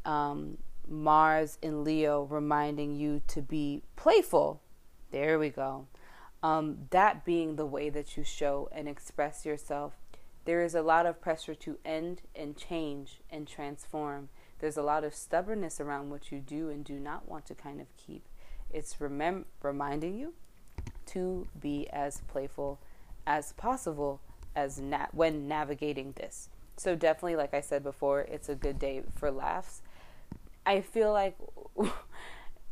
um, 0.04 0.58
Mars 0.88 1.58
in 1.62 1.84
Leo 1.84 2.24
reminding 2.24 2.96
you 2.96 3.22
to 3.28 3.40
be 3.42 3.82
playful. 3.96 4.60
There 5.10 5.38
we 5.38 5.50
go. 5.50 5.86
Um, 6.42 6.88
that 6.90 7.24
being 7.24 7.56
the 7.56 7.66
way 7.66 7.88
that 7.90 8.16
you 8.16 8.24
show 8.24 8.68
and 8.72 8.88
express 8.88 9.46
yourself. 9.46 9.92
There 10.44 10.62
is 10.62 10.74
a 10.74 10.82
lot 10.82 11.06
of 11.06 11.20
pressure 11.20 11.54
to 11.54 11.78
end 11.84 12.22
and 12.34 12.56
change 12.56 13.20
and 13.30 13.46
transform. 13.46 14.28
There's 14.58 14.76
a 14.76 14.82
lot 14.82 15.04
of 15.04 15.14
stubbornness 15.14 15.80
around 15.80 16.10
what 16.10 16.32
you 16.32 16.40
do 16.40 16.68
and 16.68 16.84
do 16.84 16.98
not 16.98 17.28
want 17.28 17.46
to 17.46 17.54
kind 17.54 17.80
of 17.80 17.86
keep. 17.96 18.24
It's 18.70 18.96
remem- 18.96 19.44
reminding 19.62 20.18
you 20.18 20.34
to 21.06 21.46
be 21.58 21.88
as 21.90 22.22
playful 22.26 22.80
as 23.26 23.52
possible 23.52 24.20
as 24.56 24.80
na- 24.80 25.06
when 25.12 25.46
navigating 25.46 26.12
this. 26.12 26.48
So 26.76 26.96
definitely, 26.96 27.36
like 27.36 27.54
I 27.54 27.60
said 27.60 27.84
before, 27.84 28.22
it's 28.22 28.48
a 28.48 28.54
good 28.54 28.78
day 28.78 29.02
for 29.14 29.30
laughs. 29.30 29.82
I 30.64 30.80
feel 30.80 31.12
like, 31.12 31.36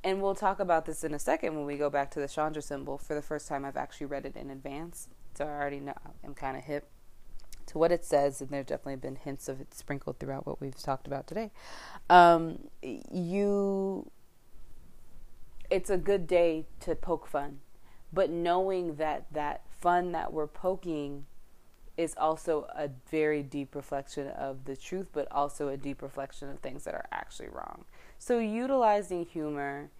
and 0.04 0.22
we'll 0.22 0.34
talk 0.34 0.58
about 0.58 0.86
this 0.86 1.04
in 1.04 1.14
a 1.14 1.18
second 1.18 1.54
when 1.54 1.66
we 1.66 1.76
go 1.76 1.90
back 1.90 2.10
to 2.12 2.20
the 2.20 2.28
Chandra 2.28 2.62
symbol. 2.62 2.98
For 2.98 3.14
the 3.14 3.22
first 3.22 3.46
time, 3.46 3.64
I've 3.64 3.76
actually 3.76 4.06
read 4.06 4.26
it 4.26 4.36
in 4.36 4.50
advance, 4.50 5.08
so 5.34 5.44
I 5.44 5.50
already 5.50 5.80
know 5.80 5.94
I'm 6.24 6.34
kind 6.34 6.56
of 6.56 6.64
hip 6.64 6.88
to 7.70 7.78
what 7.78 7.92
it 7.92 8.04
says, 8.04 8.40
and 8.40 8.50
there's 8.50 8.66
definitely 8.66 8.96
been 8.96 9.16
hints 9.16 9.48
of 9.48 9.60
it 9.60 9.72
sprinkled 9.72 10.18
throughout 10.18 10.44
what 10.44 10.60
we've 10.60 10.76
talked 10.76 11.06
about 11.06 11.28
today. 11.28 11.52
Um, 12.08 12.68
you, 12.82 14.10
it's 15.70 15.88
a 15.88 15.96
good 15.96 16.26
day 16.26 16.66
to 16.80 16.96
poke 16.96 17.28
fun, 17.28 17.60
but 18.12 18.28
knowing 18.28 18.96
that 18.96 19.26
that 19.32 19.62
fun 19.80 20.10
that 20.12 20.32
we're 20.32 20.48
poking 20.48 21.26
is 21.96 22.14
also 22.16 22.66
a 22.74 22.90
very 23.08 23.42
deep 23.42 23.76
reflection 23.76 24.28
of 24.28 24.64
the 24.64 24.76
truth, 24.76 25.06
but 25.12 25.28
also 25.30 25.68
a 25.68 25.76
deep 25.76 26.02
reflection 26.02 26.50
of 26.50 26.58
things 26.58 26.84
that 26.84 26.94
are 26.94 27.06
actually 27.12 27.48
wrong. 27.48 27.84
So, 28.18 28.40
utilizing 28.40 29.24
humor 29.24 29.90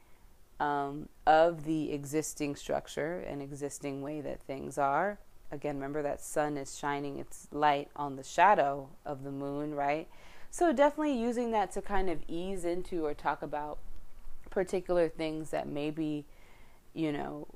um, 0.59 1.09
of 1.25 1.65
the 1.65 1.93
existing 1.93 2.57
structure 2.57 3.21
and 3.21 3.41
existing 3.41 4.03
way 4.03 4.21
that 4.23 4.43
things 4.43 4.77
are. 4.77 5.21
Again, 5.53 5.77
remember 5.77 6.03
that 6.03 6.21
sun 6.21 6.57
is 6.57 6.79
shining 6.79 7.19
its 7.19 7.49
light 7.51 7.89
on 7.97 8.17
the 8.17 8.23
shadow 8.23 8.91
of 9.05 9.25
the 9.25 9.33
moon, 9.33 9.75
right? 9.75 10.09
So, 10.51 10.73
definitely 10.73 11.21
using 11.21 11.51
that 11.53 11.73
to 11.73 11.83
kind 11.83 12.09
of 12.09 12.23
ease 12.29 12.65
into 12.65 13.05
or 13.05 13.15
talk 13.15 13.43
about 13.43 13.79
particular 14.51 15.09
things 15.09 15.51
that 15.51 15.69
maybe, 15.69 16.25
you 16.95 17.13
know, 17.13 17.47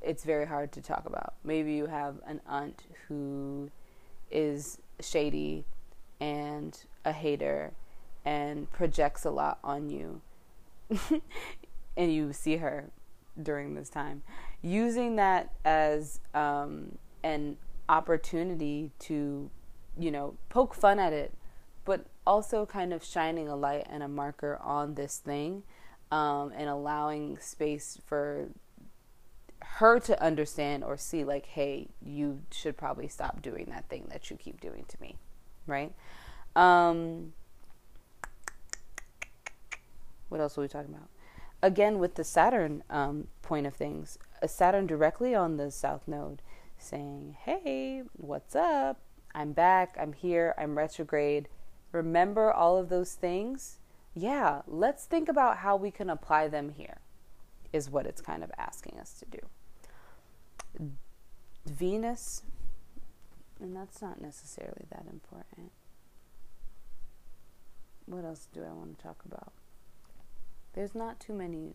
it's 0.00 0.24
very 0.24 0.46
hard 0.46 0.72
to 0.72 0.80
talk 0.80 1.04
about. 1.06 1.34
Maybe 1.44 1.74
you 1.74 1.86
have 1.86 2.16
an 2.26 2.40
aunt 2.46 2.84
who 3.08 3.70
is 4.30 4.78
shady 5.00 5.64
and 6.20 6.78
a 7.04 7.12
hater 7.12 7.72
and 8.24 8.70
projects 8.70 9.24
a 9.24 9.30
lot 9.30 9.58
on 9.64 9.90
you. 9.90 10.20
and 11.96 12.12
you 12.12 12.32
see 12.32 12.56
her 12.56 12.90
during 13.42 13.74
this 13.74 13.88
time. 13.88 14.22
Using 14.62 15.16
that 15.16 15.52
as 15.64 16.20
um, 16.34 16.98
an 17.22 17.56
opportunity 17.88 18.92
to, 19.00 19.50
you 19.98 20.10
know, 20.10 20.34
poke 20.48 20.74
fun 20.74 20.98
at 20.98 21.12
it, 21.12 21.32
but 21.84 22.06
also 22.26 22.66
kind 22.66 22.92
of 22.92 23.02
shining 23.02 23.48
a 23.48 23.56
light 23.56 23.86
and 23.88 24.02
a 24.02 24.08
marker 24.08 24.58
on 24.62 24.94
this 24.94 25.18
thing 25.18 25.62
um, 26.10 26.52
and 26.56 26.68
allowing 26.68 27.38
space 27.38 27.98
for 28.06 28.48
her 29.60 30.00
to 30.00 30.22
understand 30.22 30.82
or 30.82 30.96
see 30.96 31.24
like 31.24 31.46
hey 31.46 31.88
you 32.00 32.40
should 32.50 32.76
probably 32.76 33.08
stop 33.08 33.42
doing 33.42 33.66
that 33.70 33.88
thing 33.88 34.06
that 34.10 34.30
you 34.30 34.36
keep 34.36 34.60
doing 34.60 34.84
to 34.88 34.96
me 35.00 35.16
right? 35.66 35.92
Um 36.56 37.32
what 40.28 40.40
else 40.40 40.56
were 40.56 40.62
we 40.62 40.68
talking 40.68 40.94
about? 40.94 41.08
Again 41.62 41.98
with 41.98 42.14
the 42.14 42.24
saturn 42.24 42.82
um, 42.90 43.28
point 43.42 43.66
of 43.66 43.74
things 43.74 44.18
a 44.40 44.48
saturn 44.48 44.86
directly 44.86 45.34
on 45.34 45.56
the 45.56 45.70
south 45.70 46.06
node 46.06 46.40
saying 46.78 47.36
hey 47.44 48.02
what's 48.12 48.54
up 48.54 49.00
i'm 49.34 49.52
back 49.52 49.96
i'm 50.00 50.12
here 50.12 50.54
i'm 50.56 50.78
retrograde 50.78 51.48
remember 51.92 52.52
all 52.52 52.78
of 52.78 52.88
those 52.88 53.14
things 53.14 53.78
yeah 54.14 54.62
let's 54.66 55.04
think 55.04 55.28
about 55.28 55.58
how 55.58 55.76
we 55.76 55.90
can 55.90 56.08
apply 56.08 56.48
them 56.48 56.70
here 56.70 56.98
is 57.72 57.90
what 57.90 58.06
it's 58.06 58.20
kind 58.20 58.42
of 58.42 58.50
asking 58.58 58.98
us 58.98 59.12
to 59.18 59.26
do. 59.26 60.92
Venus, 61.66 62.42
and 63.60 63.76
that's 63.76 64.00
not 64.00 64.20
necessarily 64.20 64.86
that 64.90 65.06
important. 65.10 65.72
What 68.06 68.24
else 68.24 68.48
do 68.52 68.62
I 68.62 68.72
want 68.72 68.96
to 68.96 69.02
talk 69.02 69.22
about? 69.26 69.52
There's 70.72 70.94
not 70.94 71.20
too 71.20 71.34
many. 71.34 71.74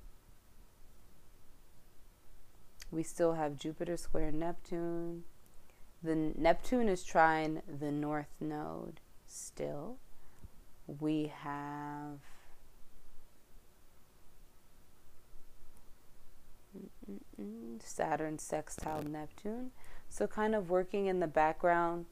We 2.94 3.02
still 3.02 3.34
have 3.34 3.58
Jupiter 3.58 3.98
square 3.98 4.32
Neptune. 4.32 5.24
The 6.04 6.14
Neptune 6.16 6.88
is 6.88 7.04
trine 7.04 7.64
the 7.68 7.92
north 7.92 8.36
node 8.40 9.00
still. 9.26 9.98
We 11.00 11.34
have 11.42 12.20
Saturn 17.80 18.38
sextile 18.38 19.02
Neptune. 19.02 19.72
So, 20.10 20.28
kind 20.28 20.54
of 20.54 20.70
working 20.70 21.08
in 21.08 21.20
the 21.20 21.28
background 21.28 22.06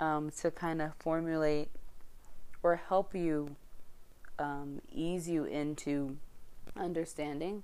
um, 0.00 0.30
to 0.40 0.50
kind 0.50 0.82
of 0.82 0.94
formulate 0.98 1.68
or 2.64 2.74
help 2.88 3.14
you 3.14 3.54
um, 4.40 4.80
ease 4.92 5.28
you 5.28 5.44
into 5.44 6.16
understanding 6.76 7.62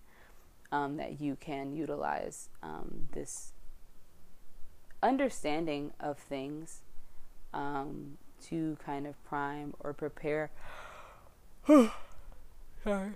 um, 0.75 0.97
that 0.97 1.21
you 1.21 1.37
can 1.37 1.73
utilize 1.73 2.49
um, 2.61 3.07
this 3.13 3.53
understanding 5.05 5.93
of 6.01 6.19
things 6.19 6.81
um, 7.53 8.19
to 8.43 8.77
kind 8.85 9.07
of 9.07 9.23
prime 9.25 9.73
or 9.79 9.93
prepare. 9.93 10.51
Sorry. 11.69 13.13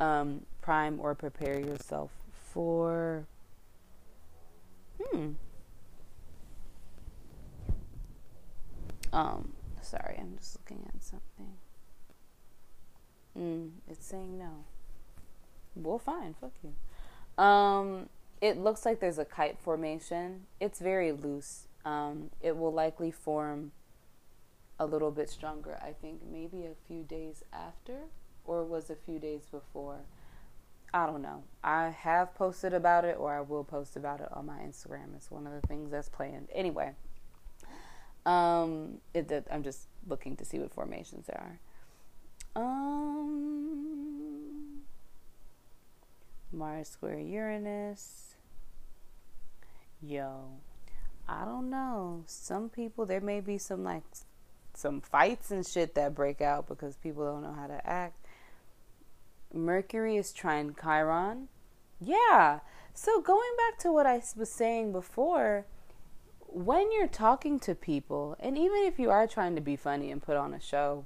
Um, 0.00 0.46
prime 0.62 0.98
or 1.00 1.14
prepare 1.14 1.60
yourself 1.60 2.10
for 2.50 3.26
hmm 5.12 5.32
um 9.12 9.52
sorry 9.82 10.16
i'm 10.18 10.36
just 10.38 10.56
looking 10.58 10.84
at 10.94 11.02
something 11.02 11.52
mm, 13.38 13.70
it's 13.88 14.06
saying 14.06 14.38
no 14.38 14.64
well 15.82 15.98
fine 15.98 16.34
fuck 16.40 16.52
you 16.62 17.42
um 17.42 18.08
it 18.40 18.58
looks 18.58 18.84
like 18.84 19.00
there's 19.00 19.18
a 19.18 19.24
kite 19.24 19.58
formation 19.58 20.46
it's 20.60 20.78
very 20.78 21.12
loose 21.12 21.66
um 21.84 22.30
it 22.40 22.56
will 22.56 22.72
likely 22.72 23.10
form 23.10 23.72
a 24.78 24.86
little 24.86 25.10
bit 25.10 25.28
stronger 25.28 25.78
i 25.82 25.92
think 25.92 26.20
maybe 26.30 26.64
a 26.64 26.74
few 26.86 27.02
days 27.02 27.44
after 27.52 27.98
or 28.44 28.64
was 28.64 28.90
a 28.90 28.96
few 28.96 29.18
days 29.18 29.42
before 29.50 30.00
I 30.92 31.06
don't 31.06 31.22
know. 31.22 31.44
I 31.62 31.90
have 31.90 32.34
posted 32.34 32.74
about 32.74 33.04
it 33.04 33.16
or 33.18 33.32
I 33.32 33.40
will 33.40 33.62
post 33.62 33.96
about 33.96 34.20
it 34.20 34.28
on 34.32 34.46
my 34.46 34.58
Instagram. 34.58 35.14
It's 35.14 35.30
one 35.30 35.46
of 35.46 35.52
the 35.52 35.66
things 35.66 35.90
that's 35.90 36.08
planned. 36.08 36.48
Anyway, 36.52 36.94
um, 38.26 38.98
it, 39.14 39.46
I'm 39.50 39.62
just 39.62 39.86
looking 40.08 40.36
to 40.36 40.44
see 40.44 40.58
what 40.58 40.72
formations 40.72 41.26
there 41.26 41.58
are. 42.56 42.62
Um, 42.62 43.69
Mars 46.52 46.88
square 46.88 47.18
Uranus. 47.18 48.34
Yo, 50.02 50.60
I 51.28 51.44
don't 51.44 51.70
know. 51.70 52.24
Some 52.26 52.68
people, 52.68 53.06
there 53.06 53.20
may 53.20 53.40
be 53.40 53.58
some 53.58 53.84
like 53.84 54.02
some 54.74 55.00
fights 55.00 55.50
and 55.50 55.66
shit 55.66 55.94
that 55.94 56.14
break 56.14 56.40
out 56.40 56.66
because 56.68 56.96
people 56.96 57.24
don't 57.24 57.42
know 57.42 57.52
how 57.52 57.66
to 57.66 57.86
act. 57.86 58.26
Mercury 59.52 60.16
is 60.16 60.32
trine 60.32 60.74
Chiron. 60.80 61.48
Yeah. 62.00 62.60
So 62.94 63.20
going 63.20 63.50
back 63.56 63.78
to 63.80 63.92
what 63.92 64.06
I 64.06 64.22
was 64.36 64.50
saying 64.50 64.92
before, 64.92 65.66
when 66.40 66.90
you're 66.92 67.08
talking 67.08 67.60
to 67.60 67.74
people, 67.74 68.36
and 68.40 68.56
even 68.56 68.84
if 68.84 68.98
you 68.98 69.10
are 69.10 69.26
trying 69.26 69.54
to 69.54 69.60
be 69.60 69.76
funny 69.76 70.10
and 70.10 70.22
put 70.22 70.36
on 70.36 70.54
a 70.54 70.60
show, 70.60 71.04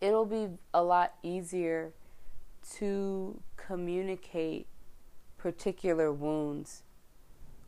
it'll 0.00 0.26
be 0.26 0.48
a 0.72 0.82
lot 0.82 1.14
easier 1.22 1.92
to 2.78 3.40
communicate 3.56 4.66
particular 5.38 6.12
wounds 6.12 6.82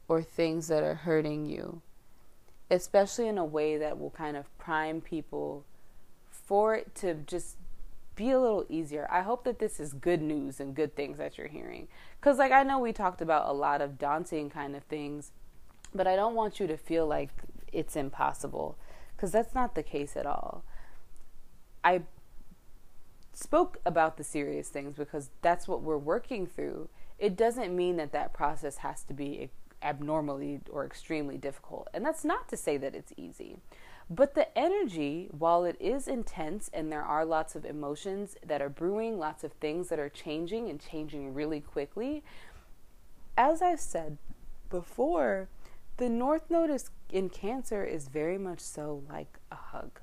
or 0.08 0.22
things 0.22 0.68
that 0.68 0.82
are 0.82 0.94
hurting 0.94 1.46
you, 1.46 1.80
especially 2.70 3.28
in 3.28 3.38
a 3.38 3.44
way 3.44 3.76
that 3.76 3.98
will 3.98 4.10
kind 4.10 4.36
of 4.36 4.56
prime 4.58 5.00
people 5.00 5.64
for 6.30 6.74
it 6.74 6.94
to 6.94 7.14
just 7.14 7.56
be 8.14 8.30
a 8.30 8.38
little 8.38 8.64
easier. 8.68 9.08
I 9.10 9.22
hope 9.22 9.44
that 9.44 9.58
this 9.58 9.80
is 9.80 9.92
good 9.92 10.22
news 10.22 10.60
and 10.60 10.74
good 10.74 10.94
things 10.94 11.18
that 11.18 11.36
you're 11.36 11.48
hearing. 11.48 11.88
Because, 12.20 12.38
like, 12.38 12.52
I 12.52 12.62
know 12.62 12.78
we 12.78 12.92
talked 12.92 13.20
about 13.20 13.48
a 13.48 13.52
lot 13.52 13.80
of 13.80 13.98
daunting 13.98 14.50
kind 14.50 14.76
of 14.76 14.84
things, 14.84 15.32
but 15.94 16.06
I 16.06 16.16
don't 16.16 16.34
want 16.34 16.60
you 16.60 16.66
to 16.66 16.76
feel 16.76 17.06
like 17.06 17.30
it's 17.72 17.96
impossible 17.96 18.76
because 19.16 19.32
that's 19.32 19.54
not 19.54 19.74
the 19.74 19.82
case 19.82 20.16
at 20.16 20.26
all. 20.26 20.64
I 21.82 22.02
spoke 23.36 23.78
about 23.84 24.16
the 24.16 24.24
serious 24.24 24.68
things 24.68 24.96
because 24.96 25.30
that's 25.42 25.68
what 25.68 25.82
we're 25.82 25.98
working 25.98 26.46
through. 26.46 26.88
It 27.18 27.36
doesn't 27.36 27.74
mean 27.74 27.96
that 27.96 28.12
that 28.12 28.32
process 28.32 28.78
has 28.78 29.02
to 29.04 29.14
be 29.14 29.50
abnormally 29.82 30.60
or 30.70 30.84
extremely 30.84 31.36
difficult. 31.36 31.88
And 31.92 32.04
that's 32.04 32.24
not 32.24 32.48
to 32.48 32.56
say 32.56 32.76
that 32.78 32.94
it's 32.94 33.12
easy. 33.16 33.56
But 34.10 34.34
the 34.34 34.56
energy, 34.58 35.28
while 35.30 35.64
it 35.64 35.76
is 35.80 36.08
intense 36.08 36.70
and 36.72 36.92
there 36.92 37.02
are 37.02 37.24
lots 37.24 37.54
of 37.54 37.64
emotions 37.64 38.36
that 38.44 38.60
are 38.60 38.68
brewing, 38.68 39.18
lots 39.18 39.44
of 39.44 39.52
things 39.54 39.88
that 39.88 39.98
are 39.98 40.10
changing 40.10 40.68
and 40.68 40.80
changing 40.80 41.32
really 41.32 41.60
quickly, 41.60 42.22
as 43.36 43.62
I've 43.62 43.80
said 43.80 44.18
before, 44.68 45.48
the 45.96 46.08
North 46.08 46.50
Node 46.50 46.70
is, 46.70 46.90
in 47.10 47.28
Cancer 47.28 47.84
is 47.84 48.08
very 48.08 48.38
much 48.38 48.60
so 48.60 49.02
like 49.08 49.38
a 49.50 49.56
hug. 49.56 50.00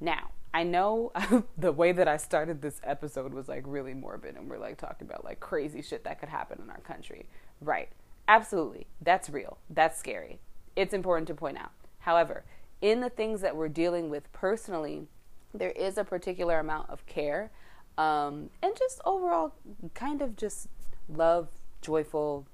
Now, 0.00 0.30
I 0.54 0.62
know 0.62 1.10
the 1.58 1.72
way 1.72 1.90
that 1.90 2.06
I 2.06 2.16
started 2.16 2.62
this 2.62 2.80
episode 2.84 3.34
was 3.34 3.48
like 3.48 3.64
really 3.66 3.92
morbid 3.92 4.36
and 4.36 4.48
we're 4.48 4.58
like 4.58 4.78
talking 4.78 5.08
about 5.08 5.24
like 5.24 5.40
crazy 5.40 5.82
shit 5.82 6.04
that 6.04 6.20
could 6.20 6.28
happen 6.28 6.60
in 6.62 6.70
our 6.70 6.80
country. 6.80 7.26
Right. 7.60 7.88
Absolutely. 8.28 8.86
That's 9.00 9.28
real. 9.28 9.58
That's 9.68 9.98
scary. 9.98 10.38
It's 10.76 10.94
important 10.94 11.26
to 11.28 11.34
point 11.34 11.58
out. 11.58 11.72
However, 11.98 12.44
in 12.80 13.00
the 13.00 13.10
things 13.10 13.40
that 13.40 13.56
we're 13.56 13.68
dealing 13.68 14.08
with 14.10 14.32
personally, 14.32 15.08
there 15.52 15.72
is 15.72 15.98
a 15.98 16.04
particular 16.04 16.60
amount 16.60 16.88
of 16.88 17.04
care 17.06 17.50
um, 17.98 18.50
and 18.62 18.76
just 18.76 19.00
overall 19.04 19.54
kind 19.94 20.22
of 20.22 20.36
just 20.36 20.68
love, 21.08 21.48
joyful, 21.82 22.46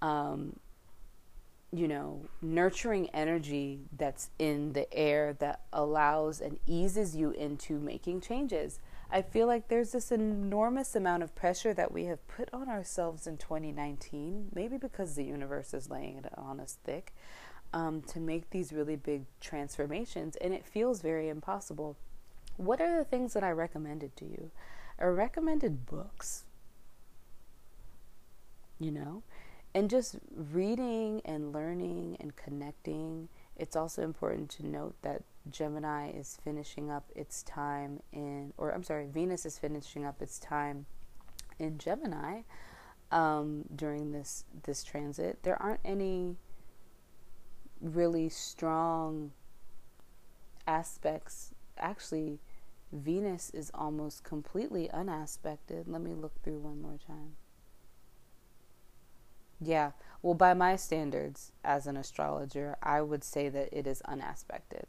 um, 0.00 0.60
you 1.74 1.88
know, 1.88 2.20
nurturing 2.40 3.08
energy 3.10 3.80
that's 3.96 4.30
in 4.38 4.74
the 4.74 4.92
air 4.94 5.32
that 5.40 5.62
allows 5.72 6.40
and 6.40 6.58
eases 6.66 7.16
you 7.16 7.30
into 7.32 7.80
making 7.80 8.20
changes. 8.20 8.78
I 9.10 9.22
feel 9.22 9.48
like 9.48 9.66
there's 9.66 9.90
this 9.90 10.12
enormous 10.12 10.94
amount 10.94 11.24
of 11.24 11.34
pressure 11.34 11.74
that 11.74 11.90
we 11.90 12.04
have 12.04 12.26
put 12.28 12.48
on 12.52 12.68
ourselves 12.68 13.26
in 13.26 13.38
2019, 13.38 14.50
maybe 14.54 14.76
because 14.76 15.14
the 15.14 15.24
universe 15.24 15.74
is 15.74 15.90
laying 15.90 16.18
it 16.18 16.26
on 16.36 16.60
us 16.60 16.78
thick 16.84 17.12
um, 17.72 18.02
to 18.02 18.20
make 18.20 18.50
these 18.50 18.72
really 18.72 18.96
big 18.96 19.24
transformations, 19.40 20.36
and 20.36 20.54
it 20.54 20.64
feels 20.64 21.00
very 21.00 21.28
impossible. 21.28 21.96
What 22.56 22.80
are 22.80 22.96
the 22.96 23.04
things 23.04 23.32
that 23.34 23.42
I 23.42 23.50
recommended 23.50 24.16
to 24.16 24.24
you? 24.24 24.52
I 25.00 25.06
recommended 25.06 25.86
books, 25.86 26.44
you 28.78 28.92
know, 28.92 29.24
and 29.74 29.90
just 29.90 30.16
reading 30.34 31.20
and 31.24 31.52
learning 31.52 32.16
and 32.20 32.36
connecting. 32.36 33.28
It's 33.56 33.76
also 33.76 34.02
important 34.02 34.50
to 34.50 34.66
note 34.66 34.94
that 35.02 35.22
Gemini 35.50 36.10
is 36.10 36.38
finishing 36.42 36.90
up 36.90 37.10
its 37.14 37.42
time 37.42 38.00
in, 38.12 38.52
or 38.56 38.70
I'm 38.70 38.84
sorry, 38.84 39.06
Venus 39.06 39.44
is 39.44 39.58
finishing 39.58 40.04
up 40.04 40.22
its 40.22 40.38
time 40.38 40.86
in 41.58 41.78
Gemini 41.78 42.42
um, 43.10 43.64
during 43.74 44.12
this 44.12 44.44
this 44.62 44.84
transit. 44.84 45.42
There 45.42 45.60
aren't 45.60 45.80
any 45.84 46.36
really 47.80 48.28
strong 48.28 49.32
aspects. 50.66 51.52
Actually, 51.76 52.40
Venus 52.92 53.50
is 53.50 53.70
almost 53.74 54.24
completely 54.24 54.90
unaspected. 54.90 55.88
Let 55.88 56.00
me 56.00 56.14
look 56.14 56.42
through 56.42 56.60
one 56.60 56.80
more 56.80 56.98
time. 57.06 57.36
Yeah, 59.64 59.92
well, 60.20 60.34
by 60.34 60.52
my 60.52 60.76
standards 60.76 61.52
as 61.64 61.86
an 61.86 61.96
astrologer, 61.96 62.76
I 62.82 63.00
would 63.00 63.24
say 63.24 63.48
that 63.48 63.70
it 63.72 63.86
is 63.86 64.02
unaspected. 64.02 64.86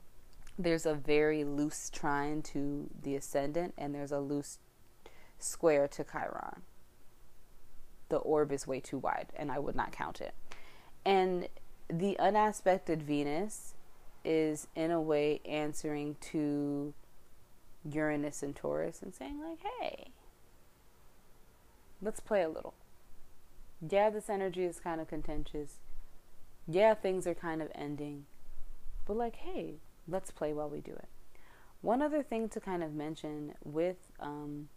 There's 0.59 0.85
a 0.85 0.93
very 0.93 1.45
loose 1.45 1.89
trine 1.89 2.41
to 2.43 2.89
the 3.01 3.15
ascendant, 3.15 3.73
and 3.77 3.95
there's 3.95 4.11
a 4.11 4.19
loose 4.19 4.59
square 5.39 5.87
to 5.87 6.03
Chiron. 6.03 6.63
The 8.09 8.17
orb 8.17 8.51
is 8.51 8.67
way 8.67 8.81
too 8.81 8.97
wide, 8.97 9.27
and 9.35 9.49
I 9.49 9.59
would 9.59 9.75
not 9.75 9.93
count 9.93 10.19
it. 10.19 10.33
And 11.05 11.47
the 11.89 12.19
unaspected 12.19 13.01
Venus 13.01 13.75
is 14.25 14.67
in 14.75 14.91
a 14.91 15.01
way 15.01 15.39
answering 15.45 16.17
to 16.31 16.93
Uranus 17.89 18.43
and 18.43 18.55
Taurus 18.55 19.01
and 19.01 19.13
saying, 19.13 19.39
like, 19.41 19.59
hey, 19.79 20.11
let's 22.01 22.19
play 22.19 22.41
a 22.41 22.49
little. 22.49 22.73
Yeah, 23.81 24.09
this 24.09 24.29
energy 24.29 24.63
is 24.63 24.79
kind 24.79 25.01
of 25.01 25.07
contentious. 25.07 25.77
Yeah, 26.67 26.93
things 26.93 27.27
are 27.27 27.35
kind 27.35 27.61
of 27.61 27.69
ending. 27.75 28.25
But, 29.05 29.17
like, 29.17 29.35
hey, 29.35 29.75
let's 30.07 30.31
play 30.31 30.53
while 30.53 30.69
we 30.69 30.81
do 30.81 30.91
it. 30.91 31.07
One 31.81 32.01
other 32.01 32.23
thing 32.23 32.49
to 32.49 32.59
kind 32.59 32.83
of 32.83 32.93
mention 32.93 33.53
with 33.63 33.97
um, 34.19 34.69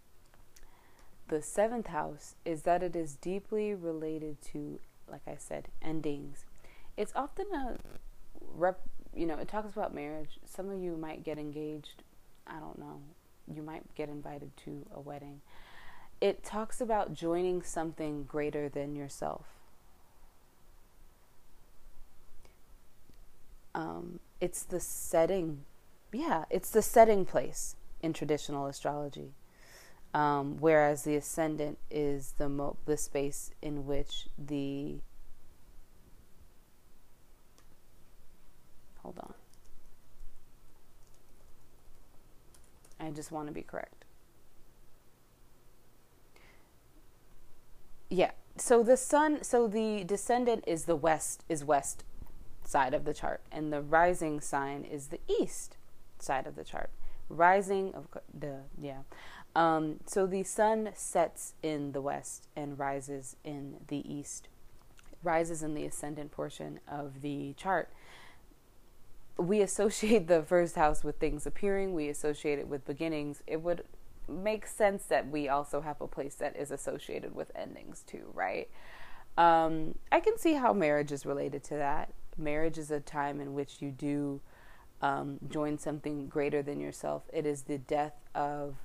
the 1.29 1.41
seventh 1.41 1.87
house 1.87 2.35
is 2.45 2.63
that 2.63 2.83
it 2.83 2.95
is 2.95 3.15
deeply 3.15 3.75
related 3.75 4.43
to, 4.53 4.81
like 5.11 5.23
I 5.27 5.37
said, 5.39 5.69
endings 5.81 6.45
it's 6.99 7.13
often 7.15 7.47
a 7.55 7.77
rep 8.55 8.81
you 9.15 9.25
know 9.25 9.37
it 9.37 9.49
talks 9.49 9.75
about 9.75 9.95
marriage 9.95 10.39
some 10.45 10.69
of 10.69 10.83
you 10.83 10.97
might 10.97 11.25
get 11.25 11.39
engaged 11.39 12.03
i 12.47 12.59
don't 12.59 12.79
know 12.79 13.01
you 13.55 13.63
might 13.63 13.83
get 13.95 14.09
invited 14.09 14.51
to 14.57 14.85
a 14.95 15.01
wedding 15.01 15.41
it 16.21 16.43
talks 16.43 16.81
about 16.81 17.15
joining 17.15 17.63
something 17.63 18.25
greater 18.25 18.69
than 18.69 18.95
yourself 18.97 19.47
um, 23.75 24.21
it's 24.41 24.63
the 24.63 24.81
setting 24.81 25.65
yeah 26.13 26.45
it's 26.51 26.71
the 26.71 26.83
setting 26.83 27.25
place 27.25 27.77
in 28.03 28.13
traditional 28.13 28.67
astrology 28.67 29.33
um, 30.15 30.57
whereas 30.59 31.05
the 31.05 31.15
ascendant 31.17 31.79
is 31.91 32.35
the 32.39 32.49
mo- 32.49 32.77
the 32.87 32.97
space 32.97 33.51
in 33.61 33.87
which 33.87 34.29
the 34.39 34.97
Hold 39.09 39.21
on. 39.21 39.35
I 43.01 43.11
just 43.11 43.33
want 43.33 43.49
to 43.49 43.55
be 43.55 43.63
correct. 43.63 43.98
Yeah. 48.09 48.33
So 48.57 48.83
the 48.83 48.97
sun, 48.97 49.45
so 49.45 49.69
the 49.69 50.05
descendant 50.05 50.65
is 50.67 50.85
the 50.85 50.97
west, 50.97 51.45
is 51.49 51.65
west 51.65 52.05
side 52.65 52.93
of 52.93 53.05
the 53.05 53.15
chart, 53.15 53.41
and 53.53 53.73
the 53.73 53.81
rising 53.81 54.41
sign 54.41 54.85
is 54.85 55.09
the 55.09 55.21
east 55.29 55.77
side 56.19 56.47
of 56.47 56.57
the 56.57 56.65
chart. 56.65 56.91
Rising 57.29 57.95
of 57.95 58.07
the 58.33 58.63
yeah. 58.81 59.03
Um, 59.55 60.01
so 60.07 60.27
the 60.27 60.43
sun 60.43 60.91
sets 60.95 61.55
in 61.63 61.93
the 61.93 62.01
west 62.01 62.49
and 62.57 62.79
rises 62.79 63.37
in 63.45 63.77
the 63.89 64.13
east. 64.13 64.49
Rises 65.23 65.63
in 65.63 65.75
the 65.75 65.85
ascendant 65.85 66.31
portion 66.31 66.81
of 66.89 67.23
the 67.23 67.55
chart 67.55 67.91
we 69.39 69.61
associate 69.63 70.27
the 70.27 70.43
first 70.43 70.75
house 70.75 71.05
with 71.05 71.19
things 71.19 71.47
appearing, 71.47 71.95
we 71.95 72.09
associate 72.09 72.59
it 72.59 72.69
with 72.69 72.85
beginnings. 72.85 73.43
It 73.47 73.63
would 73.63 73.85
make 74.29 74.67
sense 74.67 75.05
that 75.05 75.31
we 75.31 75.49
also 75.49 75.81
have 75.81 76.01
a 76.01 76.07
place 76.07 76.35
that 76.37 76.57
is 76.57 76.71
associated 76.71 77.35
with 77.35 77.51
endings 77.55 78.03
too, 78.07 78.31
right? 78.35 78.69
Um, 79.37 79.95
I 80.11 80.21
can 80.21 80.37
see 80.39 80.55
how 80.55 80.73
marriage 80.73 81.13
is 81.13 81.25
related 81.25 81.63
to 81.65 81.75
that. 81.75 82.13
Marriage 82.37 82.79
is 82.79 82.91
a 82.91 83.01
time 83.01 83.41
in 83.41 83.55
which 83.55 83.81
you 83.81 83.91
do 83.91 84.41
um, 85.01 85.39
join 85.49 85.79
something 85.79 86.27
greater 86.27 86.63
than 86.63 86.81
yourself. 86.81 87.23
It 87.33 87.47
is 87.47 87.63
the 87.63 87.79
death 87.79 88.15
of 88.35 88.77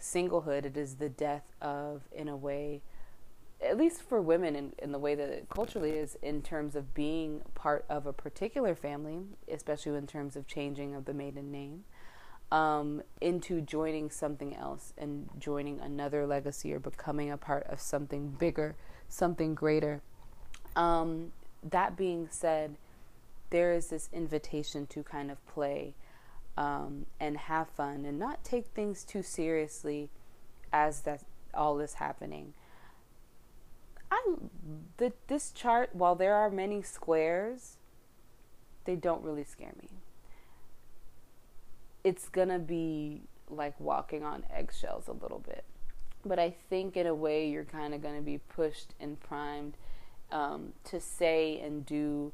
singlehood. 0.00 0.64
It 0.64 0.76
is 0.76 0.96
the 0.96 1.08
death 1.08 1.52
of, 1.60 2.02
in 2.12 2.28
a 2.28 2.36
way, 2.36 2.82
at 3.64 3.76
least 3.76 4.02
for 4.02 4.20
women 4.20 4.56
in, 4.56 4.72
in 4.78 4.90
the 4.90 4.98
way 4.98 5.14
that 5.14 5.28
it 5.28 5.48
culturally 5.48 5.92
is 5.92 6.16
in 6.22 6.42
terms 6.42 6.74
of 6.74 6.92
being 6.92 7.42
part 7.54 7.84
of 7.88 8.06
a 8.06 8.12
particular 8.12 8.74
family, 8.74 9.20
especially 9.48 9.96
in 9.96 10.06
terms 10.06 10.34
of 10.34 10.46
changing 10.46 10.94
of 10.94 11.04
the 11.04 11.14
maiden 11.14 11.52
name, 11.52 11.84
um, 12.52 13.02
into 13.22 13.62
joining 13.62 14.10
something 14.10 14.54
else 14.54 14.92
and 14.98 15.28
joining 15.38 15.80
another 15.80 16.26
legacy 16.26 16.72
or 16.74 16.78
becoming 16.78 17.30
a 17.30 17.38
part 17.38 17.66
of 17.66 17.80
something 17.80 18.28
bigger, 18.28 18.76
something 19.08 19.54
greater. 19.54 20.02
Um, 20.76 21.32
that 21.62 21.96
being 21.96 22.28
said, 22.30 22.76
there 23.48 23.72
is 23.72 23.88
this 23.88 24.10
invitation 24.12 24.86
to 24.88 25.02
kind 25.02 25.30
of 25.30 25.44
play 25.46 25.94
um, 26.58 27.06
and 27.18 27.38
have 27.38 27.68
fun 27.70 28.04
and 28.04 28.18
not 28.18 28.44
take 28.44 28.66
things 28.74 29.02
too 29.02 29.22
seriously 29.22 30.10
as 30.74 31.00
that 31.00 31.22
all 31.54 31.80
is 31.80 31.94
happening. 31.94 32.52
I 34.10 34.34
the 34.98 35.14
this 35.28 35.52
chart 35.52 35.94
while 35.94 36.14
there 36.14 36.34
are 36.34 36.50
many 36.50 36.82
squares, 36.82 37.78
they 38.84 38.94
don't 38.94 39.22
really 39.22 39.44
scare 39.44 39.72
me. 39.80 39.88
It's 42.04 42.28
gonna 42.28 42.58
be 42.58 43.22
like 43.48 43.78
walking 43.78 44.24
on 44.24 44.44
eggshells 44.52 45.08
a 45.08 45.12
little 45.12 45.38
bit, 45.38 45.64
but 46.24 46.38
I 46.38 46.50
think 46.50 46.96
in 46.96 47.06
a 47.06 47.14
way 47.14 47.48
you're 47.48 47.64
kind 47.64 47.94
of 47.94 48.02
gonna 48.02 48.22
be 48.22 48.38
pushed 48.38 48.94
and 48.98 49.20
primed 49.20 49.76
um, 50.30 50.72
to 50.84 51.00
say 51.00 51.60
and 51.60 51.84
do 51.84 52.32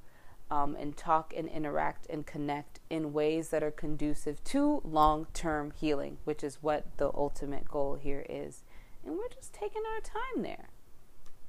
um, 0.51 0.77
and 0.77 0.97
talk 0.97 1.35
and 1.37 1.49
interact 1.49 2.07
and 2.09 2.27
connect 2.27 2.81
in 2.89 3.13
ways 3.13 3.51
that 3.51 3.63
are 3.63 3.71
conducive 3.71 4.43
to 4.45 4.81
long 4.85 5.27
term 5.35 5.73
healing, 5.79 6.19
which 6.25 6.43
is 6.43 6.59
what 6.63 6.97
the 6.97 7.11
ultimate 7.15 7.69
goal 7.69 7.97
here 7.97 8.25
is. 8.29 8.63
And 9.05 9.17
we're 9.17 9.29
just 9.29 9.53
taking 9.53 9.83
our 9.95 10.01
time 10.01 10.43
there. 10.43 10.69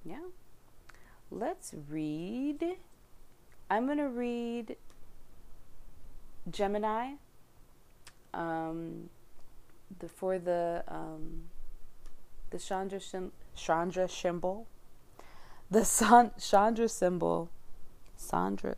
Yeah. 0.03 0.27
Let's 1.31 1.73
read. 1.89 2.77
I'm 3.69 3.85
going 3.85 3.99
to 3.99 4.09
read 4.09 4.75
Gemini 6.49 7.13
um, 8.33 9.09
the, 9.99 10.07
for 10.07 10.39
the 10.39 10.83
um, 10.87 11.43
the 12.49 12.59
Chandra, 12.59 12.99
Chandra 13.55 14.09
symbol. 14.09 14.67
The 15.71 15.85
San, 15.85 16.31
Chandra 16.39 16.89
symbol 16.89 17.49
Sandra, 18.19 18.75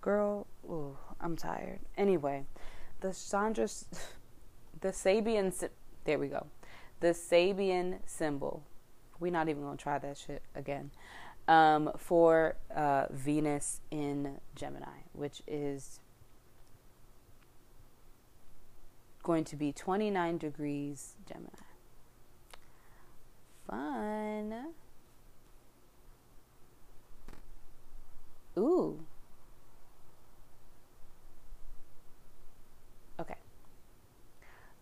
girl, 0.00 0.46
ooh, 0.68 0.96
I'm 1.20 1.36
tired. 1.36 1.78
Anyway, 1.96 2.44
the 3.00 3.14
Sandra, 3.14 3.68
the 4.80 4.88
Sabian, 4.88 5.68
there 6.04 6.18
we 6.18 6.28
go. 6.28 6.46
The 7.00 7.08
Sabian 7.08 8.00
symbol. 8.06 8.64
We're 9.20 9.32
not 9.32 9.48
even 9.48 9.62
gonna 9.62 9.76
try 9.76 9.98
that 9.98 10.18
shit 10.18 10.42
again. 10.54 10.90
Um, 11.48 11.92
for 11.96 12.56
uh, 12.74 13.06
Venus 13.10 13.80
in 13.92 14.40
Gemini, 14.56 15.04
which 15.12 15.42
is 15.46 16.00
going 19.26 19.42
to 19.42 19.56
be 19.56 19.72
29 19.72 20.38
degrees 20.38 21.16
Gemini. 21.26 21.48
Fun. 23.68 24.66
Ooh. 28.56 29.00
Okay. 33.18 33.34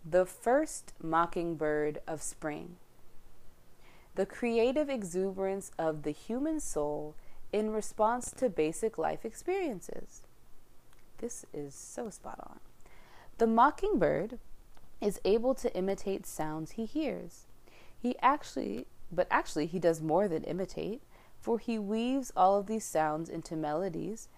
The 0.05 0.27
first 0.27 0.93
mockingbird 1.03 2.03
of 2.07 2.21
spring. 2.21 2.77
The 4.15 4.27
creative 4.27 4.91
exuberance 4.91 5.71
of 5.79 6.03
the 6.03 6.11
human 6.11 6.61
soul 6.61 7.15
in 7.51 7.71
response 7.71 8.31
to 8.33 8.51
basic 8.51 8.99
life 8.99 9.25
experiences. 9.25 10.21
This 11.17 11.47
is 11.55 11.75
so 11.75 12.11
spot 12.11 12.41
on. 12.47 12.74
The 13.39 13.47
mockingbird 13.47 14.39
is 15.01 15.21
able 15.25 15.55
to 15.57 15.75
imitate 15.77 16.27
sounds 16.27 16.73
he 16.73 16.87
hears. 16.87 17.47
He 17.99 18.17
actually, 18.21 18.87
but 19.11 19.27
actually, 19.31 19.67
he 19.67 19.79
does 19.79 20.01
more 20.01 20.29
than 20.29 20.45
imitate 20.45 21.03
for 21.45 21.59
he 21.59 21.79
weaves 21.79 22.33
all 22.35 22.59
of 22.59 22.67
these 22.67 22.87
sounds 22.87 23.29
into 23.29 23.55
melodies 23.55 24.29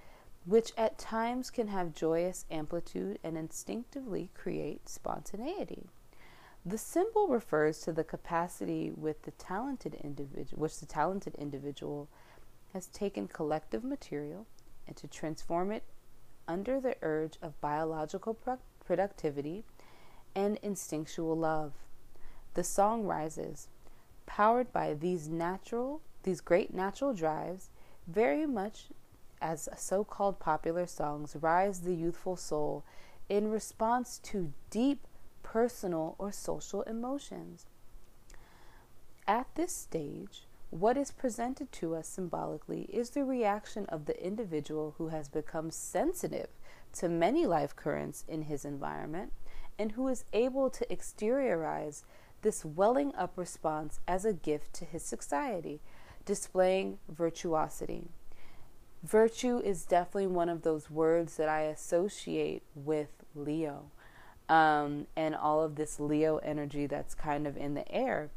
which 0.44 0.72
at 0.76 0.98
times 0.98 1.50
can 1.50 1.68
have 1.68 1.94
joyous 1.94 2.44
amplitude 2.50 3.18
and 3.22 3.36
instinctively 3.36 4.28
create 4.34 4.88
spontaneity. 4.88 5.86
The 6.64 6.78
symbol 6.78 7.28
refers 7.28 7.80
to 7.82 7.92
the 7.92 8.02
capacity 8.02 8.90
with 8.90 9.22
the 9.22 9.30
talented 9.32 9.94
individual 10.02 10.60
which 10.60 10.80
the 10.80 10.86
talented 10.86 11.36
individual 11.36 12.08
has 12.72 12.88
taken 12.88 13.28
collective 13.28 13.84
material 13.84 14.46
and 14.88 14.96
to 14.96 15.06
transform 15.06 15.70
it 15.70 15.84
under 16.48 16.80
the 16.80 16.96
urge 17.02 17.38
of 17.40 17.60
biological 17.60 18.34
pro- 18.34 18.58
productivity 18.86 19.64
and 20.34 20.58
instinctual 20.62 21.36
love. 21.36 21.72
The 22.54 22.64
song 22.64 23.04
rises, 23.04 23.68
powered 24.26 24.72
by 24.72 24.94
these 24.94 25.28
natural 25.28 26.00
these 26.26 26.40
great 26.40 26.74
natural 26.74 27.14
drives, 27.14 27.70
very 28.08 28.46
much 28.46 28.86
as 29.40 29.68
so 29.76 30.02
called 30.02 30.40
popular 30.40 30.86
songs, 30.86 31.36
rise 31.40 31.80
the 31.80 31.94
youthful 31.94 32.36
soul 32.36 32.84
in 33.28 33.48
response 33.48 34.18
to 34.24 34.52
deep 34.70 35.06
personal 35.44 36.16
or 36.18 36.32
social 36.32 36.82
emotions. 36.82 37.66
At 39.28 39.46
this 39.54 39.72
stage, 39.72 40.46
what 40.70 40.96
is 40.96 41.12
presented 41.12 41.70
to 41.72 41.94
us 41.94 42.08
symbolically 42.08 42.82
is 42.92 43.10
the 43.10 43.24
reaction 43.24 43.86
of 43.86 44.06
the 44.06 44.24
individual 44.24 44.94
who 44.98 45.08
has 45.08 45.28
become 45.28 45.70
sensitive 45.70 46.48
to 46.94 47.08
many 47.08 47.46
life 47.46 47.74
currents 47.76 48.24
in 48.28 48.42
his 48.42 48.64
environment 48.64 49.32
and 49.78 49.92
who 49.92 50.08
is 50.08 50.24
able 50.32 50.70
to 50.70 50.86
exteriorize 50.86 52.04
this 52.42 52.64
welling 52.64 53.14
up 53.14 53.36
response 53.36 54.00
as 54.06 54.24
a 54.24 54.32
gift 54.32 54.72
to 54.74 54.84
his 54.84 55.02
society 55.02 55.80
displaying 56.24 56.98
virtuosity. 57.08 58.08
Virtue 59.02 59.58
is 59.58 59.84
definitely 59.84 60.26
one 60.26 60.48
of 60.48 60.62
those 60.62 60.90
words 60.90 61.36
that 61.36 61.48
I 61.48 61.62
associate 61.62 62.62
with 62.74 63.10
Leo 63.34 63.90
um, 64.48 65.06
and 65.16 65.34
all 65.34 65.62
of 65.62 65.76
this 65.76 66.00
Leo 66.00 66.38
energy 66.38 66.86
that's 66.86 67.14
kind 67.14 67.46
of 67.46 67.56
in 67.56 67.74
the 67.74 67.90
air. 67.92 68.30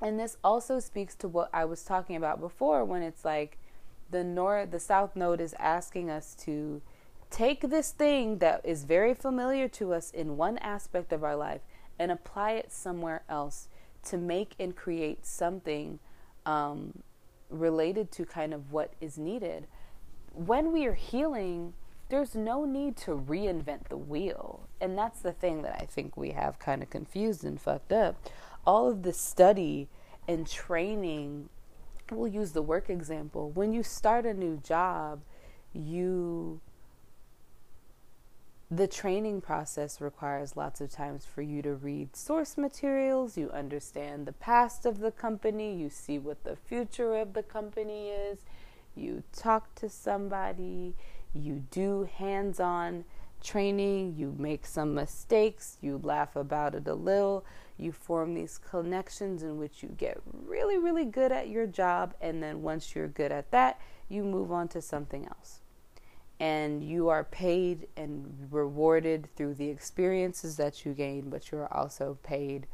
And 0.00 0.18
this 0.18 0.36
also 0.42 0.80
speaks 0.80 1.14
to 1.16 1.28
what 1.28 1.48
I 1.52 1.64
was 1.64 1.84
talking 1.84 2.16
about 2.16 2.40
before 2.40 2.84
when 2.84 3.02
it's 3.02 3.24
like 3.24 3.58
the 4.10 4.24
north, 4.24 4.70
the 4.70 4.80
south 4.80 5.16
node 5.16 5.40
is 5.40 5.54
asking 5.58 6.10
us 6.10 6.34
to 6.40 6.82
take 7.32 7.62
this 7.62 7.90
thing 7.90 8.38
that 8.38 8.60
is 8.62 8.84
very 8.84 9.14
familiar 9.14 9.66
to 9.66 9.94
us 9.94 10.10
in 10.10 10.36
one 10.36 10.58
aspect 10.58 11.12
of 11.12 11.24
our 11.24 11.34
life 11.34 11.62
and 11.98 12.12
apply 12.12 12.52
it 12.52 12.70
somewhere 12.70 13.22
else 13.28 13.68
to 14.04 14.18
make 14.18 14.54
and 14.58 14.76
create 14.76 15.24
something 15.24 15.98
um, 16.44 17.02
related 17.48 18.12
to 18.12 18.24
kind 18.24 18.52
of 18.52 18.70
what 18.70 18.92
is 19.00 19.16
needed. 19.16 19.66
When 20.34 20.72
we 20.72 20.86
are 20.86 20.94
healing, 20.94 21.72
there's 22.10 22.34
no 22.34 22.64
need 22.66 22.96
to 22.98 23.12
reinvent 23.12 23.88
the 23.88 23.96
wheel. 23.96 24.68
And 24.80 24.98
that's 24.98 25.20
the 25.20 25.32
thing 25.32 25.62
that 25.62 25.78
I 25.80 25.86
think 25.86 26.16
we 26.16 26.30
have 26.30 26.58
kind 26.58 26.82
of 26.82 26.90
confused 26.90 27.44
and 27.44 27.58
fucked 27.58 27.92
up. 27.92 28.16
All 28.66 28.90
of 28.90 29.02
the 29.02 29.12
study 29.12 29.88
and 30.28 30.46
training, 30.46 31.48
we'll 32.10 32.28
use 32.28 32.52
the 32.52 32.62
work 32.62 32.90
example. 32.90 33.50
When 33.50 33.72
you 33.72 33.82
start 33.82 34.26
a 34.26 34.34
new 34.34 34.58
job, 34.58 35.22
you 35.72 36.60
the 38.74 38.88
training 38.88 39.38
process 39.38 40.00
requires 40.00 40.56
lots 40.56 40.80
of 40.80 40.90
times 40.90 41.26
for 41.26 41.42
you 41.42 41.60
to 41.60 41.74
read 41.74 42.16
source 42.16 42.56
materials, 42.56 43.36
you 43.36 43.50
understand 43.50 44.24
the 44.24 44.32
past 44.32 44.86
of 44.86 45.00
the 45.00 45.10
company, 45.10 45.76
you 45.76 45.90
see 45.90 46.18
what 46.18 46.42
the 46.42 46.56
future 46.56 47.16
of 47.16 47.34
the 47.34 47.42
company 47.42 48.08
is, 48.08 48.38
you 48.94 49.22
talk 49.36 49.74
to 49.74 49.90
somebody, 49.90 50.94
you 51.34 51.64
do 51.70 52.08
hands 52.16 52.60
on 52.60 53.04
training, 53.42 54.14
you 54.16 54.34
make 54.38 54.64
some 54.64 54.94
mistakes, 54.94 55.76
you 55.82 56.00
laugh 56.02 56.34
about 56.34 56.74
it 56.74 56.88
a 56.88 56.94
little, 56.94 57.44
you 57.76 57.92
form 57.92 58.32
these 58.32 58.56
connections 58.56 59.42
in 59.42 59.58
which 59.58 59.82
you 59.82 59.90
get 59.98 60.18
really, 60.46 60.78
really 60.78 61.04
good 61.04 61.30
at 61.30 61.50
your 61.50 61.66
job, 61.66 62.14
and 62.22 62.42
then 62.42 62.62
once 62.62 62.94
you're 62.94 63.08
good 63.08 63.32
at 63.32 63.50
that, 63.50 63.78
you 64.08 64.24
move 64.24 64.50
on 64.50 64.66
to 64.66 64.80
something 64.80 65.26
else 65.26 65.61
and 66.42 66.82
you 66.82 67.08
are 67.08 67.22
paid 67.22 67.86
and 67.96 68.48
rewarded 68.50 69.28
through 69.36 69.54
the 69.54 69.68
experiences 69.68 70.56
that 70.56 70.84
you 70.84 70.92
gain, 70.92 71.30
but 71.30 71.52
you 71.52 71.58
are 71.58 71.72
also 71.72 72.18
paid 72.24 72.66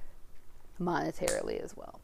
monetarily 0.81 1.63
as 1.63 1.77
well. 1.77 2.01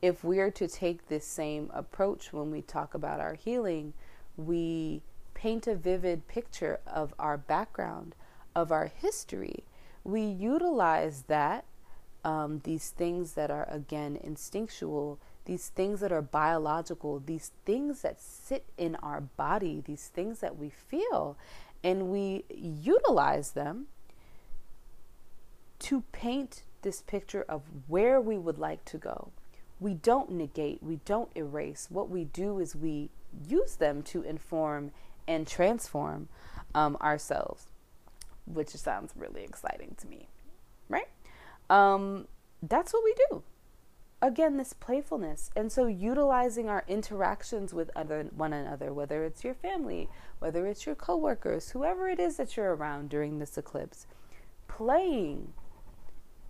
If 0.00 0.24
we 0.24 0.40
are 0.40 0.50
to 0.52 0.66
take 0.66 1.08
this 1.08 1.26
same 1.26 1.70
approach 1.74 2.32
when 2.32 2.50
we 2.50 2.62
talk 2.62 2.94
about 2.94 3.20
our 3.20 3.34
healing, 3.34 3.92
we 4.38 5.02
paint 5.34 5.66
a 5.66 5.74
vivid 5.74 6.28
picture 6.28 6.80
of 6.86 7.12
our 7.18 7.36
background, 7.36 8.14
of 8.56 8.72
our 8.72 8.86
history. 8.86 9.64
We 10.04 10.22
utilize 10.22 11.24
that, 11.28 11.66
um, 12.24 12.62
these 12.64 12.88
things 12.88 13.34
that 13.34 13.50
are 13.50 13.68
again 13.68 14.18
instinctual 14.24 15.18
these 15.44 15.68
things 15.68 16.00
that 16.00 16.12
are 16.12 16.22
biological, 16.22 17.20
these 17.20 17.52
things 17.64 18.02
that 18.02 18.20
sit 18.20 18.64
in 18.78 18.96
our 18.96 19.20
body, 19.20 19.82
these 19.84 20.08
things 20.08 20.40
that 20.40 20.56
we 20.56 20.70
feel, 20.70 21.36
and 21.82 22.08
we 22.08 22.44
utilize 22.50 23.52
them 23.52 23.86
to 25.80 26.02
paint 26.12 26.62
this 26.82 27.02
picture 27.02 27.44
of 27.48 27.62
where 27.88 28.20
we 28.20 28.38
would 28.38 28.58
like 28.58 28.84
to 28.84 28.98
go. 28.98 29.30
We 29.80 29.94
don't 29.94 30.30
negate, 30.30 30.80
we 30.82 31.00
don't 31.04 31.30
erase. 31.34 31.88
What 31.90 32.08
we 32.08 32.24
do 32.24 32.60
is 32.60 32.76
we 32.76 33.10
use 33.48 33.76
them 33.76 34.02
to 34.04 34.22
inform 34.22 34.92
and 35.26 35.46
transform 35.46 36.28
um, 36.74 36.96
ourselves, 37.00 37.66
which 38.46 38.68
sounds 38.68 39.12
really 39.16 39.42
exciting 39.42 39.96
to 40.00 40.06
me, 40.06 40.28
right? 40.88 41.08
Um, 41.68 42.28
that's 42.62 42.92
what 42.92 43.02
we 43.02 43.14
do. 43.28 43.42
Again, 44.22 44.56
this 44.56 44.72
playfulness. 44.72 45.50
And 45.56 45.72
so, 45.72 45.86
utilizing 45.86 46.68
our 46.68 46.84
interactions 46.86 47.74
with 47.74 47.90
other, 47.96 48.28
one 48.34 48.52
another, 48.52 48.92
whether 48.94 49.24
it's 49.24 49.42
your 49.42 49.54
family, 49.54 50.08
whether 50.38 50.64
it's 50.68 50.86
your 50.86 50.94
coworkers, 50.94 51.70
whoever 51.70 52.08
it 52.08 52.20
is 52.20 52.36
that 52.36 52.56
you're 52.56 52.76
around 52.76 53.08
during 53.08 53.40
this 53.40 53.58
eclipse, 53.58 54.06
playing 54.68 55.54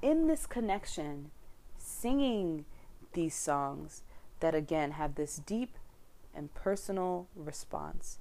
in 0.03 0.27
this 0.27 0.45
connection, 0.45 1.31
singing 1.79 2.66
these 3.14 3.35
songs 3.35 4.03
that 4.41 4.55
again 4.55 4.93
have 4.93 5.14
this 5.14 5.37
deep 5.37 5.79
and 6.35 6.53
personal 6.53 7.27
response, 7.35 8.18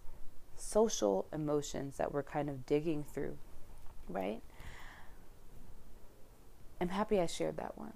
social 0.56 1.26
emotions 1.34 1.98
that 1.98 2.14
we're 2.14 2.24
kind 2.24 2.50
of 2.50 2.66
digging 2.66 3.04
through, 3.04 3.38
right? 4.08 4.42
I'm 6.80 6.90
happy 6.90 7.20
I 7.20 7.26
shared 7.26 7.58
that 7.58 7.78
one. 7.78 7.94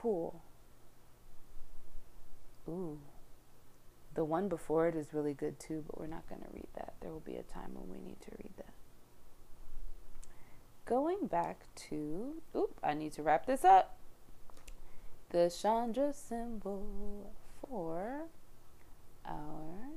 Cool. 0.00 0.40
Ooh. 2.66 2.98
The 4.14 4.24
one 4.24 4.48
before 4.48 4.88
it 4.88 4.94
is 4.94 5.12
really 5.12 5.34
good 5.34 5.60
too, 5.60 5.84
but 5.86 6.00
we're 6.00 6.06
not 6.06 6.26
going 6.26 6.40
to 6.40 6.46
read 6.54 6.68
that. 6.74 6.94
There 7.00 7.10
will 7.10 7.20
be 7.20 7.36
a 7.36 7.42
time 7.42 7.74
when 7.74 7.90
we 7.90 7.98
need 8.06 8.18
to 8.22 8.30
read 8.42 8.52
that. 8.56 8.72
Going 10.86 11.26
back 11.26 11.66
to, 11.90 12.32
oop, 12.56 12.78
I 12.82 12.94
need 12.94 13.12
to 13.12 13.22
wrap 13.22 13.44
this 13.44 13.62
up. 13.62 13.98
The 15.28 15.50
Chandra 15.50 16.14
symbol 16.14 17.32
for 17.60 18.22
our, 19.26 19.90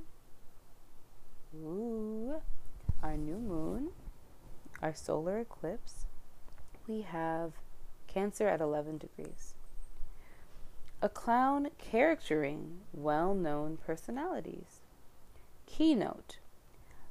ooh, 1.56 2.34
our 3.02 3.16
new 3.16 3.38
moon, 3.38 3.88
our 4.82 4.94
solar 4.94 5.38
eclipse. 5.38 6.04
We 6.86 7.02
have 7.02 7.52
Cancer 8.06 8.46
at 8.46 8.60
11 8.60 8.98
degrees 8.98 9.53
a 11.04 11.08
clown 11.10 11.68
charactering 11.76 12.80
well 12.94 13.34
known 13.34 13.76
personalities. 13.76 14.80
Keynote 15.66 16.38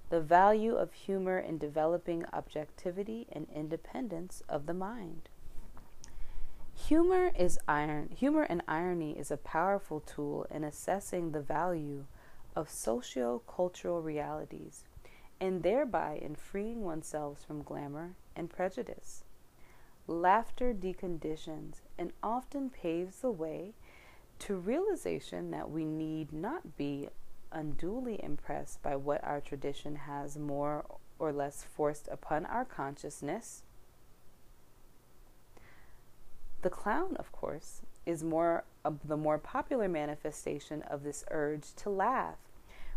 The 0.09 0.19
value 0.19 0.73
of 0.73 0.93
humor 0.93 1.37
in 1.37 1.59
developing 1.59 2.25
objectivity 2.33 3.27
and 3.31 3.45
independence 3.53 4.41
of 4.49 4.65
the 4.65 4.73
mind. 4.73 5.29
Humor 6.87 7.33
is 7.37 7.59
iron 7.67 8.09
humor 8.17 8.41
and 8.41 8.63
irony 8.67 9.11
is 9.11 9.29
a 9.29 9.37
powerful 9.37 9.99
tool 9.99 10.47
in 10.49 10.63
assessing 10.63 11.31
the 11.31 11.41
value 11.41 12.05
of 12.55 12.71
socio-cultural 12.71 14.01
realities 14.01 14.85
and 15.39 15.61
thereby 15.61 16.19
in 16.19 16.33
freeing 16.33 16.81
oneself 16.81 17.45
from 17.45 17.61
glamour 17.61 18.15
and 18.35 18.49
prejudice. 18.49 19.23
Laughter 20.07 20.73
deconditions 20.73 21.75
and 21.97 22.11
often 22.21 22.69
paves 22.69 23.17
the 23.17 23.31
way 23.31 23.73
to 24.39 24.55
realization 24.55 25.51
that 25.51 25.69
we 25.69 25.85
need 25.85 26.33
not 26.33 26.77
be 26.77 27.09
unduly 27.51 28.21
impressed 28.23 28.81
by 28.81 28.95
what 28.95 29.23
our 29.23 29.39
tradition 29.39 29.95
has 29.95 30.37
more 30.37 30.85
or 31.19 31.31
less 31.31 31.63
forced 31.63 32.07
upon 32.11 32.45
our 32.45 32.65
consciousness. 32.65 33.63
The 36.61 36.69
clown, 36.69 37.15
of 37.17 37.31
course, 37.31 37.81
is 38.05 38.23
more 38.23 38.63
the 39.05 39.17
more 39.17 39.37
popular 39.37 39.87
manifestation 39.87 40.81
of 40.83 41.03
this 41.03 41.23
urge 41.31 41.73
to 41.75 41.89
laugh, 41.89 42.37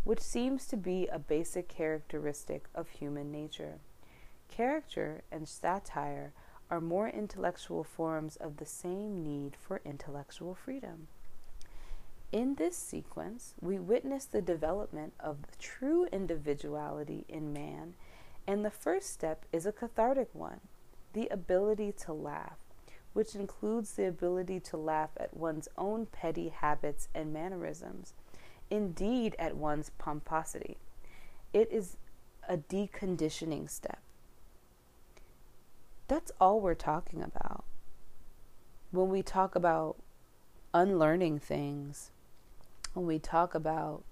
which 0.05 0.21
seems 0.21 0.67
to 0.67 0.77
be 0.77 1.07
a 1.07 1.19
basic 1.19 1.69
characteristic 1.69 2.65
of 2.75 2.89
human 2.89 3.31
nature. 3.31 3.79
Character 4.49 5.23
and 5.31 5.49
satire 5.49 6.33
are 6.71 6.81
more 6.81 7.09
intellectual 7.09 7.85
forms 7.85 8.37
of 8.37 8.57
the 8.57 8.67
same 8.67 9.23
need 9.23 9.55
for 9.57 9.81
intellectual 9.85 10.55
freedom. 10.55 11.07
In 12.33 12.57
this 12.57 12.77
sequence, 12.77 13.55
we 13.61 13.79
witness 13.79 14.25
the 14.25 14.43
development 14.43 15.15
of 15.21 15.43
the 15.43 15.57
true 15.59 16.07
individuality 16.13 17.25
in 17.29 17.53
man, 17.53 17.95
and 18.47 18.65
the 18.65 18.71
first 18.71 19.13
step 19.13 19.45
is 19.53 19.65
a 19.67 19.73
cathartic 19.73 20.29
one 20.33 20.61
the 21.13 21.29
ability 21.29 21.93
to 21.93 22.13
laugh, 22.13 22.59
which 23.15 23.35
includes 23.35 23.93
the 23.93 24.07
ability 24.07 24.61
to 24.61 24.77
laugh 24.77 25.11
at 25.17 25.35
one's 25.35 25.67
own 25.79 26.05
petty 26.05 26.51
habits 26.51 27.09
and 27.15 27.33
mannerisms, 27.33 28.13
indeed, 28.69 29.35
at 29.39 29.57
one's 29.57 29.91
pomposity. 29.97 30.77
It 31.55 31.73
is 31.73 31.97
a 32.47 32.59
deconditioning 32.59 33.71
step. 33.71 34.01
That's 36.07 36.33
all 36.39 36.61
we're 36.61 36.75
talking 36.75 37.23
about. 37.23 37.65
When 38.91 39.09
we 39.09 39.23
talk 39.23 39.55
about 39.55 39.97
unlearning 40.75 41.39
things, 41.39 42.11
when 42.97 43.07
we 43.07 43.19
talk 43.19 43.55
about 43.55 44.03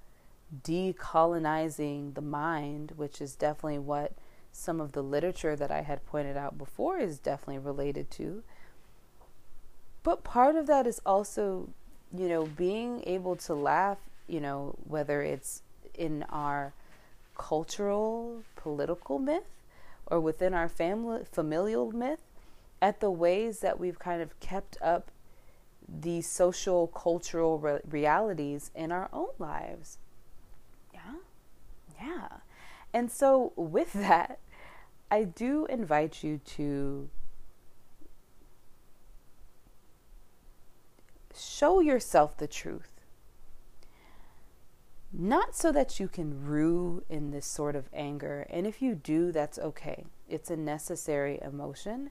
decolonizing 0.62 2.14
the 2.14 2.20
mind, 2.20 2.93
which 2.97 3.20
is 3.20 3.35
definitely 3.35 3.78
what 3.78 4.12
some 4.53 4.80
of 4.80 4.93
the 4.93 5.03
literature 5.03 5.57
that 5.57 5.70
I 5.70 5.80
had 5.80 6.05
pointed 6.07 6.37
out 6.37 6.59
before 6.59 6.99
is 6.99 7.18
definitely 7.18 7.59
related 7.59 8.11
to. 8.12 8.43
But 10.03 10.22
part 10.22 10.55
of 10.55 10.66
that 10.66 10.87
is 10.87 11.01
also, 11.05 11.70
you 12.16 12.28
know, 12.28 12.45
being 12.45 13.03
able 13.07 13.37
to 13.37 13.55
laugh, 13.55 13.99
you 14.28 14.41
know, 14.41 14.76
whether 14.85 15.22
it's 15.22 15.62
in 15.95 16.24
our 16.28 16.74
cultural, 17.37 18.43
political 18.55 19.18
myth 19.18 19.49
or 20.07 20.20
within 20.20 20.53
our 20.53 20.68
family 20.68 21.24
familial 21.32 21.91
myth 21.91 22.20
at 22.82 23.01
the 23.01 23.11
ways 23.11 23.61
that 23.61 23.80
we've 23.80 23.99
kind 23.99 24.20
of 24.20 24.39
kept 24.41 24.76
up 24.82 25.11
the 25.89 26.22
social 26.22 26.87
cultural 26.89 27.59
re- 27.59 27.80
realities 27.89 28.70
in 28.74 28.93
our 28.93 29.09
own 29.12 29.28
lives. 29.39 29.99
Yeah. 30.93 31.01
Yeah. 32.01 32.28
And 32.93 33.11
so 33.11 33.53
with 33.57 33.93
that, 33.95 34.39
I 35.11 35.24
do 35.24 35.66
invite 35.66 36.22
you 36.22 36.39
to 36.57 37.09
show 41.36 41.81
yourself 41.81 42.36
the 42.36 42.47
truth. 42.47 42.90
Not 45.12 45.55
so 45.55 45.70
that 45.70 46.01
you 46.01 46.09
can 46.09 46.44
rue 46.44 47.05
in 47.09 47.31
this 47.31 47.47
sort 47.47 47.77
of 47.77 47.89
anger. 47.93 48.47
And 48.51 48.66
if 48.66 48.82
you 48.82 48.97
do, 48.97 49.31
that's 49.31 49.59
okay. 49.61 50.06
It's 50.28 50.51
a 50.51 50.56
necessary 50.56 51.39
emotion 51.40 52.11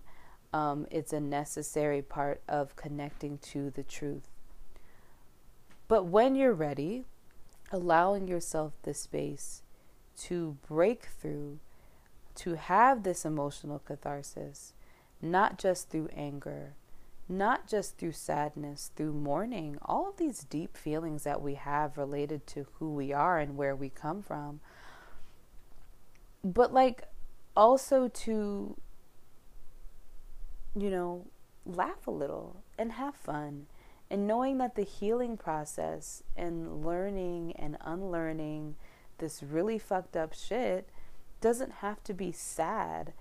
um, 0.53 0.85
it's 0.91 1.11
a 1.11 1.19
necessary 1.19 2.01
part 2.01 2.41
of 2.47 2.75
connecting 2.75 3.39
to 3.39 3.71
the 3.71 3.83
truth. 3.83 4.29
But 5.87 6.05
when 6.05 6.35
you're 6.35 6.53
ready, 6.53 7.05
allowing 7.71 8.27
yourself 8.27 8.73
the 8.83 8.93
space 8.93 9.63
to 10.15 10.57
break 10.67 11.05
through, 11.05 11.59
to 12.35 12.55
have 12.55 13.03
this 13.03 13.25
emotional 13.25 13.79
catharsis, 13.79 14.73
not 15.21 15.57
just 15.57 15.89
through 15.89 16.09
anger, 16.15 16.73
not 17.27 17.67
just 17.67 17.97
through 17.97 18.11
sadness, 18.11 18.91
through 18.95 19.13
mourning, 19.13 19.77
all 19.83 20.09
of 20.09 20.17
these 20.17 20.43
deep 20.43 20.77
feelings 20.77 21.23
that 21.23 21.41
we 21.41 21.55
have 21.55 21.97
related 21.97 22.45
to 22.45 22.67
who 22.73 22.93
we 22.93 23.11
are 23.11 23.39
and 23.39 23.57
where 23.57 23.75
we 23.75 23.89
come 23.89 24.21
from. 24.21 24.59
But 26.43 26.73
like 26.73 27.03
also 27.55 28.07
to 28.07 28.75
you 30.75 30.89
know, 30.89 31.27
laugh 31.65 32.07
a 32.07 32.11
little 32.11 32.63
and 32.77 32.93
have 32.93 33.15
fun. 33.15 33.67
And 34.09 34.27
knowing 34.27 34.57
that 34.59 34.75
the 34.75 34.83
healing 34.83 35.37
process 35.37 36.23
and 36.35 36.85
learning 36.85 37.53
and 37.55 37.77
unlearning 37.81 38.75
this 39.17 39.41
really 39.41 39.79
fucked 39.79 40.15
up 40.15 40.33
shit 40.33 40.89
doesn't 41.41 41.71
have 41.75 42.03
to 42.03 42.13
be 42.13 42.31
sad. 42.31 43.13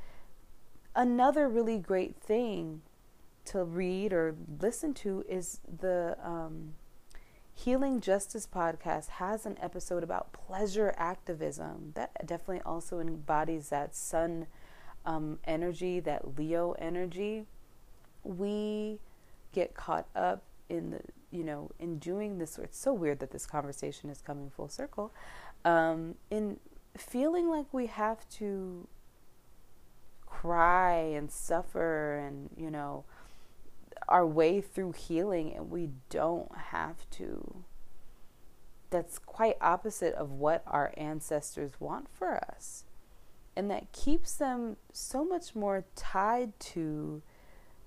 Another 0.95 1.49
really 1.49 1.79
great 1.79 2.17
thing 2.17 2.83
to 3.47 3.65
read 3.65 4.13
or 4.13 4.35
listen 4.61 4.95
to 4.95 5.25
is 5.29 5.61
the 5.67 6.17
um, 6.23 6.75
Healing 7.55 8.01
Justice 8.01 8.47
podcast 8.47 9.09
has 9.09 9.47
an 9.47 9.59
episode 9.61 10.03
about 10.03 10.33
pleasure 10.33 10.95
activism. 10.97 11.93
That 11.95 12.27
definitely 12.27 12.63
also 12.65 12.99
embodies 12.99 13.69
that 13.69 13.95
sun 13.95 14.47
um, 15.05 15.39
energy, 15.45 16.01
that 16.01 16.39
Leo 16.39 16.73
energy, 16.73 17.47
we 18.25 18.99
get 19.53 19.75
caught 19.75 20.07
up 20.15 20.43
in 20.69 20.91
the, 20.91 21.01
you 21.31 21.45
know, 21.45 21.71
in 21.79 21.99
doing 21.99 22.39
this. 22.39 22.59
It's 22.59 22.79
so 22.79 22.93
weird 22.93 23.21
that 23.21 23.31
this 23.31 23.47
conversation 23.47 24.11
is 24.11 24.21
coming 24.21 24.51
full 24.51 24.69
circle. 24.69 25.13
Um, 25.65 26.17
in 26.31 26.59
feeling 26.97 27.49
like 27.49 27.67
we 27.73 27.87
have 27.87 28.29
to 28.31 28.87
cry 30.27 30.95
and 30.95 31.31
suffer 31.31 32.17
and, 32.17 32.51
you 32.57 32.71
know, 32.71 33.05
our 34.09 34.27
way 34.27 34.61
through 34.61 34.93
healing 34.93 35.55
and 35.55 35.71
we 35.71 35.91
don't 36.11 36.51
have 36.71 37.09
to. 37.11 37.65
That's 38.91 39.19
quite 39.19 39.57
opposite 39.61 40.15
of 40.15 40.33
what 40.33 40.63
our 40.67 40.93
ancestors 40.97 41.73
want 41.79 42.09
for 42.13 42.37
us. 42.37 42.85
And 43.55 43.71
that 43.71 43.93
keeps 43.93 44.35
them 44.35 44.77
so 44.93 45.25
much 45.25 45.55
more 45.55 45.85
tied 45.95 46.59
to 46.61 47.23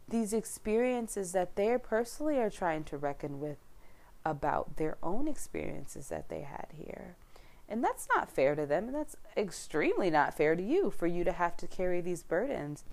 these 0.07 0.33
experiences 0.33 1.31
that 1.31 1.55
they 1.55 1.75
personally 1.81 2.37
are 2.37 2.51
trying 2.51 2.83
to 2.85 2.97
reckon 2.97 3.39
with 3.39 3.57
about 4.23 4.77
their 4.77 4.97
own 5.01 5.27
experiences 5.27 6.09
that 6.09 6.29
they 6.29 6.41
had 6.41 6.67
here. 6.73 7.15
And 7.67 7.83
that's 7.83 8.07
not 8.15 8.31
fair 8.31 8.55
to 8.55 8.65
them, 8.65 8.85
and 8.85 8.95
that's 8.95 9.15
extremely 9.35 10.11
not 10.11 10.35
fair 10.35 10.55
to 10.55 10.61
you 10.61 10.91
for 10.91 11.07
you 11.07 11.23
to 11.23 11.31
have 11.31 11.57
to 11.57 11.67
carry 11.67 11.99
these 11.99 12.21
burdens. 12.21 12.83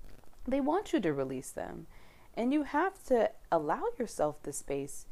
They 0.47 0.59
want 0.59 0.93
you 0.93 0.99
to 1.01 1.13
release 1.13 1.51
them, 1.51 1.85
and 2.35 2.51
you 2.51 2.63
have 2.63 3.03
to 3.05 3.29
allow 3.51 3.83
yourself 3.99 4.41
the 4.41 4.53
space 4.53 5.05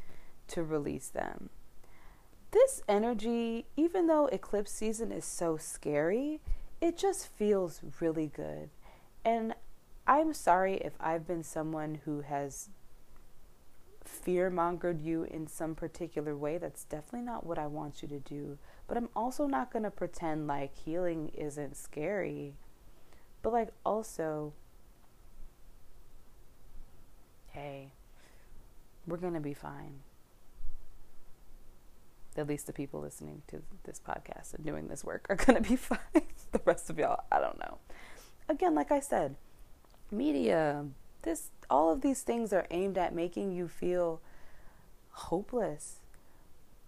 to 0.47 0.63
release 0.63 1.09
them. 1.09 1.49
This 2.49 2.81
energy, 2.87 3.65
even 3.77 4.07
though 4.07 4.25
eclipse 4.27 4.71
season 4.71 5.11
is 5.11 5.25
so 5.25 5.57
scary, 5.57 6.41
it 6.81 6.97
just 6.97 7.27
feels 7.27 7.81
really 7.99 8.27
good. 8.27 8.69
And 9.23 9.53
I'm 10.07 10.33
sorry 10.33 10.75
if 10.77 10.93
I've 10.99 11.27
been 11.27 11.43
someone 11.43 12.01
who 12.05 12.21
has 12.21 12.69
fear 14.03 14.49
mongered 14.49 15.03
you 15.03 15.23
in 15.23 15.47
some 15.47 15.75
particular 15.75 16.35
way. 16.35 16.57
That's 16.57 16.83
definitely 16.83 17.25
not 17.25 17.45
what 17.45 17.59
I 17.59 17.67
want 17.67 18.01
you 18.01 18.07
to 18.09 18.19
do. 18.19 18.57
But 18.87 18.97
I'm 18.97 19.09
also 19.15 19.45
not 19.45 19.71
going 19.71 19.83
to 19.83 19.91
pretend 19.91 20.47
like 20.47 20.75
healing 20.75 21.29
isn't 21.29 21.77
scary. 21.77 22.55
But, 23.43 23.53
like, 23.53 23.69
also, 23.85 24.53
hey, 27.47 27.91
we're 29.07 29.17
going 29.17 29.33
to 29.33 29.39
be 29.39 29.55
fine. 29.55 30.01
At 32.37 32.47
least 32.47 32.67
the 32.67 32.73
people 32.73 33.01
listening 33.01 33.41
to 33.47 33.61
this 33.83 33.99
podcast 33.99 34.53
and 34.53 34.65
doing 34.65 34.87
this 34.87 35.03
work 35.03 35.25
are 35.29 35.35
going 35.45 35.61
to 35.61 35.69
be 35.69 35.75
fine. 35.75 35.99
the 36.51 36.61
rest 36.65 36.89
of 36.89 36.97
y'all, 36.97 37.23
I 37.31 37.39
don't 37.39 37.59
know. 37.59 37.77
Again, 38.47 38.75
like 38.75 38.91
I 38.91 38.99
said, 38.99 39.35
media, 40.11 40.85
this 41.23 41.49
all 41.69 41.91
of 41.91 42.01
these 42.01 42.21
things 42.21 42.51
are 42.51 42.67
aimed 42.69 42.97
at 42.97 43.13
making 43.13 43.51
you 43.51 43.67
feel 43.67 44.21
hopeless, 45.11 45.97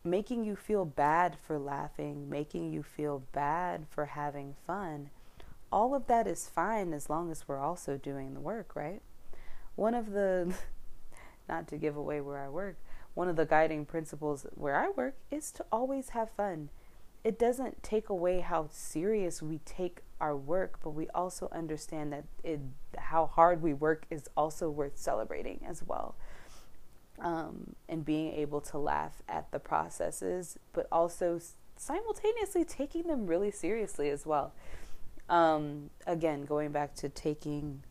making 0.03 0.44
you 0.44 0.56
feel 0.56 0.86
bad 0.86 1.38
for 1.45 1.57
laughing, 1.57 2.30
making 2.30 2.72
you 2.72 2.84
feel 2.84 3.24
bad 3.32 3.86
for 3.90 4.07
having 4.07 4.56
fun. 4.65 5.10
All 5.72 5.95
of 5.95 6.07
that 6.07 6.28
is 6.28 6.49
fine 6.49 6.94
as 6.94 7.10
long 7.10 7.32
as 7.32 7.48
we're 7.48 7.60
also 7.60 7.98
doing 7.98 8.34
the 8.34 8.40
work, 8.40 8.76
right? 8.76 9.02
One 9.76 9.94
of 9.94 10.11
the 10.11 10.53
not 11.49 11.68
to 11.70 11.78
give 11.78 11.95
away 11.95 12.22
where 12.22 12.44
I 12.44 12.49
work, 12.49 12.78
one 13.14 13.30
of 13.30 13.35
the 13.35 13.45
guiding 13.45 13.85
principles 13.85 14.45
where 14.56 14.76
I 14.76 14.90
work 14.90 15.15
is 15.30 15.52
to 15.52 15.65
always 15.72 16.10
have 16.10 16.30
fun 16.31 16.69
it 17.23 17.40
doesn't 17.40 17.81
take 17.81 18.10
away 18.10 18.41
how 18.41 18.68
serious 18.69 19.41
we 19.41 19.60
take 19.60 20.02
our 20.19 20.35
work, 20.35 20.80
but 20.84 20.90
we 20.90 21.07
also 21.10 21.48
understand 21.52 22.11
that 22.11 22.26
it, 22.44 22.60
how 22.98 23.26
hard 23.26 23.61
we 23.61 23.73
work 23.73 24.06
is 24.10 24.30
also 24.35 24.69
worth 24.69 24.98
celebrating 24.98 25.61
as 25.68 25.84
well. 25.85 26.15
Um, 27.19 27.76
and 27.88 28.03
being 28.03 28.34
able 28.34 28.60
to 28.61 28.77
laugh 28.77 29.22
at 29.30 29.52
the 29.52 29.60
processes, 29.60 30.57
but 30.73 30.88
also 30.91 31.40
simultaneously 31.77 32.65
taking 32.65 33.03
them 33.03 33.27
really 33.27 33.52
seriously 33.52 34.10
as 34.10 34.26
well. 34.26 34.53
Um, 35.30 35.91
again, 36.06 36.44
going 36.44 36.72
back 36.72 36.95
to 36.95 37.10
taking 37.10 37.84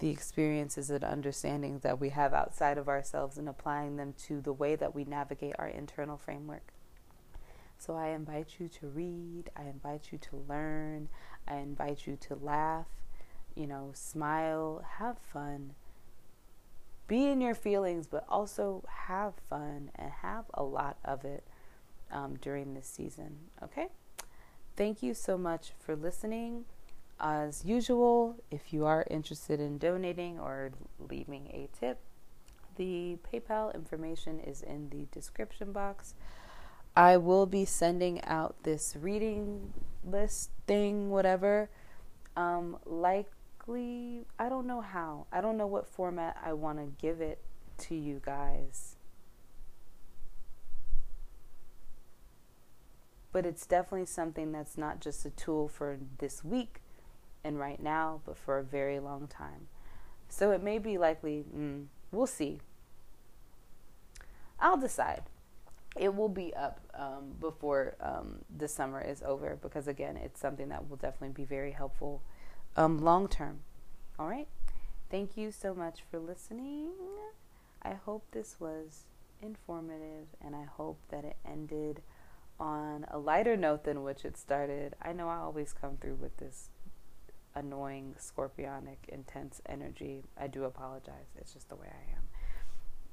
the 0.00 0.10
experiences 0.10 0.90
and 0.90 1.04
understandings 1.04 1.82
that 1.82 2.00
we 2.00 2.08
have 2.08 2.34
outside 2.34 2.78
of 2.78 2.88
ourselves 2.88 3.38
and 3.38 3.48
applying 3.48 3.96
them 3.96 4.14
to 4.26 4.40
the 4.40 4.52
way 4.52 4.74
that 4.74 4.94
we 4.94 5.04
navigate 5.04 5.54
our 5.58 5.68
internal 5.68 6.16
framework. 6.16 6.72
So 7.78 7.94
I 7.94 8.08
invite 8.08 8.56
you 8.58 8.68
to 8.68 8.88
read, 8.88 9.50
I 9.56 9.62
invite 9.62 10.08
you 10.10 10.18
to 10.18 10.44
learn, 10.48 11.08
I 11.46 11.56
invite 11.56 12.06
you 12.06 12.16
to 12.28 12.34
laugh, 12.34 12.86
you 13.54 13.66
know, 13.66 13.90
smile, 13.94 14.82
have 14.98 15.18
fun. 15.18 15.74
Be 17.06 17.26
in 17.28 17.40
your 17.40 17.54
feelings, 17.54 18.06
but 18.06 18.24
also 18.28 18.84
have 19.06 19.34
fun 19.48 19.90
and 19.94 20.10
have 20.22 20.44
a 20.54 20.62
lot 20.62 20.98
of 21.04 21.24
it 21.24 21.46
um, 22.10 22.36
during 22.40 22.74
this 22.74 22.86
season. 22.86 23.38
Okay? 23.62 23.88
Thank 24.76 25.02
you 25.02 25.14
so 25.14 25.36
much 25.36 25.72
for 25.78 25.96
listening. 25.96 26.64
As 27.22 27.66
usual, 27.66 28.36
if 28.50 28.72
you 28.72 28.86
are 28.86 29.06
interested 29.10 29.60
in 29.60 29.76
donating 29.76 30.40
or 30.40 30.70
leaving 30.98 31.48
a 31.48 31.68
tip, 31.78 31.98
the 32.76 33.18
PayPal 33.30 33.74
information 33.74 34.40
is 34.40 34.62
in 34.62 34.88
the 34.88 35.06
description 35.12 35.70
box. 35.70 36.14
I 36.96 37.18
will 37.18 37.44
be 37.44 37.66
sending 37.66 38.24
out 38.24 38.56
this 38.62 38.96
reading 38.98 39.74
list 40.02 40.50
thing, 40.66 41.10
whatever. 41.10 41.68
Um, 42.38 42.78
likely, 42.86 44.24
I 44.38 44.48
don't 44.48 44.66
know 44.66 44.80
how. 44.80 45.26
I 45.30 45.42
don't 45.42 45.58
know 45.58 45.66
what 45.66 45.86
format 45.86 46.38
I 46.42 46.54
want 46.54 46.78
to 46.78 46.86
give 47.06 47.20
it 47.20 47.38
to 47.80 47.94
you 47.94 48.22
guys. 48.24 48.96
But 53.30 53.44
it's 53.44 53.66
definitely 53.66 54.06
something 54.06 54.52
that's 54.52 54.78
not 54.78 55.00
just 55.00 55.26
a 55.26 55.30
tool 55.30 55.68
for 55.68 55.98
this 56.18 56.42
week 56.42 56.80
and 57.44 57.58
right 57.58 57.82
now, 57.82 58.20
but 58.26 58.36
for 58.36 58.58
a 58.58 58.62
very 58.62 58.98
long 58.98 59.26
time. 59.26 59.68
So 60.28 60.52
it 60.52 60.62
may 60.62 60.78
be 60.78 60.98
likely, 60.98 61.44
mm, 61.54 61.86
we'll 62.12 62.26
see. 62.26 62.60
I'll 64.58 64.76
decide. 64.76 65.24
It 65.96 66.14
will 66.14 66.28
be 66.28 66.54
up 66.54 66.80
um, 66.94 67.32
before 67.40 67.96
um, 68.00 68.44
the 68.56 68.68
summer 68.68 69.00
is 69.00 69.22
over 69.22 69.58
because 69.60 69.88
again 69.88 70.16
it's 70.16 70.38
something 70.38 70.68
that 70.68 70.88
will 70.88 70.96
definitely 70.96 71.34
be 71.34 71.44
very 71.44 71.72
helpful 71.72 72.22
um, 72.76 72.98
long 72.98 73.26
term. 73.26 73.60
All 74.18 74.28
right? 74.28 74.46
Thank 75.10 75.36
you 75.36 75.50
so 75.50 75.74
much 75.74 76.00
for 76.08 76.20
listening. 76.20 76.90
I 77.82 77.94
hope 77.94 78.24
this 78.30 78.56
was 78.60 79.06
informative 79.42 80.26
and 80.44 80.54
i 80.54 80.64
hope 80.64 80.98
that 81.08 81.24
it 81.24 81.36
ended 81.50 82.02
on 82.58 83.06
a 83.10 83.18
lighter 83.18 83.56
note 83.56 83.84
than 83.84 84.02
which 84.02 84.24
it 84.24 84.36
started. 84.36 84.94
I 85.00 85.14
know 85.14 85.28
i 85.28 85.38
always 85.38 85.72
come 85.72 85.96
through 85.96 86.16
with 86.16 86.36
this 86.36 86.68
annoying 87.54 88.14
scorpionic 88.18 88.96
intense 89.08 89.60
energy 89.66 90.22
i 90.38 90.46
do 90.46 90.64
apologize 90.64 91.26
it's 91.36 91.52
just 91.52 91.68
the 91.68 91.76
way 91.76 91.88
i 91.88 92.12
am 92.16 92.22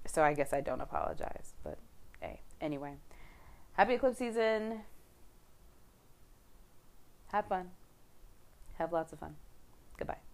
so 0.06 0.24
i 0.24 0.34
guess 0.34 0.54
i 0.54 0.62
don't 0.62 0.82
apologize 0.82 1.54
but 1.64 1.80
hey 2.22 2.40
Anyway, 2.60 2.94
happy 3.74 3.94
eclipse 3.94 4.18
season. 4.18 4.82
Have 7.28 7.46
fun. 7.48 7.70
Have 8.78 8.94
lots 8.94 9.14
of 9.14 9.20
fun. 9.20 9.36
Goodbye. 9.98 10.27